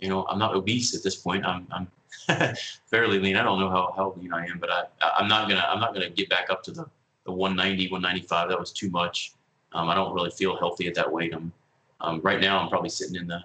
you 0.00 0.08
know, 0.08 0.26
I'm 0.26 0.38
not 0.38 0.54
obese 0.54 0.94
at 0.94 1.02
this 1.02 1.14
point. 1.14 1.44
I'm 1.44 1.66
I'm 1.70 1.88
fairly 2.86 3.20
lean. 3.20 3.36
I 3.36 3.42
don't 3.42 3.60
know 3.60 3.70
how, 3.70 3.94
how 3.96 4.14
lean 4.16 4.32
I 4.32 4.46
am, 4.46 4.58
but 4.58 4.70
I 4.70 4.84
I'm 5.00 5.28
not 5.28 5.48
gonna 5.48 5.64
I'm 5.68 5.78
not 5.78 5.94
gonna 5.94 6.10
get 6.10 6.28
back 6.28 6.50
up 6.50 6.62
to 6.64 6.72
the 6.72 6.86
the 7.24 7.32
190 7.32 7.90
195. 7.90 8.48
That 8.48 8.58
was 8.58 8.72
too 8.72 8.90
much. 8.90 9.34
Um, 9.72 9.88
I 9.88 9.94
don't 9.94 10.14
really 10.14 10.30
feel 10.30 10.56
healthy 10.56 10.86
at 10.88 10.94
that 10.94 11.10
weight. 11.10 11.34
I'm 11.34 11.52
um, 12.00 12.20
right 12.22 12.40
now 12.40 12.58
I'm 12.58 12.68
probably 12.68 12.90
sitting 12.90 13.16
in 13.16 13.26
the 13.26 13.44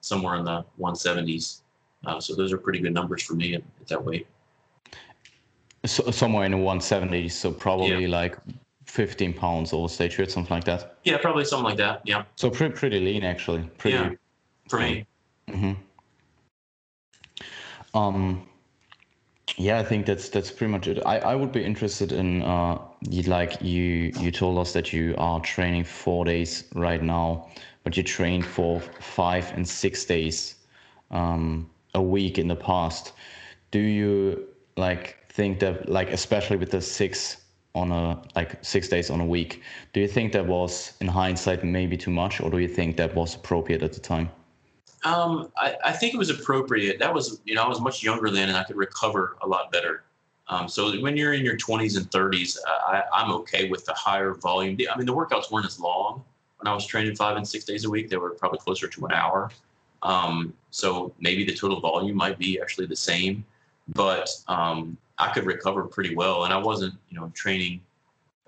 somewhere 0.00 0.36
in 0.36 0.44
the 0.44 0.64
170s. 0.78 1.60
Uh, 2.06 2.18
so 2.18 2.34
those 2.34 2.52
are 2.52 2.58
pretty 2.58 2.78
good 2.78 2.94
numbers 2.94 3.22
for 3.22 3.34
me 3.34 3.54
at, 3.54 3.62
at 3.80 3.88
that 3.88 4.02
weight. 4.02 4.26
So, 5.84 6.10
somewhere 6.10 6.44
in 6.44 6.52
the 6.52 6.58
170s, 6.58 7.32
so 7.32 7.50
probably 7.52 8.04
yeah. 8.04 8.08
like 8.08 8.38
15 8.90 9.32
pounds 9.34 9.72
or 9.72 9.88
stage 9.88 10.18
weight, 10.18 10.30
something 10.30 10.54
like 10.54 10.64
that. 10.64 10.96
Yeah, 11.04 11.16
probably 11.18 11.44
something 11.44 11.64
like 11.64 11.78
that. 11.78 12.02
Yeah. 12.04 12.24
So 12.34 12.50
pretty 12.50 12.74
pretty 12.74 12.98
lean 13.00 13.22
actually. 13.22 13.62
Pretty. 13.78 13.96
Yeah. 13.96 14.10
For 14.68 14.80
me. 14.80 15.06
Mm-hmm. 15.48 15.72
Um. 17.96 18.46
Yeah, 19.56 19.78
I 19.78 19.84
think 19.84 20.06
that's 20.06 20.28
that's 20.28 20.50
pretty 20.50 20.72
much 20.72 20.86
it. 20.88 21.02
I, 21.04 21.18
I 21.18 21.34
would 21.34 21.52
be 21.52 21.64
interested 21.64 22.12
in 22.12 22.42
uh 22.42 22.78
you, 23.08 23.22
like 23.24 23.60
you 23.62 24.12
you 24.18 24.30
told 24.30 24.58
us 24.58 24.72
that 24.72 24.92
you 24.92 25.14
are 25.18 25.40
training 25.40 25.84
four 25.84 26.24
days 26.24 26.64
right 26.74 27.02
now, 27.02 27.48
but 27.84 27.96
you 27.96 28.02
trained 28.02 28.46
for 28.46 28.80
five 28.80 29.52
and 29.54 29.66
six 29.68 30.04
days 30.04 30.56
um 31.10 31.68
a 31.94 32.02
week 32.02 32.38
in 32.38 32.48
the 32.48 32.56
past. 32.56 33.12
Do 33.70 33.80
you 33.80 34.46
like 34.76 35.18
think 35.28 35.60
that 35.60 35.88
like 35.88 36.10
especially 36.10 36.56
with 36.56 36.70
the 36.70 36.80
six 36.80 37.40
on 37.74 37.92
a 37.92 38.20
like 38.34 38.62
six 38.64 38.88
days 38.88 39.10
on 39.10 39.20
a 39.20 39.26
week, 39.26 39.62
do 39.92 40.00
you 40.00 40.08
think 40.08 40.32
that 40.32 40.46
was 40.46 40.94
in 41.00 41.06
hindsight 41.06 41.64
maybe 41.64 41.96
too 41.96 42.10
much, 42.10 42.40
or 42.40 42.50
do 42.50 42.58
you 42.58 42.68
think 42.68 42.96
that 42.96 43.14
was 43.14 43.34
appropriate 43.34 43.82
at 43.82 43.92
the 43.92 44.00
time? 44.00 44.28
Um, 45.04 45.50
I, 45.56 45.76
I 45.84 45.92
think 45.92 46.14
it 46.14 46.18
was 46.18 46.30
appropriate. 46.30 46.98
That 46.98 47.14
was 47.14 47.40
you 47.44 47.54
know 47.54 47.62
I 47.62 47.68
was 47.68 47.80
much 47.80 48.02
younger 48.02 48.30
then, 48.30 48.48
and 48.48 48.56
I 48.56 48.64
could 48.64 48.76
recover 48.76 49.36
a 49.42 49.46
lot 49.46 49.70
better. 49.72 50.02
Um, 50.48 50.68
so 50.68 51.00
when 51.00 51.16
you're 51.16 51.32
in 51.32 51.44
your 51.44 51.56
20s 51.56 51.96
and 51.96 52.10
30s, 52.10 52.58
I, 52.66 53.04
I'm 53.14 53.30
okay 53.34 53.68
with 53.70 53.84
the 53.84 53.94
higher 53.94 54.34
volume. 54.34 54.76
I 54.92 54.98
mean, 54.98 55.06
the 55.06 55.14
workouts 55.14 55.48
weren't 55.52 55.66
as 55.66 55.78
long 55.78 56.24
when 56.58 56.66
I 56.66 56.74
was 56.74 56.84
training 56.84 57.14
five 57.14 57.36
and 57.36 57.46
six 57.46 57.64
days 57.64 57.84
a 57.84 57.90
week. 57.90 58.10
They 58.10 58.16
were 58.16 58.30
probably 58.30 58.58
closer 58.58 58.88
to 58.88 59.06
an 59.06 59.12
hour. 59.12 59.50
Um, 60.02 60.52
so 60.70 61.14
maybe 61.20 61.44
the 61.44 61.54
total 61.54 61.80
volume 61.80 62.16
might 62.16 62.36
be 62.36 62.60
actually 62.60 62.86
the 62.86 62.96
same, 62.96 63.44
but 63.94 64.28
um, 64.48 64.96
I 65.20 65.32
could 65.32 65.44
recover 65.44 65.84
pretty 65.84 66.14
well. 66.14 66.44
And 66.44 66.52
I 66.52 66.56
wasn't, 66.56 66.94
you 67.10 67.18
know, 67.18 67.30
training, 67.34 67.82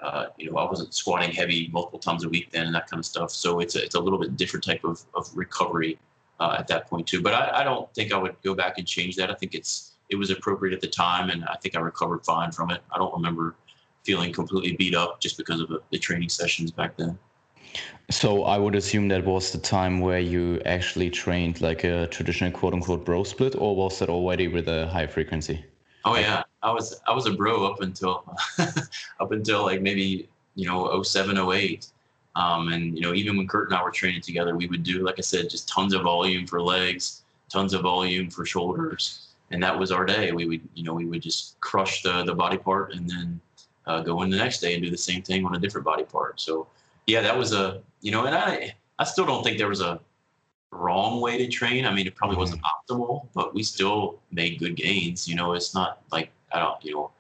uh, 0.01 0.27
you 0.39 0.51
know, 0.51 0.57
I 0.57 0.69
wasn't 0.69 0.95
squatting 0.95 1.31
heavy 1.31 1.69
multiple 1.73 1.99
times 1.99 2.25
a 2.25 2.29
week 2.29 2.51
then 2.51 2.67
and 2.67 2.75
that 2.75 2.89
kind 2.91 2.99
of 2.99 3.07
stuff. 3.07 3.31
So 3.31 3.61
it's 3.61 3.77
a, 3.77 3.85
it's 3.85 3.95
a 3.95 4.01
little 4.01 4.19
bit 4.19 4.37
different 4.37 4.65
type 4.65 4.83
of, 4.85 5.03
of 5.15 5.31
recovery 5.37 5.99
uh, 6.41 6.57
at 6.59 6.67
that 6.69 6.89
point 6.89 7.07
too. 7.07 7.21
But 7.21 7.35
I, 7.35 7.61
I 7.61 7.65
don't 7.65 7.93
think 7.95 8.13
I 8.13 8.17
would 8.17 8.37
go 8.43 8.55
back 8.55 8.79
and 8.79 8.87
change 8.87 9.17
that. 9.17 9.31
I 9.31 9.35
think 9.35 9.55
it's, 9.55 9.93
it 10.09 10.17
was 10.17 10.31
appropriate 10.31 10.75
at 10.75 10.81
the 10.81 10.89
time 10.89 11.31
and 11.31 11.45
I 11.45 11.57
think 11.63 11.77
I 11.77 11.81
recovered 11.81 12.25
fine 12.25 12.53
from 12.53 12.71
it. 12.71 12.83
I 12.91 12.99
don't 12.99 13.15
remember 13.15 13.55
feeling 14.05 14.33
completely 14.33 14.75
beat 14.77 14.95
up 14.95 15.21
just 15.21 15.37
because 15.37 15.61
of 15.61 15.69
the, 15.69 15.81
the 15.91 15.99
training 15.99 16.29
sessions 16.29 16.71
back 16.71 16.97
then. 16.97 17.19
So 18.11 18.45
I 18.45 18.59
would 18.59 18.75
assume 18.75 19.09
that 19.09 19.25
was 19.25 19.53
the 19.53 19.59
time 19.59 20.01
where 20.01 20.19
you 20.19 20.61
actually 20.67 21.09
trained 21.11 21.61
like 21.61 21.85
a 21.85 22.09
traditional 22.09 22.51
quote 22.51 22.75
unquote 22.75 23.05
bro 23.05 23.25
split, 23.25 23.55
or 23.57 23.75
was 23.75 23.99
that 24.01 24.11
already 24.11 24.49
with 24.49 24.69
a 24.69 24.89
high 24.89 25.07
frequency? 25.07 25.65
Oh 26.05 26.17
yeah, 26.17 26.43
I 26.63 26.73
was 26.73 27.01
I 27.07 27.13
was 27.13 27.27
a 27.27 27.33
bro 27.33 27.71
up 27.71 27.81
until 27.81 28.25
up 29.21 29.33
until 29.33 29.63
like 29.63 29.83
maybe 29.83 30.29
you 30.55 30.67
know 30.67 31.03
07, 31.03 31.39
08. 31.39 31.87
Um, 32.35 32.73
and 32.73 32.97
you 32.97 33.03
know 33.03 33.15
even 33.15 33.37
when 33.37 33.47
Kurt 33.47 33.69
and 33.69 33.77
I 33.77 33.83
were 33.83 33.91
training 33.91 34.23
together, 34.23 34.57
we 34.57 34.67
would 34.67 34.83
do 34.83 35.05
like 35.05 35.17
I 35.19 35.23
said, 35.23 35.51
just 35.51 35.69
tons 35.69 35.95
of 35.95 36.03
volume 36.03 36.47
for 36.47 36.61
legs, 36.61 37.23
tons 37.51 37.75
of 37.75 37.83
volume 37.83 38.31
for 38.31 38.47
shoulders, 38.47 39.29
and 39.51 39.63
that 39.63 39.79
was 39.79 39.93
our 39.93 40.05
day. 40.05 40.33
We 40.33 40.47
would 40.47 40.63
you 40.75 40.85
know 40.85 40.95
we 40.95 41.05
would 41.07 41.23
just 41.23 41.61
crush 41.61 42.03
the 42.03 42.25
the 42.25 42.35
body 42.35 42.57
part 42.57 42.95
and 42.95 43.09
then 43.09 43.41
uh, 43.87 44.01
go 44.01 44.23
in 44.23 44.31
the 44.31 44.37
next 44.37 44.61
day 44.61 44.75
and 44.75 44.83
do 44.83 44.91
the 44.91 44.97
same 44.97 45.23
thing 45.23 45.45
on 45.45 45.55
a 45.55 45.59
different 45.59 45.85
body 45.85 46.05
part. 46.05 46.41
So 46.41 46.67
yeah, 47.07 47.21
that 47.21 47.37
was 47.37 47.53
a 47.53 47.83
you 48.01 48.13
know, 48.13 48.25
and 48.25 48.35
I 48.35 48.75
I 48.99 49.05
still 49.05 49.27
don't 49.27 49.45
think 49.45 49.59
there 49.59 49.69
was 49.69 49.81
a 49.81 50.01
wrong 50.73 51.21
way 51.21 51.39
to 51.39 51.47
train. 51.49 51.87
I 51.87 51.95
mean, 51.95 52.07
it 52.07 52.15
probably 52.15 52.37
wasn't 52.37 52.63
mm-hmm. 52.63 52.95
optimal, 52.95 53.29
but 53.35 53.55
we 53.55 53.63
still 53.63 54.19
made 54.31 54.59
good 54.59 54.75
gains. 54.75 55.29
You 55.29 55.37
know, 55.37 55.53
it's 55.53 55.75
not 55.75 56.03
like 56.11 56.31
I 56.53 56.59
don't, 56.59 56.85
you 56.85 56.95
know, 56.95 57.11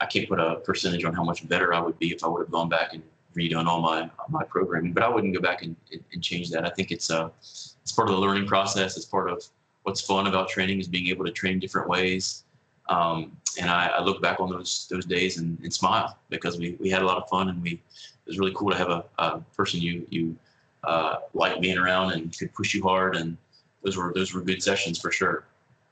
I 0.00 0.06
can't 0.06 0.28
put 0.28 0.38
a 0.38 0.56
percentage 0.56 1.04
on 1.04 1.14
how 1.14 1.24
much 1.24 1.48
better 1.48 1.72
I 1.72 1.80
would 1.80 1.98
be 1.98 2.12
if 2.12 2.22
I 2.22 2.28
would 2.28 2.40
have 2.40 2.50
gone 2.50 2.68
back 2.68 2.92
and 2.92 3.02
redone 3.36 3.66
all 3.66 3.80
my 3.80 4.10
my 4.28 4.44
programming. 4.44 4.92
But 4.92 5.02
I 5.02 5.08
wouldn't 5.08 5.34
go 5.34 5.40
back 5.40 5.62
and, 5.62 5.76
and 6.12 6.22
change 6.22 6.50
that. 6.50 6.66
I 6.66 6.70
think 6.70 6.90
it's 6.90 7.10
a 7.10 7.24
uh, 7.24 7.28
it's 7.38 7.92
part 7.94 8.08
of 8.08 8.16
the 8.16 8.20
learning 8.20 8.46
process. 8.46 8.96
It's 8.96 9.06
part 9.06 9.30
of 9.30 9.42
what's 9.84 10.00
fun 10.00 10.26
about 10.26 10.48
training 10.48 10.80
is 10.80 10.88
being 10.88 11.06
able 11.06 11.24
to 11.24 11.30
train 11.30 11.60
different 11.60 11.88
ways. 11.88 12.42
Um, 12.88 13.36
and 13.60 13.70
I, 13.70 13.88
I, 13.88 14.00
look 14.00 14.22
back 14.22 14.38
on 14.38 14.48
those 14.48 14.86
those 14.88 15.04
days 15.04 15.38
and, 15.38 15.58
and, 15.64 15.74
smile 15.74 16.16
because 16.28 16.56
we, 16.56 16.76
we 16.78 16.88
had 16.88 17.02
a 17.02 17.04
lot 17.04 17.16
of 17.20 17.28
fun 17.28 17.48
and 17.48 17.60
we 17.60 17.72
it 17.72 18.28
was 18.28 18.38
really 18.38 18.52
cool 18.54 18.70
to 18.70 18.76
have 18.76 18.90
a, 18.90 19.04
a 19.18 19.40
person 19.56 19.80
you 19.80 20.06
you 20.10 20.36
uh, 20.86 21.16
like 21.34 21.60
being 21.60 21.78
around 21.78 22.12
and 22.12 22.36
could 22.38 22.52
push 22.54 22.74
you 22.74 22.82
hard 22.82 23.16
and 23.16 23.36
those 23.82 23.96
were 23.96 24.12
those 24.14 24.32
were 24.34 24.40
good 24.40 24.62
sessions 24.62 24.98
for 24.98 25.10
sure. 25.10 25.44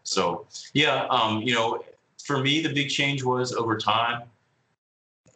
So 0.03 0.47
yeah, 0.73 1.07
um, 1.11 1.43
you 1.43 1.55
know, 1.55 1.85
for 2.23 2.39
me 2.39 2.63
the 2.63 2.73
big 2.73 2.89
change 2.89 3.23
was 3.23 3.53
over 3.53 3.77
time. 3.77 4.23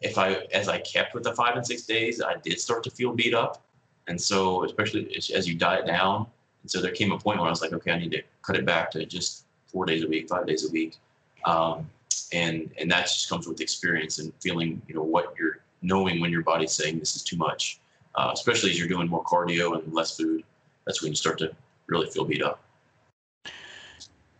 If 0.01 0.17
I 0.17 0.47
as 0.53 0.67
I 0.69 0.79
kept 0.79 1.13
with 1.13 1.23
the 1.23 1.33
five 1.33 1.55
and 1.55 1.65
six 1.65 1.83
days, 1.83 2.21
I 2.21 2.35
did 2.43 2.59
start 2.59 2.83
to 2.83 2.91
feel 2.91 3.13
beat 3.13 3.33
up, 3.33 3.63
and 4.07 4.19
so 4.19 4.63
especially 4.63 5.15
as 5.33 5.47
you 5.47 5.55
diet 5.55 5.85
down, 5.85 6.27
and 6.61 6.71
so 6.71 6.81
there 6.81 6.91
came 6.91 7.11
a 7.11 7.17
point 7.17 7.39
where 7.39 7.47
I 7.47 7.49
was 7.49 7.61
like, 7.61 7.73
okay, 7.73 7.91
I 7.91 7.99
need 7.99 8.11
to 8.11 8.21
cut 8.41 8.55
it 8.55 8.65
back 8.65 8.91
to 8.91 9.05
just 9.05 9.45
four 9.67 9.85
days 9.85 10.03
a 10.03 10.07
week, 10.07 10.29
five 10.29 10.47
days 10.47 10.67
a 10.67 10.71
week, 10.71 10.97
um, 11.45 11.89
and 12.31 12.71
and 12.79 12.89
that 12.91 13.03
just 13.03 13.29
comes 13.29 13.47
with 13.47 13.59
experience 13.61 14.19
and 14.19 14.31
feeling, 14.39 14.81
you 14.87 14.95
know, 14.95 15.03
what 15.03 15.33
you're 15.37 15.59
knowing 15.81 16.19
when 16.19 16.31
your 16.31 16.43
body's 16.43 16.71
saying 16.71 16.99
this 16.99 17.15
is 17.15 17.23
too 17.23 17.37
much, 17.37 17.79
uh, 18.15 18.31
especially 18.33 18.71
as 18.71 18.79
you're 18.79 18.87
doing 18.87 19.07
more 19.07 19.23
cardio 19.23 19.81
and 19.81 19.93
less 19.93 20.15
food. 20.17 20.43
That's 20.85 21.01
when 21.01 21.11
you 21.11 21.15
start 21.15 21.37
to 21.39 21.55
really 21.87 22.07
feel 22.07 22.25
beat 22.25 22.41
up. 22.41 22.61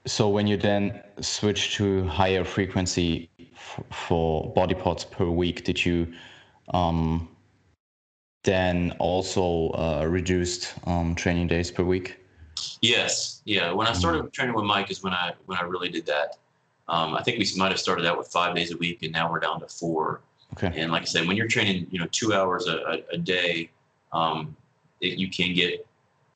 So 0.06 0.30
when 0.30 0.48
you 0.48 0.58
then 0.58 1.04
switch 1.22 1.76
to 1.76 2.06
higher 2.06 2.44
frequency 2.44 3.30
f- 3.54 3.84
for 3.92 4.52
body 4.54 4.74
parts 4.74 5.04
per 5.04 5.26
week, 5.26 5.64
did 5.64 5.86
you 5.86 6.12
um, 6.74 7.28
then 8.44 8.96
also 9.00 9.70
uh, 9.72 10.06
reduced 10.06 10.74
um, 10.86 11.16
training 11.16 11.48
days 11.48 11.70
per 11.70 11.84
week? 11.84 12.18
Yes, 12.82 13.42
yeah. 13.46 13.72
When 13.72 13.88
I 13.88 13.94
started 13.94 14.20
mm-hmm. 14.20 14.30
training 14.30 14.56
with 14.56 14.66
Mike 14.66 14.90
is 14.90 15.04
when 15.04 15.14
I 15.14 15.34
when 15.46 15.58
I 15.58 15.64
really 15.64 15.90
did 15.90 16.06
that. 16.08 16.38
Um, 16.88 17.14
I 17.14 17.22
think 17.22 17.38
we 17.38 17.48
might 17.56 17.70
have 17.70 17.80
started 17.80 18.06
out 18.08 18.18
with 18.18 18.28
five 18.28 18.56
days 18.56 18.72
a 18.72 18.78
week, 18.78 19.04
and 19.04 19.12
now 19.12 19.32
we're 19.32 19.40
down 19.40 19.60
to 19.60 19.68
four. 19.68 20.22
Okay. 20.54 20.72
And 20.76 20.92
like 20.92 21.04
I 21.04 21.06
said, 21.06 21.28
when 21.28 21.38
you're 21.38 21.48
training, 21.48 21.88
you 21.92 22.00
know, 22.00 22.08
two 22.12 22.34
hours 22.34 22.68
a, 22.68 22.78
a, 22.78 23.04
a 23.14 23.18
day, 23.18 23.70
um, 24.12 24.56
it, 25.02 25.18
you 25.18 25.30
can 25.30 25.54
get 25.54 25.86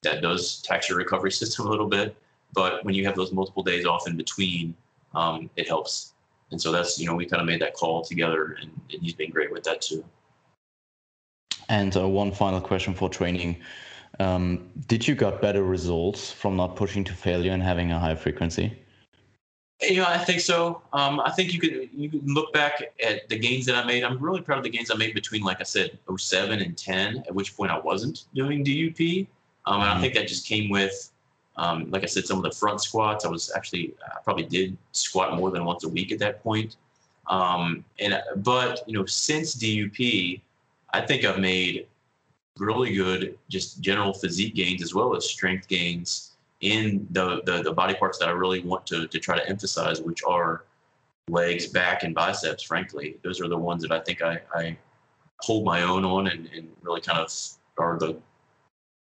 that 0.04 0.22
does 0.22 0.62
tax 0.62 0.90
your 0.90 0.98
recovery 0.98 1.32
system 1.42 1.68
a 1.68 1.70
little 1.70 1.88
bit. 1.88 2.16
But 2.54 2.86
when 2.86 2.94
you 2.94 3.06
have 3.06 3.16
those 3.16 3.32
multiple 3.32 3.64
days 3.64 3.86
off 3.86 4.08
in 4.08 4.16
between, 4.16 4.76
um, 5.16 5.50
it 5.56 5.68
helps. 5.68 6.14
And 6.52 6.62
so 6.62 6.72
that's 6.72 7.00
you 7.00 7.08
know 7.08 7.16
we 7.16 7.26
kind 7.26 7.42
of 7.42 7.48
made 7.48 7.62
that 7.62 7.74
call 7.74 8.04
together, 8.04 8.58
and, 8.62 8.70
and 8.92 9.02
he's 9.02 9.14
been 9.16 9.32
great 9.32 9.52
with 9.52 9.64
that 9.64 9.82
too. 9.82 10.06
And 11.70 11.96
uh, 11.98 12.08
one 12.08 12.32
final 12.32 12.62
question 12.62 12.94
for 12.94 13.10
training. 13.10 13.58
Um, 14.20 14.70
did 14.88 15.08
you 15.08 15.16
got 15.16 15.42
better 15.42 15.64
results 15.64 16.32
from 16.32 16.56
not 16.56 16.76
pushing 16.76 17.04
to 17.06 17.14
failure 17.14 17.52
and 17.52 17.64
having 17.64 17.92
a 17.92 17.98
high 17.98 18.14
frequency? 18.14 18.83
You 19.84 19.98
know, 19.98 20.06
I 20.08 20.18
think 20.18 20.40
so. 20.40 20.82
Um, 20.94 21.20
I 21.20 21.32
think 21.32 21.54
you 21.54 21.60
could 21.60 21.90
you 21.94 22.10
can 22.10 22.22
look 22.26 22.54
back 22.54 22.84
at 23.04 23.28
the 23.30 23.38
gains 23.38 23.66
that 23.66 23.76
I 23.76 23.86
made. 23.86 24.04
I'm 24.04 24.20
really 24.20 24.42
proud 24.42 24.58
of 24.58 24.64
the 24.64 24.70
gains 24.70 24.92
I 24.92 24.96
made 24.96 25.14
between, 25.14 25.44
like 25.44 25.60
I 25.60 25.64
said, 25.64 25.98
07 26.16 26.60
and 26.60 26.78
10, 26.78 27.24
at 27.28 27.34
which 27.34 27.56
point 27.56 27.72
I 27.72 27.80
wasn't 27.80 28.26
doing 28.34 28.64
DUP. 28.64 29.28
Um, 29.66 29.82
and 29.82 29.84
I 29.84 29.94
mm-hmm. 29.94 30.02
think 30.02 30.14
that 30.16 30.28
just 30.28 30.48
came 30.48 30.70
with, 30.70 31.12
um, 31.58 31.90
like 31.92 32.04
I 32.04 32.08
said, 32.08 32.26
some 32.26 32.38
of 32.38 32.44
the 32.44 32.52
front 32.52 32.82
squats. 32.82 33.26
I 33.26 33.30
was 33.30 33.52
actually 33.56 33.94
I 34.06 34.20
probably 34.24 34.46
did 34.46 34.78
squat 34.92 35.36
more 35.36 35.52
than 35.52 35.66
once 35.66 35.84
a 35.84 35.90
week 35.90 36.12
at 36.12 36.20
that 36.20 36.44
point. 36.44 36.76
Um, 37.28 37.86
and 38.00 38.22
but 38.38 38.84
you 38.88 38.98
know, 38.98 39.06
since 39.06 39.56
DUP, 39.56 40.42
I 40.94 41.02
think 41.02 41.26
I've 41.26 41.40
made 41.40 41.88
really 42.58 42.94
good 42.94 43.38
just 43.50 43.82
general 43.82 44.14
physique 44.14 44.56
gains 44.56 44.84
as 44.84 44.94
well 44.94 45.16
as 45.16 45.28
strength 45.28 45.68
gains 45.68 46.33
in 46.64 47.06
the, 47.12 47.42
the, 47.46 47.62
the 47.62 47.74
body 47.74 47.94
parts 47.94 48.18
that 48.20 48.30
I 48.30 48.32
really 48.32 48.62
want 48.62 48.88
to, 48.88 49.06
to 49.06 49.20
try 49.20 49.38
to 49.38 49.48
emphasize, 49.48 50.02
which 50.02 50.24
are 50.24 50.64
legs, 51.28 51.68
back, 51.68 52.04
and 52.04 52.16
biceps, 52.16 52.64
frankly. 52.64 53.18
Those 53.22 53.42
are 53.42 53.50
the 53.50 53.58
ones 53.58 53.84
that 53.84 53.92
I 53.92 54.00
think 54.00 54.22
I, 54.22 54.40
I 54.56 54.78
hold 55.42 55.66
my 55.66 55.84
own 55.84 56.06
on 56.06 56.28
and, 56.28 56.50
and 56.56 56.70
really 56.82 57.02
kind 57.02 57.20
of 57.20 57.30
are 57.78 58.00
the 58.00 58.18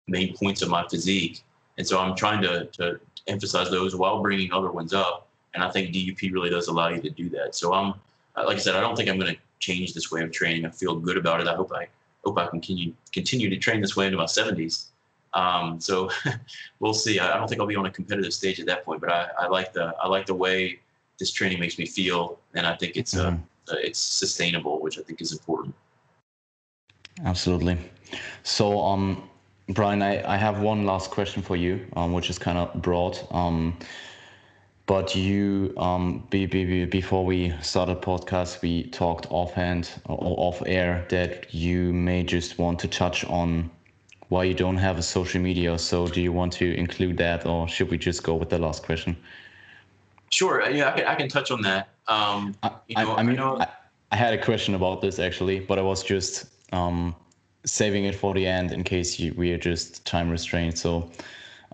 main 0.08 0.36
points 0.38 0.62
of 0.62 0.70
my 0.70 0.88
physique. 0.88 1.44
And 1.78 1.86
so 1.86 2.00
I'm 2.00 2.16
trying 2.16 2.42
to, 2.44 2.66
to 2.66 3.00
emphasize 3.28 3.70
those 3.70 3.94
while 3.94 4.22
bringing 4.22 4.54
other 4.54 4.72
ones 4.72 4.94
up. 4.94 5.28
And 5.54 5.62
I 5.62 5.70
think 5.70 5.94
DUP 5.94 6.32
really 6.32 6.50
does 6.50 6.70
allow 6.70 6.88
you 6.88 7.02
to 7.02 7.10
do 7.10 7.30
that. 7.32 7.56
So 7.56 7.74
I'm, 7.74 7.94
like 8.38 8.56
I 8.56 8.60
said, 8.60 8.76
I 8.76 8.80
don't 8.80 8.96
think 8.96 9.10
I'm 9.10 9.20
going 9.20 9.34
to 9.34 9.40
change 9.60 9.94
this 9.94 10.12
way 10.12 10.22
of 10.22 10.32
training. 10.32 10.66
I 10.66 10.70
feel 10.70 10.96
good 10.96 11.18
about 11.18 11.42
it. 11.42 11.48
I 11.48 11.56
hope 11.56 11.74
I 11.74 11.88
hope 12.24 12.38
I 12.38 12.48
can 12.48 12.62
continue 12.62 12.94
continue 13.12 13.50
to 13.50 13.58
train 13.58 13.82
this 13.82 13.98
way 13.98 14.06
into 14.06 14.18
my 14.18 14.26
70s. 14.26 14.86
Um, 15.34 15.80
so 15.80 16.10
we'll 16.80 16.94
see. 16.94 17.20
I, 17.20 17.36
I, 17.36 17.38
don't 17.38 17.48
think 17.48 17.62
I'll 17.62 17.68
be 17.68 17.76
on 17.76 17.86
a 17.86 17.92
competitive 17.92 18.34
stage 18.34 18.60
at 18.60 18.66
that 18.66 18.84
point, 18.84 19.02
but 19.02 19.12
I, 19.12 19.28
I, 19.40 19.48
like 19.48 19.74
the 19.74 19.94
I 20.02 20.08
like 20.08 20.26
the 20.26 20.34
way 20.34 20.80
this 21.20 21.32
training 21.32 21.60
makes 21.60 21.78
me 21.78 21.86
feel, 21.86 22.40
and 22.56 22.66
I 22.66 22.76
think 22.76 22.98
it's 22.98 23.16
uh, 23.16 23.32
mm-hmm. 23.32 23.74
uh, 23.74 23.78
it's 23.80 24.00
sustainable, 24.00 24.82
which 24.82 24.98
I 24.98 25.02
think 25.04 25.22
is 25.22 25.32
important. 25.32 25.76
Absolutely. 27.26 27.78
So, 28.44 28.82
um, 28.82 29.30
Brian, 29.70 30.02
I, 30.02 30.34
I 30.34 30.38
have 30.38 30.62
one 30.62 30.86
last 30.86 31.12
question 31.12 31.44
for 31.44 31.56
you, 31.56 31.86
um, 31.96 32.14
which 32.14 32.30
is 32.30 32.40
kind 32.40 32.58
of 32.58 32.82
broad. 32.82 33.20
Um, 33.30 33.78
but 34.90 35.16
you, 35.16 35.76
um, 35.78 36.26
be, 36.32 36.48
be, 36.48 36.86
before 36.86 37.24
we 37.24 37.54
started 37.62 37.98
the 37.98 38.02
podcast, 38.02 38.64
we 38.64 38.86
talked 38.86 39.28
offhand 39.30 39.92
or 40.06 40.34
off 40.40 40.64
air 40.66 41.06
that 41.10 41.54
you 41.54 41.94
may 41.94 42.24
just 42.24 42.58
want 42.58 42.80
to 42.80 42.88
touch 42.88 43.24
on 43.26 43.70
why 44.30 44.44
you 44.44 44.54
don't 44.54 44.78
have 44.78 44.98
a 44.98 45.04
social 45.04 45.42
media. 45.42 45.78
So, 45.78 46.08
do 46.08 46.22
you 46.22 46.32
want 46.32 46.54
to 46.54 46.74
include 46.76 47.18
that, 47.18 47.46
or 47.46 47.68
should 47.68 47.90
we 47.92 47.98
just 47.98 48.24
go 48.24 48.36
with 48.36 48.50
the 48.50 48.60
last 48.60 48.84
question? 48.84 49.18
Sure. 50.30 50.68
Yeah, 50.70 50.90
I 50.90 50.92
can, 50.92 51.08
I 51.08 51.16
can 51.16 51.28
touch 51.28 51.52
on 51.52 51.62
that. 51.64 51.90
Um, 52.08 52.56
I, 52.64 52.72
you 52.88 52.96
know, 52.96 53.12
I, 53.12 53.20
I, 53.20 53.24
mean, 53.24 53.40
I, 53.40 53.68
I, 54.12 54.16
had 54.16 54.34
a 54.34 54.44
question 54.44 54.76
about 54.76 55.02
this 55.02 55.20
actually, 55.20 55.60
but 55.60 55.80
I 55.80 55.82
was 55.82 56.04
just 56.04 56.46
um, 56.72 57.16
saving 57.66 58.06
it 58.06 58.16
for 58.16 58.34
the 58.34 58.46
end 58.46 58.72
in 58.72 58.84
case 58.84 59.20
you, 59.20 59.34
we 59.36 59.52
are 59.54 59.58
just 59.58 60.06
time 60.06 60.30
restrained. 60.30 60.78
So 60.78 61.12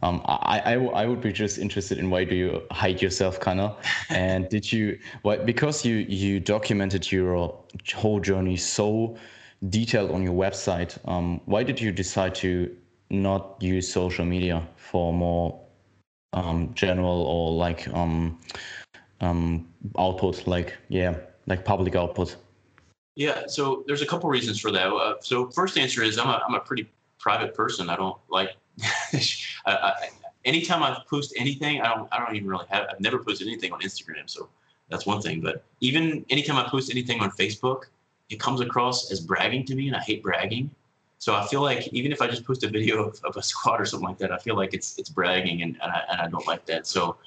um, 0.03 0.21
I, 0.25 0.61
I, 0.65 0.73
I 0.73 1.05
would 1.05 1.21
be 1.21 1.31
just 1.31 1.57
interested 1.57 1.97
in 1.97 2.09
why 2.09 2.25
do 2.25 2.35
you 2.35 2.63
hide 2.71 3.01
yourself, 3.01 3.39
kind 3.39 3.59
of, 3.59 3.77
and 4.09 4.47
did 4.49 4.71
you 4.71 4.99
why 5.21 5.37
because 5.37 5.85
you 5.85 5.95
you 5.95 6.39
documented 6.39 7.11
your 7.11 7.53
whole 7.93 8.19
journey 8.19 8.57
so 8.57 9.17
detailed 9.69 10.11
on 10.11 10.23
your 10.23 10.33
website. 10.33 10.97
Um, 11.07 11.41
why 11.45 11.63
did 11.63 11.79
you 11.79 11.91
decide 11.91 12.35
to 12.35 12.75
not 13.09 13.55
use 13.59 13.91
social 13.91 14.25
media 14.25 14.67
for 14.75 15.13
more 15.13 15.59
um, 16.33 16.73
general 16.73 17.21
or 17.23 17.51
like 17.53 17.87
um, 17.89 18.39
um, 19.21 19.67
output, 19.97 20.47
like 20.47 20.77
yeah, 20.89 21.15
like 21.47 21.65
public 21.65 21.95
output? 21.95 22.35
Yeah, 23.15 23.43
so 23.47 23.83
there's 23.87 24.01
a 24.01 24.05
couple 24.05 24.29
reasons 24.29 24.59
for 24.59 24.71
that. 24.71 24.87
Uh, 24.87 25.15
so 25.21 25.49
first 25.51 25.77
answer 25.77 26.03
is 26.03 26.17
I'm 26.17 26.27
a, 26.27 26.41
I'm 26.47 26.55
a 26.55 26.59
pretty 26.59 26.89
private 27.19 27.55
person. 27.55 27.89
I 27.89 27.95
don't 27.95 28.17
like 28.29 28.57
I, 29.13 29.21
I, 29.65 29.93
anytime 30.43 30.83
I 30.83 30.97
post 31.09 31.33
anything, 31.37 31.81
I 31.81 31.93
don't 31.93 32.07
I 32.11 32.19
don't 32.19 32.35
even 32.35 32.47
really 32.47 32.65
have 32.69 32.87
I've 32.91 32.99
never 32.99 33.19
posted 33.23 33.47
anything 33.47 33.71
on 33.71 33.79
Instagram, 33.81 34.29
so 34.29 34.49
that's 34.89 35.05
one 35.05 35.21
thing. 35.21 35.41
But 35.41 35.63
even 35.79 36.25
anytime 36.29 36.57
I 36.57 36.67
post 36.67 36.91
anything 36.91 37.21
on 37.21 37.31
Facebook, 37.31 37.83
it 38.29 38.39
comes 38.39 38.61
across 38.61 39.11
as 39.11 39.19
bragging 39.19 39.65
to 39.65 39.75
me, 39.75 39.87
and 39.87 39.95
I 39.95 39.99
hate 39.99 40.23
bragging. 40.23 40.69
So 41.17 41.33
I 41.33 41.45
feel 41.47 41.61
like 41.61 41.87
even 41.93 42.11
if 42.11 42.21
I 42.21 42.27
just 42.27 42.45
post 42.45 42.63
a 42.63 42.69
video 42.69 43.03
of, 43.03 43.19
of 43.23 43.37
a 43.37 43.41
squat 43.41 43.79
or 43.79 43.85
something 43.85 44.07
like 44.07 44.17
that, 44.19 44.31
I 44.31 44.37
feel 44.37 44.55
like 44.55 44.73
it's 44.73 44.97
it's 44.97 45.09
bragging, 45.09 45.61
and, 45.61 45.77
and 45.81 45.91
I 45.91 46.01
and 46.11 46.21
I 46.21 46.27
don't 46.27 46.45
like 46.47 46.65
that. 46.65 46.87
So 46.87 47.17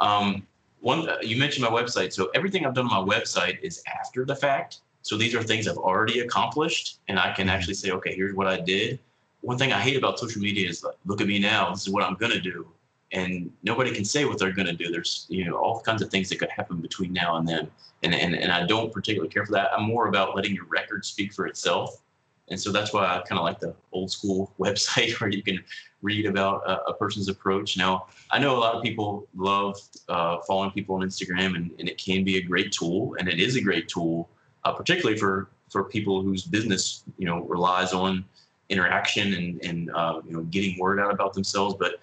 um, 0.00 0.46
one 0.80 1.08
you 1.22 1.36
mentioned 1.36 1.64
my 1.64 1.70
website, 1.70 2.12
so 2.12 2.30
everything 2.34 2.66
I've 2.66 2.74
done 2.74 2.88
on 2.88 3.06
my 3.06 3.14
website 3.14 3.60
is 3.62 3.82
after 4.00 4.24
the 4.24 4.36
fact. 4.36 4.80
So 5.02 5.16
these 5.16 5.34
are 5.34 5.42
things 5.42 5.66
I've 5.66 5.78
already 5.78 6.20
accomplished, 6.20 7.00
and 7.08 7.18
I 7.18 7.32
can 7.32 7.46
mm-hmm. 7.46 7.56
actually 7.56 7.74
say, 7.74 7.90
okay, 7.92 8.14
here's 8.14 8.34
what 8.34 8.46
I 8.46 8.60
did. 8.60 8.98
One 9.40 9.56
thing 9.56 9.72
I 9.72 9.80
hate 9.80 9.96
about 9.96 10.18
social 10.18 10.42
media 10.42 10.68
is 10.68 10.82
like, 10.82 10.96
look 11.06 11.20
at 11.20 11.26
me 11.26 11.38
now. 11.38 11.70
This 11.70 11.86
is 11.86 11.90
what 11.90 12.02
I'm 12.02 12.14
gonna 12.14 12.40
do, 12.40 12.68
and 13.12 13.50
nobody 13.62 13.92
can 13.92 14.04
say 14.04 14.24
what 14.24 14.38
they're 14.38 14.52
gonna 14.52 14.72
do. 14.72 14.90
There's 14.90 15.26
you 15.28 15.44
know 15.44 15.56
all 15.56 15.80
kinds 15.80 16.02
of 16.02 16.10
things 16.10 16.28
that 16.28 16.38
could 16.38 16.50
happen 16.50 16.80
between 16.80 17.12
now 17.12 17.36
and 17.36 17.48
then, 17.48 17.70
and 18.02 18.14
and 18.14 18.34
and 18.34 18.52
I 18.52 18.66
don't 18.66 18.92
particularly 18.92 19.30
care 19.32 19.46
for 19.46 19.52
that. 19.52 19.70
I'm 19.72 19.84
more 19.84 20.08
about 20.08 20.36
letting 20.36 20.54
your 20.54 20.66
record 20.66 21.04
speak 21.04 21.32
for 21.32 21.46
itself, 21.46 22.02
and 22.48 22.60
so 22.60 22.70
that's 22.72 22.92
why 22.92 23.04
I 23.04 23.22
kind 23.28 23.38
of 23.38 23.44
like 23.44 23.60
the 23.60 23.74
old 23.92 24.10
school 24.10 24.52
website 24.58 25.20
where 25.20 25.30
you 25.30 25.42
can 25.42 25.62
read 26.00 26.26
about 26.26 26.62
a, 26.64 26.90
a, 26.90 26.94
person's 26.94 27.28
approach. 27.28 27.76
Now, 27.76 28.06
I 28.30 28.38
know 28.38 28.56
a 28.56 28.60
lot 28.60 28.76
of 28.76 28.84
people 28.84 29.26
love 29.34 29.76
uh, 30.08 30.38
following 30.46 30.70
people 30.70 30.94
on 30.94 31.00
Instagram, 31.02 31.56
and, 31.56 31.72
and, 31.80 31.88
it 31.88 31.98
can 31.98 32.22
be 32.22 32.36
a 32.36 32.40
great 32.40 32.70
tool, 32.70 33.16
and 33.18 33.28
it 33.28 33.40
is 33.40 33.56
a 33.56 33.60
great 33.60 33.88
tool 33.88 34.28
uh, 34.64 34.72
particularly 34.72 35.18
for 35.18 35.48
for 35.70 35.84
people 35.84 36.22
whose 36.22 36.44
business 36.44 37.04
you 37.18 37.26
know 37.26 37.40
relies 37.44 37.92
on 37.92 38.24
interaction 38.68 39.34
and 39.34 39.62
and 39.64 39.90
uh, 39.94 40.20
you 40.26 40.32
know 40.32 40.42
getting 40.44 40.78
word 40.78 41.00
out 41.00 41.12
about 41.12 41.32
themselves. 41.32 41.74
But 41.78 42.00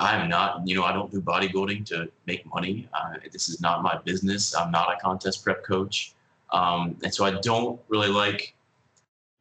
I'm 0.00 0.28
not 0.28 0.66
you 0.66 0.74
know 0.74 0.84
I 0.84 0.92
don't 0.92 1.10
do 1.10 1.20
bodybuilding 1.20 1.84
to 1.86 2.10
make 2.26 2.44
money. 2.46 2.88
Uh, 2.94 3.14
this 3.32 3.48
is 3.48 3.60
not 3.60 3.82
my 3.82 3.98
business. 4.04 4.56
I'm 4.56 4.70
not 4.70 4.92
a 4.92 5.00
contest 5.00 5.44
prep 5.44 5.62
coach, 5.62 6.14
um, 6.52 6.96
and 7.04 7.14
so 7.14 7.24
I 7.24 7.32
don't 7.40 7.80
really 7.88 8.08
like 8.08 8.54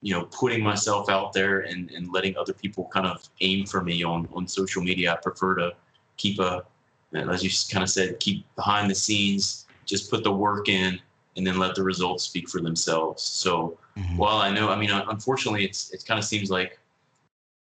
you 0.01 0.13
know 0.13 0.25
putting 0.25 0.61
myself 0.61 1.09
out 1.09 1.33
there 1.33 1.61
and, 1.61 1.89
and 1.91 2.11
letting 2.11 2.37
other 2.37 2.53
people 2.53 2.89
kind 2.93 3.07
of 3.07 3.27
aim 3.41 3.65
for 3.65 3.81
me 3.81 4.03
on 4.03 4.27
on 4.33 4.47
social 4.47 4.83
media. 4.83 5.13
I 5.13 5.15
prefer 5.15 5.55
to 5.55 5.71
keep 6.17 6.39
a 6.39 6.65
as 7.13 7.43
you 7.43 7.49
kind 7.71 7.83
of 7.83 7.89
said 7.89 8.19
keep 8.19 8.45
behind 8.55 8.91
the 8.91 8.95
scenes, 8.95 9.65
just 9.85 10.11
put 10.11 10.23
the 10.23 10.31
work 10.31 10.69
in 10.69 10.99
and 11.37 11.47
then 11.47 11.57
let 11.57 11.73
the 11.73 11.83
results 11.83 12.25
speak 12.25 12.49
for 12.49 12.59
themselves. 12.59 13.23
So 13.23 13.77
mm-hmm. 13.97 14.17
while 14.17 14.37
I 14.37 14.51
know, 14.51 14.69
I 14.69 14.75
mean, 14.77 14.91
unfortunately, 14.91 15.63
it's 15.63 15.91
it 15.91 16.03
kind 16.05 16.19
of 16.19 16.25
seems 16.25 16.51
like 16.51 16.79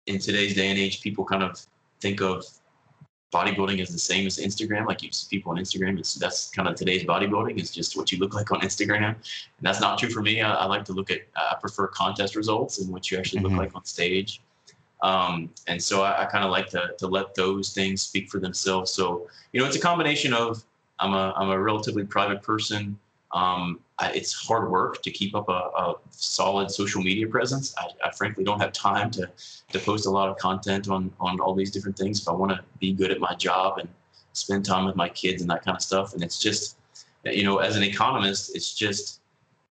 in 0.08 0.18
today's 0.18 0.56
day 0.56 0.70
and 0.70 0.80
age, 0.80 1.02
people 1.02 1.26
kind 1.26 1.44
of 1.44 1.60
think 2.00 2.22
of 2.22 2.46
bodybuilding 3.34 3.80
is 3.82 3.90
the 3.90 4.00
same 4.00 4.26
as 4.26 4.38
Instagram. 4.38 4.86
Like 4.86 5.04
you 5.04 5.12
see 5.12 5.28
people 5.30 5.52
on 5.52 5.58
Instagram, 5.58 6.00
it's, 6.00 6.16
that's 6.16 6.50
kind 6.52 6.68
of 6.68 6.76
today's 6.76 7.04
bodybuilding 7.04 7.60
is 7.60 7.72
just 7.72 7.98
what 7.98 8.12
you 8.12 8.18
look 8.20 8.34
like 8.34 8.52
on 8.52 8.62
Instagram. 8.62 9.10
And 9.10 9.16
that's 9.62 9.82
not 9.82 9.98
true 10.00 10.10
for 10.10 10.22
me. 10.22 10.42
I, 10.42 10.54
I 10.54 10.66
like 10.66 10.86
to 10.86 10.94
look 10.94 11.12
at, 11.12 11.22
I 11.36 11.56
prefer 11.60 11.88
contest 11.88 12.36
results 12.36 12.80
and 12.80 12.92
what 12.92 13.12
you 13.12 13.18
actually 13.18 13.42
mm-hmm. 13.42 13.56
look 13.56 13.66
like 13.66 13.76
on 13.76 13.84
stage. 13.86 14.42
Um, 15.02 15.50
and 15.68 15.82
so 15.82 16.04
I, 16.04 16.24
I 16.24 16.26
kind 16.26 16.46
of 16.46 16.52
like 16.52 16.70
to, 16.70 16.94
to 16.98 17.08
let 17.08 17.36
those 17.36 17.74
things 17.74 18.02
speak 18.02 18.30
for 18.30 18.40
themselves. 18.40 18.92
So, 18.92 19.28
you 19.52 19.60
know, 19.60 19.68
it's 19.68 19.76
a 19.76 19.82
combination 19.82 20.34
of 20.34 20.64
I'm 21.00 21.14
a, 21.14 21.34
I'm 21.36 21.50
a 21.50 21.60
relatively 21.60 22.06
private 22.06 22.42
person. 22.42 22.98
Um, 23.32 23.80
it's 24.02 24.34
hard 24.34 24.72
work 24.72 25.02
to 25.04 25.12
keep 25.12 25.36
up 25.36 25.50
a, 25.50 25.52
a 25.52 25.96
solid 26.10 26.70
social 26.70 27.02
media 27.02 27.28
presence. 27.28 27.74
I, 27.78 27.88
I, 28.08 28.12
frankly 28.12 28.44
don't 28.44 28.60
have 28.60 28.72
time 28.72 29.10
to 29.12 29.30
to 29.72 29.80
post 29.80 30.06
a 30.06 30.10
lot 30.10 30.30
of 30.30 30.38
content 30.38 30.90
on 30.90 31.12
on 31.20 31.40
all 31.40 31.56
these 31.56 31.72
different 31.72 31.98
things 31.98 32.22
if 32.22 32.30
I 32.30 32.34
want 32.34 32.52
to 32.52 32.62
be 32.80 32.94
good 32.94 33.12
at 33.12 33.20
my 33.20 33.34
job 33.36 33.80
and 33.80 33.90
spend 34.34 34.66
time 34.66 34.86
with 34.86 34.96
my 34.96 35.10
kids 35.10 35.42
and 35.42 35.50
that 35.50 35.64
kind 35.64 35.76
of 35.76 35.82
stuff. 35.82 36.14
And 36.14 36.22
it's 36.22 36.40
just, 36.40 36.78
you 37.24 37.44
know, 37.44 37.60
as 37.60 37.76
an 37.78 37.84
economist, 37.84 38.56
it's 38.56 38.74
just 38.74 39.22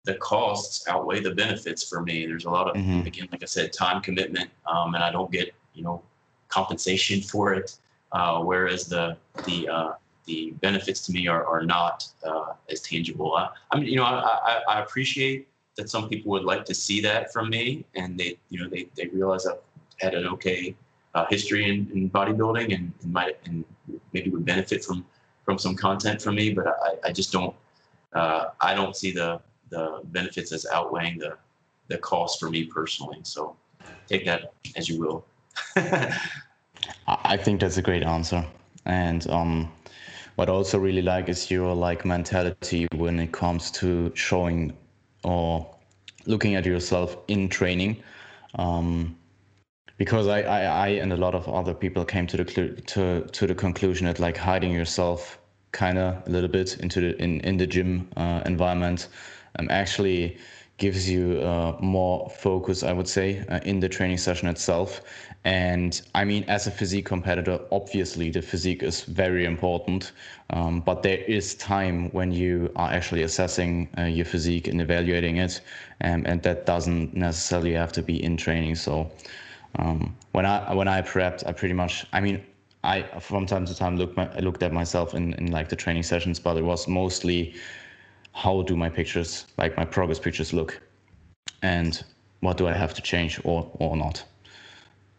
the 0.06 0.16
costs 0.16 0.88
outweigh 0.88 1.20
the 1.20 1.34
benefits 1.34 1.88
for 1.88 2.02
me. 2.02 2.26
There's 2.26 2.46
a 2.46 2.50
lot 2.50 2.70
of 2.70 2.76
mm-hmm. 2.76 3.06
again, 3.06 3.28
like 3.32 3.44
I 3.44 3.48
said, 3.48 3.74
time 3.74 4.02
commitment, 4.02 4.50
um, 4.68 4.96
and 4.96 5.04
I 5.04 5.12
don't 5.12 5.32
get 5.32 5.54
you 5.74 5.84
know 5.84 6.02
compensation 6.48 7.22
for 7.22 7.54
it. 7.54 7.78
Uh, 8.12 8.42
whereas 8.42 8.86
the 8.86 9.18
the 9.46 9.68
uh, 9.68 9.94
the 10.26 10.52
benefits 10.62 11.02
to 11.06 11.12
me 11.12 11.28
are, 11.28 11.46
are 11.46 11.64
not 11.64 12.08
uh, 12.24 12.54
as 12.70 12.82
tangible. 12.82 13.36
I, 13.36 13.50
I 13.72 13.80
mean, 13.80 13.88
you 13.88 13.98
know, 13.98 14.04
I, 14.04 14.20
I, 14.20 14.62
I, 14.70 14.82
appreciate 14.82 15.48
that 15.78 15.90
some 15.90 16.10
people 16.10 16.32
would 16.32 16.44
like 16.44 16.66
to 16.66 16.74
see 16.74 17.02
that 17.02 17.32
from 17.32 17.50
me, 17.50 17.86
and 17.96 18.18
they, 18.18 18.38
you 18.50 18.60
know, 18.60 18.70
they, 18.70 18.88
they 18.96 19.08
realize 19.08 19.46
I've 19.46 19.60
had 19.98 20.14
an 20.14 20.26
okay 20.28 20.76
uh, 21.14 21.26
history 21.30 21.70
in, 21.70 21.90
in 21.94 22.10
bodybuilding 22.10 22.74
and, 22.74 22.92
and 23.02 23.14
might 23.14 23.38
and 23.46 23.64
maybe 24.14 24.30
would 24.30 24.46
benefit 24.46 24.84
from 24.84 25.06
from 25.44 25.60
some 25.60 25.76
content 25.76 26.22
from 26.22 26.36
me, 26.36 26.52
but 26.52 26.68
I, 26.68 26.96
I 27.06 27.12
just 27.12 27.32
don't 27.32 27.56
uh, 28.14 28.48
I 28.62 28.74
don't 28.74 28.96
see 28.96 29.12
the 29.12 29.42
the 29.70 30.02
benefits 30.06 30.52
as 30.52 30.66
outweighing 30.66 31.20
the 31.20 31.38
the 31.88 31.98
cost 31.98 32.40
for 32.40 32.50
me 32.50 32.66
personally. 32.66 33.20
So 33.24 33.56
take 34.08 34.26
that 34.26 34.54
as 34.76 34.90
you 34.90 35.00
will. 35.00 35.26
I 37.08 37.38
think 37.38 37.62
that's 37.62 37.78
a 37.78 37.82
great 37.82 38.04
answer, 38.04 38.46
and 38.86 39.30
um, 39.30 39.72
what 40.36 40.50
I 40.50 40.52
also 40.52 40.78
really 40.78 41.02
like 41.02 41.30
is 41.30 41.50
your 41.50 41.74
like 41.74 42.06
mentality 42.06 42.88
when 42.96 43.20
it 43.20 43.32
comes 43.32 43.72
to 43.72 44.12
showing 44.16 44.76
or 45.24 45.76
looking 46.26 46.56
at 46.56 46.66
yourself 46.66 47.18
in 47.28 47.50
training. 47.50 48.04
Um, 48.56 49.18
because 49.98 50.28
I, 50.28 50.42
I, 50.42 50.62
I 50.62 50.88
and 50.90 51.14
a 51.14 51.18
lot 51.18 51.36
of 51.36 51.48
other 51.48 51.74
people 51.74 52.04
came 52.04 52.28
to 52.28 52.38
the 52.38 52.44
to 52.44 53.22
to 53.22 53.48
the 53.48 53.56
conclusion 53.56 54.08
that 54.08 54.20
like 54.20 54.38
hiding 54.38 54.72
yourself 54.72 55.40
kind 55.72 55.98
of 55.98 56.28
a 56.28 56.30
little 56.30 56.50
bit 56.50 56.78
into 56.80 57.02
the 57.02 57.22
in 57.22 57.40
in 57.42 57.58
the 57.58 57.68
gym 57.68 58.10
uh, 58.18 58.42
environment 58.46 59.08
um, 59.60 59.68
actually 59.70 60.38
gives 60.78 61.10
you 61.10 61.40
uh, 61.42 61.78
more 61.80 62.30
focus, 62.30 62.84
I 62.84 62.92
would 62.92 63.08
say, 63.08 63.46
uh, 63.50 63.60
in 63.64 63.80
the 63.80 63.88
training 63.88 64.18
session 64.18 64.48
itself. 64.50 65.02
And 65.46 66.02
I 66.16 66.26
mean, 66.26 66.44
as 66.48 66.68
a 66.68 66.72
physique 66.72 67.06
competitor, 67.06 67.60
obviously 67.72 68.30
the 68.32 68.42
physique 68.42 68.84
is 68.84 69.04
very 69.04 69.46
important, 69.46 70.12
um, 70.50 70.82
but 70.82 71.04
there 71.04 71.20
is 71.20 71.56
time 71.56 72.10
when 72.12 72.32
you 72.32 72.72
are 72.76 72.92
actually 72.92 73.24
assessing 73.24 73.90
uh, 73.98 74.04
your 74.04 74.26
physique 74.26 74.68
and 74.68 74.82
evaluating 74.82 75.38
it, 75.38 75.62
um, 76.02 76.24
and 76.26 76.42
that 76.44 76.66
doesn't 76.66 77.16
necessarily 77.16 77.74
have 77.74 77.92
to 77.94 78.02
be 78.02 78.22
in 78.24 78.38
training. 78.38 78.76
So 78.76 79.12
um, 79.78 80.16
when 80.32 80.46
I 80.46 80.74
when 80.74 80.88
I 80.88 81.02
prepped, 81.02 81.48
I 81.48 81.52
pretty 81.52 81.76
much, 81.76 82.06
I 82.12 82.22
mean, 82.22 82.44
I 82.84 83.04
from 83.20 83.46
time 83.46 83.66
to 83.68 83.76
time 83.76 83.98
look 83.98 84.18
my, 84.18 84.28
looked 84.40 84.64
at 84.64 84.74
myself 84.74 85.14
in, 85.14 85.34
in 85.34 85.52
like 85.52 85.70
the 85.70 85.76
training 85.76 86.04
sessions, 86.04 86.40
but 86.40 86.58
it 86.58 86.64
was 86.64 86.88
mostly 86.88 87.54
how 88.36 88.62
do 88.64 88.76
my 88.76 88.90
pictures, 88.90 89.48
like 89.58 89.76
my 89.78 89.86
progress 89.86 90.20
pictures, 90.20 90.54
look, 90.54 90.80
and 91.62 92.04
what 92.42 92.58
do 92.58 92.68
I 92.68 92.74
have 92.74 92.94
to 92.94 93.02
change 93.02 93.40
or 93.44 93.72
or 93.80 93.96
not. 93.98 94.24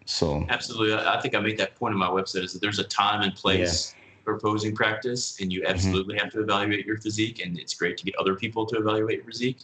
So 0.05 0.47
absolutely, 0.49 0.95
I 0.95 1.21
think 1.21 1.35
I 1.35 1.41
made 1.41 1.59
that 1.59 1.75
point 1.75 1.95
on 1.95 1.99
my 1.99 2.09
website 2.09 2.45
is 2.45 2.53
that 2.53 2.61
there's 2.61 2.79
a 2.79 2.85
time 2.85 3.23
and 3.23 3.35
place 3.35 3.95
yeah. 3.97 4.05
for 4.25 4.39
posing 4.39 4.75
practice, 4.75 5.41
and 5.41 5.53
you 5.53 5.63
mm-hmm. 5.63 5.73
absolutely 5.73 6.15
mm-hmm. 6.15 6.25
have 6.25 6.33
to 6.35 6.41
evaluate 6.41 6.87
your 6.87 6.99
physique, 6.99 7.41
and 7.45 7.59
it's 7.59 7.75
great 7.75 7.97
to 7.97 8.05
get 8.05 8.15
other 8.17 8.37
people 8.37 8.67
to 8.67 8.77
evaluate 8.77 9.19
your 9.19 9.27
physique 9.27 9.61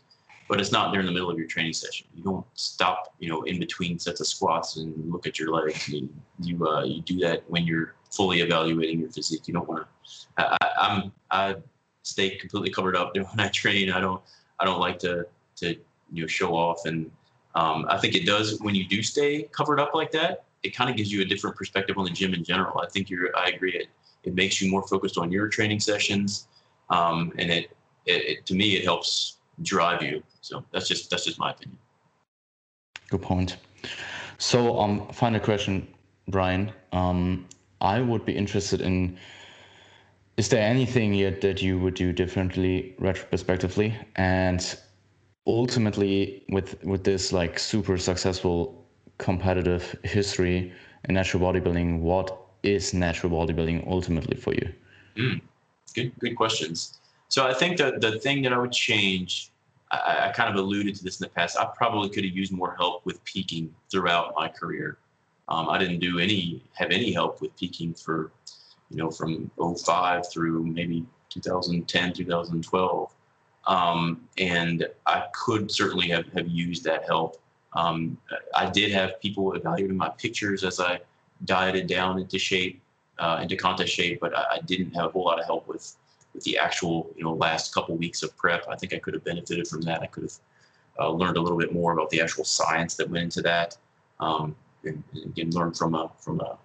but 0.52 0.60
it's 0.60 0.70
not 0.70 0.92
there 0.92 1.00
in 1.00 1.06
the 1.06 1.12
middle 1.12 1.30
of 1.30 1.38
your 1.38 1.46
training 1.46 1.72
session. 1.72 2.06
You 2.14 2.22
don't 2.22 2.46
stop, 2.52 3.14
you 3.18 3.30
know, 3.30 3.40
in 3.44 3.58
between 3.58 3.98
sets 3.98 4.20
of 4.20 4.26
squats 4.26 4.76
and 4.76 5.10
look 5.10 5.26
at 5.26 5.38
your 5.38 5.50
legs. 5.50 5.88
You 5.88 6.10
you, 6.40 6.68
uh, 6.68 6.82
you 6.84 7.00
do 7.00 7.18
that 7.20 7.42
when 7.48 7.64
you're 7.64 7.94
fully 8.10 8.42
evaluating 8.42 9.00
your 9.00 9.08
physique. 9.08 9.48
You 9.48 9.54
don't 9.54 9.66
want 9.66 9.86
to. 10.36 10.56
I, 10.60 10.68
I'm 10.78 11.12
I 11.30 11.56
stay 12.02 12.36
completely 12.36 12.70
covered 12.70 12.96
up 12.96 13.14
when 13.14 13.26
I 13.38 13.48
train. 13.48 13.90
I 13.90 14.00
don't 14.00 14.20
I 14.60 14.64
don't 14.64 14.80
like 14.80 14.98
to 15.00 15.26
to 15.56 15.76
you 16.12 16.22
know 16.22 16.26
show 16.26 16.54
off, 16.54 16.84
and 16.86 17.10
um, 17.54 17.86
I 17.88 17.98
think 17.98 18.14
it 18.14 18.26
does 18.26 18.60
when 18.60 18.74
you 18.74 18.86
do 18.86 19.02
stay 19.02 19.44
covered 19.52 19.80
up 19.80 19.94
like 19.94 20.10
that. 20.12 20.44
It 20.62 20.76
kind 20.76 20.88
of 20.88 20.96
gives 20.96 21.10
you 21.10 21.22
a 21.22 21.24
different 21.24 21.56
perspective 21.56 21.98
on 21.98 22.04
the 22.04 22.10
gym 22.10 22.34
in 22.34 22.44
general. 22.44 22.78
I 22.78 22.86
think 22.88 23.10
you're. 23.10 23.36
I 23.36 23.48
agree. 23.48 23.74
It 23.74 23.88
it 24.24 24.34
makes 24.34 24.60
you 24.60 24.70
more 24.70 24.86
focused 24.86 25.18
on 25.18 25.32
your 25.32 25.48
training 25.48 25.80
sessions, 25.80 26.46
um, 26.90 27.32
and 27.38 27.50
it, 27.50 27.76
it, 28.06 28.24
it 28.24 28.46
to 28.46 28.54
me 28.54 28.74
it 28.74 28.84
helps 28.84 29.38
drive 29.62 30.02
you. 30.02 30.22
So 30.40 30.64
that's 30.72 30.88
just 30.88 31.10
that's 31.10 31.24
just 31.24 31.38
my 31.38 31.50
opinion. 31.50 31.78
Good 33.10 33.22
point. 33.22 33.56
So 34.38 34.78
um, 34.78 35.08
final 35.08 35.40
question, 35.40 35.88
Brian. 36.28 36.72
Um, 36.92 37.46
I 37.80 38.00
would 38.00 38.24
be 38.24 38.32
interested 38.36 38.80
in. 38.80 39.18
Is 40.36 40.48
there 40.48 40.62
anything 40.62 41.12
yet 41.12 41.40
that 41.42 41.60
you 41.60 41.78
would 41.78 41.94
do 41.94 42.12
differently 42.12 42.94
retrospectively, 42.98 43.94
and 44.16 44.76
ultimately 45.46 46.44
with 46.48 46.82
with 46.84 47.04
this 47.04 47.32
like 47.32 47.58
super 47.58 47.98
successful 47.98 48.86
competitive 49.18 49.94
history 50.04 50.72
in 51.04 51.14
natural 51.14 51.42
bodybuilding, 51.42 52.00
what 52.00 52.36
is 52.62 52.94
natural 52.94 53.30
bodybuilding 53.32 53.86
ultimately 53.86 54.36
for 54.36 54.54
you? 54.54 54.72
Mm, 55.16 55.40
good 55.94 56.12
good 56.18 56.34
questions. 56.34 56.98
So 57.28 57.46
I 57.46 57.54
think 57.54 57.78
that 57.78 58.00
the 58.00 58.18
thing 58.18 58.42
that 58.42 58.52
I 58.52 58.58
would 58.58 58.72
change, 58.72 59.50
I, 59.90 60.28
I, 60.28 60.32
kind 60.32 60.50
of 60.50 60.56
alluded 60.56 60.94
to 60.96 61.04
this 61.04 61.18
in 61.18 61.24
the 61.24 61.30
past. 61.30 61.56
I 61.58 61.64
probably 61.64 62.10
could 62.10 62.24
have 62.24 62.36
used 62.36 62.52
more 62.52 62.74
help 62.76 63.06
with 63.06 63.24
peaking 63.24 63.74
throughout 63.90 64.34
my 64.36 64.48
career. 64.48 64.98
Um, 65.48 65.68
I 65.70 65.78
didn't 65.78 66.00
do 66.00 66.18
any 66.18 66.62
have 66.74 66.90
any 66.90 67.12
help 67.12 67.40
with 67.40 67.56
peaking 67.56 67.94
for, 67.94 68.32
you 68.92 68.98
know, 68.98 69.10
from 69.10 69.50
05 69.58 70.30
through 70.30 70.64
maybe 70.66 71.04
2010, 71.30 72.12
2012. 72.12 73.14
Um, 73.66 74.28
and 74.38 74.86
I 75.06 75.24
could 75.32 75.70
certainly 75.70 76.08
have, 76.08 76.26
have 76.34 76.48
used 76.48 76.84
that 76.84 77.04
help. 77.04 77.40
Um, 77.74 78.18
I 78.54 78.68
did 78.68 78.92
have 78.92 79.20
people 79.20 79.54
evaluating 79.54 79.96
my 79.96 80.10
pictures 80.10 80.62
as 80.62 80.78
I 80.78 81.00
dieted 81.44 81.86
down 81.86 82.18
into 82.18 82.38
shape, 82.38 82.82
uh, 83.18 83.38
into 83.40 83.56
contest 83.56 83.92
shape, 83.92 84.20
but 84.20 84.36
I, 84.36 84.44
I, 84.52 84.58
didn't 84.66 84.92
have 84.94 85.06
a 85.06 85.08
whole 85.08 85.24
lot 85.24 85.38
of 85.38 85.46
help 85.46 85.66
with 85.68 85.96
with 86.34 86.44
the 86.44 86.58
actual 86.58 87.10
you 87.16 87.24
know 87.24 87.32
last 87.32 87.74
couple 87.74 87.96
weeks 87.96 88.22
of 88.22 88.36
prep. 88.36 88.66
I 88.68 88.76
think 88.76 88.92
I 88.92 88.98
could 88.98 89.14
have 89.14 89.24
benefited 89.24 89.68
from 89.68 89.80
that. 89.82 90.02
I 90.02 90.06
could 90.06 90.24
have 90.24 90.34
uh, 90.98 91.10
learned 91.10 91.36
a 91.36 91.40
little 91.40 91.58
bit 91.58 91.72
more 91.72 91.92
about 91.92 92.10
the 92.10 92.20
actual 92.20 92.44
science 92.44 92.94
that 92.96 93.08
went 93.08 93.24
into 93.24 93.42
that, 93.42 93.76
um, 94.20 94.54
and, 94.84 95.02
and, 95.12 95.24
again 95.24 95.50
learn 95.50 95.72
from 95.72 95.94
a 95.94 96.10
from 96.18 96.40
a 96.40 96.58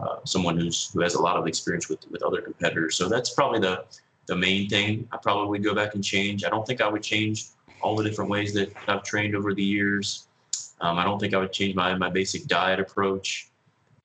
uh, 0.00 0.16
someone 0.24 0.56
who's 0.56 0.90
who 0.92 1.00
has 1.00 1.14
a 1.14 1.22
lot 1.22 1.36
of 1.36 1.46
experience 1.46 1.88
with 1.88 2.08
with 2.10 2.22
other 2.22 2.40
competitors. 2.40 2.96
So 2.96 3.08
that's 3.08 3.30
probably 3.30 3.60
the 3.60 3.84
the 4.26 4.36
main 4.36 4.68
thing. 4.68 5.08
I 5.12 5.16
probably 5.16 5.48
would 5.48 5.64
go 5.64 5.74
back 5.74 5.94
and 5.94 6.04
change. 6.04 6.44
I 6.44 6.50
don't 6.50 6.66
think 6.66 6.80
I 6.80 6.88
would 6.88 7.02
change 7.02 7.46
all 7.82 7.96
the 7.96 8.04
different 8.04 8.30
ways 8.30 8.52
that 8.54 8.72
I've 8.86 9.02
trained 9.02 9.34
over 9.34 9.54
the 9.54 9.62
years. 9.62 10.26
Um, 10.80 10.98
I 10.98 11.04
don't 11.04 11.18
think 11.18 11.34
I 11.34 11.38
would 11.38 11.52
change 11.52 11.74
my 11.74 11.94
my 11.94 12.08
basic 12.08 12.46
diet 12.46 12.80
approach. 12.80 13.48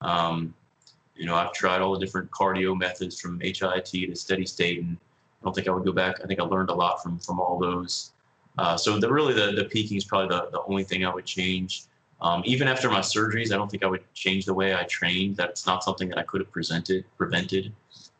Um, 0.00 0.54
you 1.14 1.24
know, 1.24 1.34
I've 1.34 1.52
tried 1.52 1.80
all 1.80 1.92
the 1.94 2.04
different 2.04 2.30
cardio 2.30 2.78
methods 2.78 3.18
from 3.18 3.38
HIIT 3.40 4.08
to 4.08 4.14
steady 4.14 4.46
state, 4.46 4.80
and 4.80 4.96
I 5.40 5.44
don't 5.44 5.54
think 5.54 5.68
I 5.68 5.70
would 5.70 5.84
go 5.84 5.92
back. 5.92 6.16
I 6.22 6.26
think 6.26 6.40
I 6.40 6.44
learned 6.44 6.70
a 6.70 6.74
lot 6.74 7.02
from 7.02 7.18
from 7.18 7.40
all 7.40 7.58
those. 7.58 8.12
Uh, 8.58 8.76
so 8.76 8.98
the 8.98 9.10
really 9.10 9.34
the, 9.34 9.52
the 9.52 9.64
peaking 9.64 9.96
is 9.96 10.04
probably 10.04 10.34
the, 10.34 10.48
the 10.50 10.62
only 10.62 10.84
thing 10.84 11.04
I 11.04 11.14
would 11.14 11.26
change. 11.26 11.84
Um, 12.20 12.42
even 12.46 12.66
after 12.66 12.88
my 12.88 13.00
surgeries, 13.00 13.52
I 13.52 13.56
don't 13.56 13.70
think 13.70 13.84
I 13.84 13.86
would 13.86 14.02
change 14.14 14.46
the 14.46 14.54
way 14.54 14.74
I 14.74 14.84
trained. 14.84 15.36
That's 15.36 15.66
not 15.66 15.84
something 15.84 16.08
that 16.08 16.18
I 16.18 16.22
could 16.22 16.40
have 16.40 16.50
presented 16.50 17.04
prevented 17.18 17.72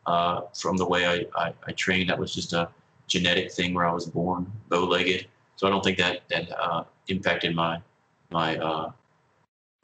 uh, 0.05 0.41
from 0.53 0.77
the 0.77 0.85
way 0.85 1.05
I, 1.05 1.25
I, 1.35 1.53
I, 1.65 1.71
trained. 1.73 2.09
That 2.09 2.19
was 2.19 2.33
just 2.33 2.53
a 2.53 2.69
genetic 3.07 3.51
thing 3.51 3.73
where 3.73 3.85
I 3.85 3.91
was 3.91 4.05
born 4.05 4.51
bow-legged. 4.69 5.27
So 5.55 5.67
I 5.67 5.69
don't 5.71 5.83
think 5.83 5.97
that 5.97 6.21
that 6.29 6.51
uh, 6.57 6.83
impacted 7.07 7.55
my 7.55 7.81
my 8.29 8.57
uh, 8.57 8.91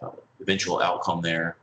uh, 0.01 0.11
eventual 0.39 0.81
outcome 0.81 1.21
there. 1.21 1.57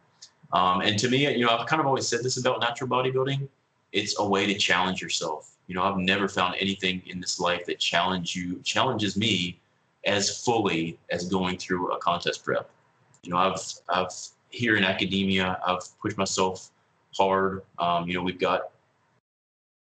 Um, 0.52 0.80
and 0.80 0.98
to 0.98 1.08
me, 1.08 1.32
you 1.36 1.46
know, 1.46 1.56
I've 1.56 1.66
kind 1.68 1.80
of 1.80 1.86
always 1.86 2.08
said 2.08 2.24
this 2.24 2.36
about 2.36 2.60
natural 2.60 2.90
bodybuilding. 2.90 3.48
It's 3.92 4.18
a 4.18 4.26
way 4.26 4.46
to 4.46 4.54
challenge 4.58 5.00
yourself 5.00 5.50
you 5.70 5.76
know, 5.76 5.84
I've 5.84 5.98
never 5.98 6.26
found 6.26 6.56
anything 6.58 7.00
in 7.06 7.20
this 7.20 7.38
life 7.38 7.64
that 7.66 7.78
challenge 7.78 8.34
you 8.34 8.60
challenges 8.64 9.16
me 9.16 9.60
as 10.06 10.42
fully 10.44 10.98
as 11.10 11.26
going 11.26 11.58
through 11.58 11.92
a 11.92 11.98
contest 11.98 12.44
prep. 12.44 12.70
You 13.22 13.32
know, 13.32 13.36
I've 13.36 13.60
I've 13.88 14.12
here 14.50 14.76
in 14.76 14.84
academia, 14.84 15.60
I've 15.66 15.82
pushed 16.00 16.18
myself 16.18 16.70
hard. 17.16 17.62
Um, 17.78 18.08
you 18.08 18.14
know, 18.14 18.22
we've 18.22 18.38
got 18.38 18.70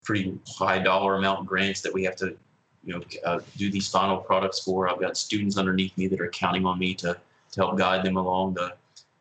pretty 0.04 0.38
high 0.48 0.80
dollar 0.80 1.16
amount 1.16 1.46
grants 1.46 1.82
that 1.82 1.94
we 1.94 2.04
have 2.04 2.16
to, 2.18 2.36
you 2.84 2.94
know, 2.94 3.02
uh, 3.26 3.40
do 3.58 3.72
these 3.72 3.88
final 3.88 4.18
products 4.18 4.60
for. 4.60 4.90
I've 4.90 5.00
got 5.00 5.18
students 5.18 5.58
underneath 5.58 5.98
me 5.98 6.08
that 6.08 6.20
are 6.22 6.30
counting 6.30 6.66
on 6.66 6.80
me 6.80 6.94
to 6.96 7.18
to 7.52 7.62
help 7.62 7.78
guide 7.78 8.04
them 8.04 8.18
along 8.18 8.56
the 8.56 8.76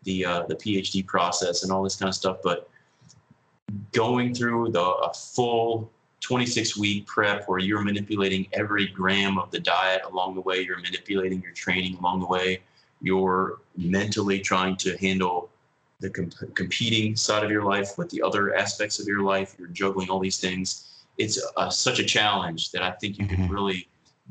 the 0.04 0.24
uh, 0.24 0.42
the 0.44 0.56
PhD 0.56 1.06
process 1.06 1.62
and 1.62 1.72
all 1.72 1.82
this 1.82 1.96
kind 1.96 2.08
of 2.08 2.14
stuff. 2.14 2.38
But 2.42 2.68
going 3.92 4.34
through 4.34 4.70
the 4.72 5.14
full 5.34 5.90
26 6.22 6.76
week 6.76 7.06
prep 7.06 7.48
where 7.48 7.58
you're 7.58 7.82
manipulating 7.82 8.46
every 8.52 8.86
gram 8.86 9.38
of 9.38 9.50
the 9.50 9.58
diet 9.58 10.02
along 10.08 10.34
the 10.34 10.40
way, 10.40 10.60
you're 10.60 10.80
manipulating 10.80 11.42
your 11.42 11.52
training 11.52 11.96
along 11.98 12.20
the 12.20 12.26
way, 12.26 12.60
you're 13.02 13.58
mentally 13.76 14.38
trying 14.38 14.76
to 14.76 14.96
handle 14.98 15.50
the 16.00 16.08
comp- 16.08 16.54
competing 16.54 17.16
side 17.16 17.44
of 17.44 17.50
your 17.50 17.64
life 17.64 17.98
with 17.98 18.08
the 18.10 18.22
other 18.22 18.54
aspects 18.54 19.00
of 19.00 19.06
your 19.06 19.22
life, 19.22 19.56
you're 19.58 19.68
juggling 19.68 20.08
all 20.08 20.20
these 20.20 20.38
things. 20.38 21.04
It's 21.18 21.40
a, 21.56 21.70
such 21.70 21.98
a 21.98 22.04
challenge 22.04 22.70
that 22.70 22.82
I 22.82 22.92
think 22.92 23.18
you 23.18 23.26
can 23.26 23.38
mm-hmm. 23.38 23.52
really 23.52 23.88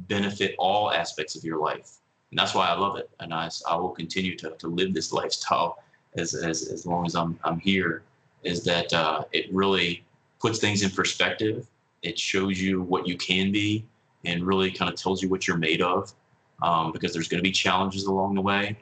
benefit 0.07 0.55
all 0.57 0.91
aspects 0.91 1.35
of 1.35 1.43
your 1.43 1.59
life. 1.59 1.97
And 2.31 2.39
that's 2.39 2.55
why 2.55 2.67
I 2.67 2.77
love 2.77 2.97
it. 2.97 3.09
And 3.19 3.33
I, 3.33 3.49
I 3.69 3.75
will 3.75 3.89
continue 3.89 4.37
to, 4.37 4.51
to 4.51 4.67
live 4.67 4.93
this 4.93 5.11
lifestyle 5.11 5.83
as, 6.15 6.33
as, 6.33 6.69
as 6.69 6.85
long 6.85 7.05
as 7.05 7.15
I'm, 7.15 7.37
I'm 7.43 7.59
here, 7.59 8.03
is 8.43 8.63
that 8.63 8.91
uh, 8.93 9.23
it 9.33 9.53
really 9.53 10.03
puts 10.39 10.59
things 10.59 10.81
in 10.83 10.89
perspective 10.89 11.67
it 12.01 12.17
shows 12.17 12.59
you 12.59 12.81
what 12.81 13.07
you 13.07 13.17
can 13.17 13.51
be 13.51 13.85
and 14.25 14.45
really 14.45 14.71
kind 14.71 14.91
of 14.91 14.99
tells 14.99 15.21
you 15.21 15.29
what 15.29 15.47
you're 15.47 15.57
made 15.57 15.81
of 15.81 16.13
um, 16.61 16.91
because 16.91 17.13
there's 17.13 17.27
going 17.27 17.39
to 17.39 17.43
be 17.43 17.51
challenges 17.51 18.05
along 18.05 18.35
the 18.35 18.41
way. 18.41 18.77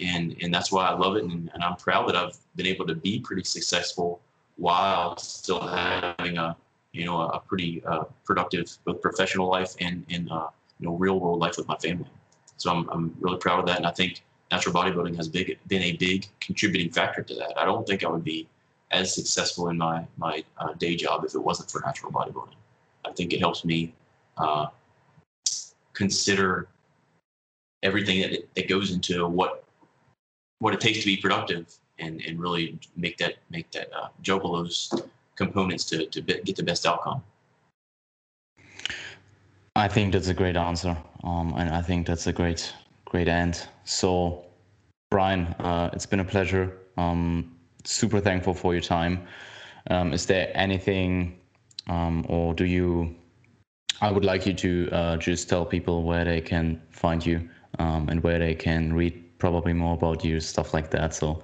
And, 0.00 0.36
and 0.42 0.52
that's 0.52 0.72
why 0.72 0.86
I 0.86 0.94
love 0.94 1.16
it. 1.16 1.24
And, 1.24 1.50
and 1.54 1.62
I'm 1.62 1.76
proud 1.76 2.08
that 2.08 2.16
I've 2.16 2.36
been 2.56 2.66
able 2.66 2.86
to 2.86 2.94
be 2.94 3.20
pretty 3.20 3.44
successful 3.44 4.20
while 4.56 5.16
still 5.16 5.60
having 5.60 6.38
a, 6.38 6.56
you 6.92 7.04
know, 7.04 7.20
a 7.20 7.40
pretty 7.40 7.82
uh, 7.84 8.04
productive 8.24 8.76
both 8.84 9.00
professional 9.00 9.48
life 9.48 9.74
and, 9.80 10.04
and 10.10 10.30
uh, 10.30 10.48
you 10.78 10.86
know, 10.86 10.94
real 10.96 11.18
world 11.18 11.40
life 11.40 11.56
with 11.56 11.68
my 11.68 11.76
family. 11.76 12.08
So 12.56 12.70
I'm, 12.70 12.88
I'm 12.90 13.16
really 13.20 13.38
proud 13.38 13.60
of 13.60 13.66
that. 13.66 13.78
And 13.78 13.86
I 13.86 13.90
think 13.90 14.22
natural 14.50 14.74
bodybuilding 14.74 15.16
has 15.16 15.28
big, 15.28 15.58
been 15.66 15.82
a 15.82 15.92
big 15.96 16.26
contributing 16.40 16.90
factor 16.90 17.22
to 17.22 17.34
that. 17.34 17.58
I 17.58 17.64
don't 17.64 17.86
think 17.86 18.04
I 18.04 18.08
would 18.08 18.24
be 18.24 18.48
as 18.90 19.12
successful 19.12 19.68
in 19.68 19.78
my, 19.78 20.06
my 20.16 20.44
uh, 20.58 20.72
day 20.74 20.94
job 20.94 21.24
if 21.24 21.34
it 21.34 21.40
wasn't 21.40 21.70
for 21.70 21.80
natural 21.80 22.12
bodybuilding. 22.12 22.54
I 23.04 23.12
think 23.12 23.32
it 23.32 23.40
helps 23.40 23.64
me 23.64 23.94
uh, 24.36 24.66
consider 25.92 26.68
everything 27.82 28.22
that, 28.22 28.48
that 28.54 28.68
goes 28.68 28.90
into 28.90 29.26
what 29.28 29.64
what 30.60 30.72
it 30.72 30.80
takes 30.80 31.00
to 31.00 31.04
be 31.04 31.16
productive 31.16 31.66
and, 31.98 32.22
and 32.22 32.40
really 32.40 32.78
make 32.96 33.18
that 33.18 33.34
make 33.50 33.70
that 33.72 33.88
uh, 33.94 34.08
juggle 34.22 34.52
those 34.52 34.92
components 35.36 35.84
to, 35.84 36.06
to 36.06 36.20
get 36.20 36.56
the 36.56 36.62
best 36.62 36.86
outcome. 36.86 37.22
I 39.76 39.88
think 39.88 40.12
that's 40.12 40.28
a 40.28 40.34
great 40.34 40.56
answer, 40.56 40.96
um, 41.24 41.54
and 41.56 41.70
I 41.70 41.82
think 41.82 42.06
that's 42.06 42.26
a 42.26 42.32
great 42.32 42.72
great 43.04 43.28
end. 43.28 43.66
So, 43.84 44.44
Brian, 45.10 45.46
uh, 45.58 45.90
it's 45.92 46.06
been 46.06 46.20
a 46.20 46.24
pleasure. 46.24 46.72
Um, 46.96 47.54
super 47.84 48.20
thankful 48.20 48.54
for 48.54 48.72
your 48.72 48.82
time. 48.82 49.26
Um, 49.90 50.12
is 50.12 50.26
there 50.26 50.50
anything 50.54 51.38
um, 51.88 52.24
or 52.28 52.54
do 52.54 52.64
you? 52.64 53.14
I 54.00 54.10
would 54.10 54.24
like 54.24 54.46
you 54.46 54.54
to 54.54 54.88
uh, 54.92 55.16
just 55.16 55.48
tell 55.48 55.64
people 55.64 56.02
where 56.02 56.24
they 56.24 56.40
can 56.40 56.82
find 56.90 57.24
you 57.24 57.48
um, 57.78 58.08
and 58.08 58.22
where 58.22 58.38
they 58.38 58.54
can 58.54 58.92
read 58.92 59.38
probably 59.38 59.72
more 59.72 59.94
about 59.94 60.24
you, 60.24 60.40
stuff 60.40 60.74
like 60.74 60.90
that. 60.90 61.14
So. 61.14 61.42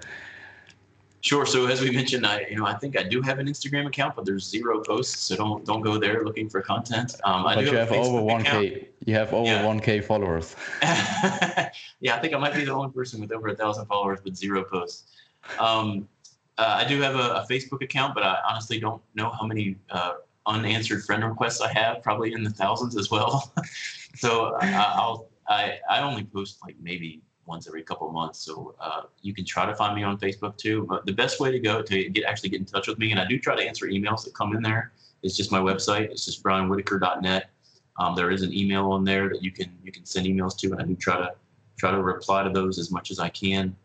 Sure. 1.23 1.45
So 1.45 1.67
as 1.67 1.83
we 1.83 1.91
mentioned, 1.91 2.27
I 2.27 2.47
you 2.49 2.57
know 2.57 2.65
I 2.65 2.73
think 2.75 2.99
I 2.99 3.03
do 3.03 3.21
have 3.21 3.39
an 3.39 3.47
Instagram 3.47 3.87
account, 3.87 4.17
but 4.17 4.25
there's 4.25 4.49
zero 4.49 4.83
posts, 4.83 5.19
so 5.21 5.37
don't 5.37 5.67
don't 5.67 5.83
go 5.83 5.99
there 5.99 6.25
looking 6.25 6.49
for 6.49 6.63
content. 6.63 7.15
Um, 7.25 7.43
but 7.43 7.61
you 7.61 7.77
have, 7.77 7.91
have 7.91 8.07
over 8.07 8.23
one 8.23 8.43
k. 8.43 8.89
You 9.05 9.15
have 9.15 9.35
over 9.35 9.67
one 9.67 9.81
k 9.81 10.01
followers. 10.01 10.57
yeah, 10.83 12.17
I 12.17 12.19
think 12.21 12.33
I 12.33 12.39
might 12.39 12.55
be 12.55 12.65
the 12.65 12.73
only 12.73 12.91
person 12.91 13.21
with 13.21 13.33
over 13.33 13.49
a 13.49 13.55
thousand 13.55 13.85
followers 13.85 14.21
with 14.25 14.35
zero 14.35 14.65
posts. 14.65 15.13
Um, 15.59 16.09
uh, 16.57 16.81
I 16.85 16.89
do 16.89 17.01
have 17.01 17.17
a, 17.17 17.43
a, 17.43 17.47
Facebook 17.51 17.83
account, 17.83 18.15
but 18.15 18.23
I 18.23 18.39
honestly 18.49 18.79
don't 18.79 19.01
know 19.15 19.31
how 19.31 19.47
many 19.47 19.77
uh, 19.91 20.15
unanswered 20.51 21.05
friend 21.05 21.25
requests 21.25 21.61
I 21.61 21.73
have. 21.73 22.03
Probably 22.03 22.33
in 22.33 22.43
the 22.43 22.51
thousands 22.51 22.97
as 22.97 23.11
well. 23.11 23.53
so 24.17 24.57
uh, 24.57 24.93
I'll 24.95 25.29
I 25.49 25.79
I 25.89 26.01
only 26.01 26.25
post 26.25 26.59
like 26.65 26.77
maybe 26.81 27.23
once 27.47 27.67
every 27.67 27.83
couple 27.83 28.07
of 28.07 28.15
months. 28.15 28.39
So 28.41 28.75
uh, 28.81 29.03
you 29.23 29.35
can 29.35 29.45
try 29.45 29.67
to 29.67 29.75
find 29.75 29.95
me 29.95 30.03
on 30.03 30.19
Facebook 30.19 30.57
too. 30.57 30.87
But 30.89 31.07
the 31.07 31.13
best 31.13 31.41
way 31.41 31.51
to 31.51 31.59
go 31.59 31.83
to 31.83 32.09
get 32.09 32.25
actually 32.25 32.51
get 32.51 32.61
in 32.61 32.67
touch 32.67 32.87
with 32.89 32.99
me, 32.99 33.11
and 33.11 33.21
I 33.21 33.27
do 33.27 33.39
try 33.39 33.57
to 33.57 33.63
answer 33.63 33.87
emails 33.87 34.25
that 34.25 34.35
come 34.35 34.55
in 34.55 34.63
there. 34.63 34.93
It's 35.23 35.37
just 35.37 35.53
my 35.53 35.61
website. 35.61 36.11
It's 36.11 36.25
just 36.25 36.43
brianwhitaker.net. 36.43 37.51
Um, 37.99 38.15
there 38.15 38.31
is 38.31 38.43
an 38.43 38.53
email 38.55 38.91
on 38.93 39.05
there 39.05 39.29
that 39.29 39.43
you 39.43 39.51
can 39.51 39.71
you 39.85 39.93
can 39.93 40.07
send 40.07 40.27
emails 40.27 40.57
to, 40.59 40.73
and 40.73 40.81
I 40.81 40.85
do 40.85 40.97
try 40.97 41.17
to 41.19 41.33
try 41.77 41.91
to 41.91 42.03
reply 42.03 42.43
to 42.45 42.51
those 42.51 42.79
as 42.79 42.91
much 42.91 43.11
as 43.11 43.19
I 43.19 43.29
can. 43.29 43.77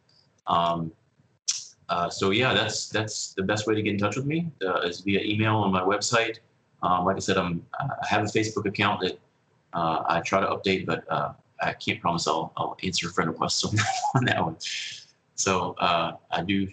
Um, 0.48 0.92
uh, 1.90 2.10
so 2.10 2.32
yeah, 2.32 2.54
that's 2.54 2.90
that's 2.90 3.34
the 3.34 3.44
best 3.44 3.68
way 3.68 3.76
to 3.76 3.82
get 3.82 3.94
in 3.94 4.00
touch 4.00 4.16
with 4.16 4.26
me 4.26 4.52
uh, 4.66 4.82
is 4.82 5.02
via 5.02 5.22
email 5.22 5.56
on 5.58 5.72
my 5.72 5.82
website. 5.82 6.40
Um, 6.86 7.06
like 7.06 7.16
I 7.16 7.20
said, 7.20 7.38
I'm 7.38 7.66
I 7.80 8.06
have 8.08 8.22
a 8.22 8.28
Facebook 8.28 8.66
account 8.68 9.02
that 9.02 9.20
uh, 9.74 10.04
I 10.08 10.22
try 10.22 10.40
to 10.40 10.48
update, 10.48 10.86
but 10.86 11.04
uh, 11.10 11.34
I 11.62 11.74
can't 11.74 12.00
promise 12.00 12.28
I'll, 12.28 12.54
I'll 12.56 12.78
answer 12.84 13.10
friend 13.10 13.30
requests 13.30 13.64
on 13.66 13.76
that, 13.76 13.88
on 14.16 14.26
that 14.26 14.44
one. 14.44 14.58
So 15.36 15.74
uh, 15.80 16.14
I 16.32 16.44
do 16.44 16.68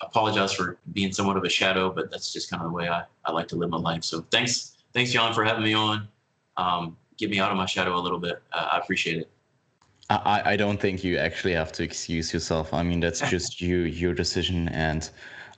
apologize 0.00 0.52
for 0.52 0.78
being 0.92 1.12
somewhat 1.12 1.36
of 1.36 1.44
a 1.44 1.48
shadow, 1.48 1.90
but 1.90 2.10
that's 2.10 2.32
just 2.32 2.50
kind 2.50 2.62
of 2.62 2.70
the 2.70 2.74
way 2.74 2.88
I, 2.88 3.04
I 3.24 3.32
like 3.32 3.48
to 3.48 3.56
live 3.56 3.70
my 3.70 3.78
life. 3.78 4.04
So 4.04 4.26
thanks, 4.30 4.76
thanks, 4.92 5.12
Jan, 5.12 5.32
for 5.32 5.44
having 5.44 5.64
me 5.64 5.74
on. 5.74 6.08
Um, 6.56 6.96
get 7.16 7.30
me 7.30 7.38
out 7.38 7.50
of 7.50 7.56
my 7.56 7.66
shadow 7.66 7.96
a 7.96 8.02
little 8.02 8.18
bit. 8.18 8.42
Uh, 8.52 8.68
I 8.72 8.78
appreciate 8.78 9.18
it. 9.18 9.30
I, 10.10 10.42
I 10.44 10.56
don't 10.56 10.80
think 10.80 11.02
you 11.02 11.18
actually 11.18 11.54
have 11.54 11.72
to 11.72 11.82
excuse 11.82 12.32
yourself. 12.32 12.74
I 12.74 12.82
mean, 12.82 13.00
that's 13.00 13.20
just 13.30 13.60
you, 13.60 13.78
your 13.78 14.12
decision. 14.12 14.68
And 14.68 15.08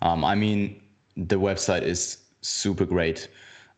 um, 0.03 0.25
I 0.25 0.35
mean, 0.35 0.83
the 1.17 1.37
website 1.37 1.83
is 1.83 2.19
super 2.43 2.85
great. 2.85 3.29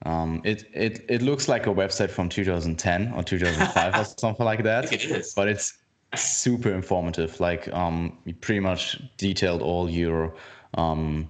Um, 0.07 0.41
it, 0.45 0.65
it 0.73 1.05
it 1.09 1.23
looks 1.23 1.47
like 1.47 1.67
a 1.67 1.71
website 1.71 2.11
from 2.11 2.29
2010 2.29 3.13
or 3.15 3.23
2005 3.23 3.95
or 3.95 4.05
something 4.19 4.47
like 4.47 4.63
that. 4.63 4.93
It 4.93 5.05
is. 5.05 5.35
But 5.35 5.49
it's 5.49 5.77
super 6.15 6.73
informative. 6.73 7.39
Like 7.39 7.73
um, 7.73 8.19
you 8.25 8.35
pretty 8.35 8.61
much 8.61 9.01
detailed 9.19 9.63
all 9.63 9.91
your 9.91 10.35
um, 10.75 11.29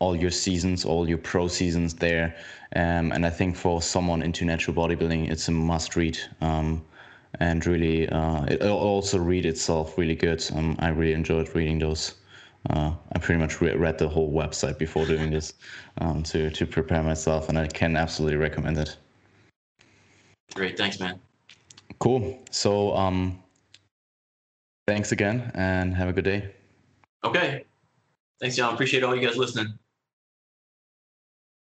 all 0.00 0.16
your 0.16 0.30
seasons, 0.30 0.84
all 0.84 1.08
your 1.08 1.18
pro 1.18 1.48
seasons 1.48 1.94
there. 1.94 2.36
Um, 2.76 3.12
and 3.12 3.24
I 3.24 3.30
think 3.30 3.56
for 3.56 3.80
someone 3.82 4.22
into 4.22 4.44
natural 4.44 4.76
bodybuilding, 4.76 5.30
it's 5.30 5.48
a 5.48 5.52
must 5.52 5.96
read. 5.96 6.18
Um, 6.40 6.84
and 7.40 7.64
really, 7.66 8.08
uh, 8.08 8.44
it 8.44 8.62
also 8.62 9.18
read 9.18 9.46
itself 9.46 9.98
really 9.98 10.14
good. 10.14 10.44
Um, 10.54 10.76
I 10.78 10.88
really 10.88 11.12
enjoyed 11.12 11.54
reading 11.54 11.78
those. 11.78 12.14
Uh, 12.70 12.92
I 13.12 13.18
pretty 13.18 13.40
much 13.40 13.60
re- 13.60 13.74
read 13.74 13.98
the 13.98 14.08
whole 14.08 14.32
website 14.32 14.78
before 14.78 15.06
doing 15.06 15.30
this 15.30 15.54
um, 16.00 16.22
to 16.24 16.50
to 16.50 16.66
prepare 16.66 17.02
myself, 17.02 17.48
and 17.48 17.58
I 17.58 17.66
can 17.66 17.96
absolutely 17.96 18.36
recommend 18.36 18.78
it. 18.78 18.96
Great, 20.54 20.76
thanks, 20.76 20.98
man. 21.00 21.20
Cool. 21.98 22.38
So, 22.50 22.94
um, 22.96 23.42
thanks 24.86 25.12
again, 25.12 25.50
and 25.54 25.94
have 25.94 26.08
a 26.08 26.12
good 26.12 26.24
day. 26.24 26.50
Okay. 27.24 27.64
Thanks, 28.40 28.56
y'all. 28.56 28.72
Appreciate 28.72 29.02
all 29.02 29.16
you 29.16 29.26
guys 29.26 29.36
listening. 29.36 29.78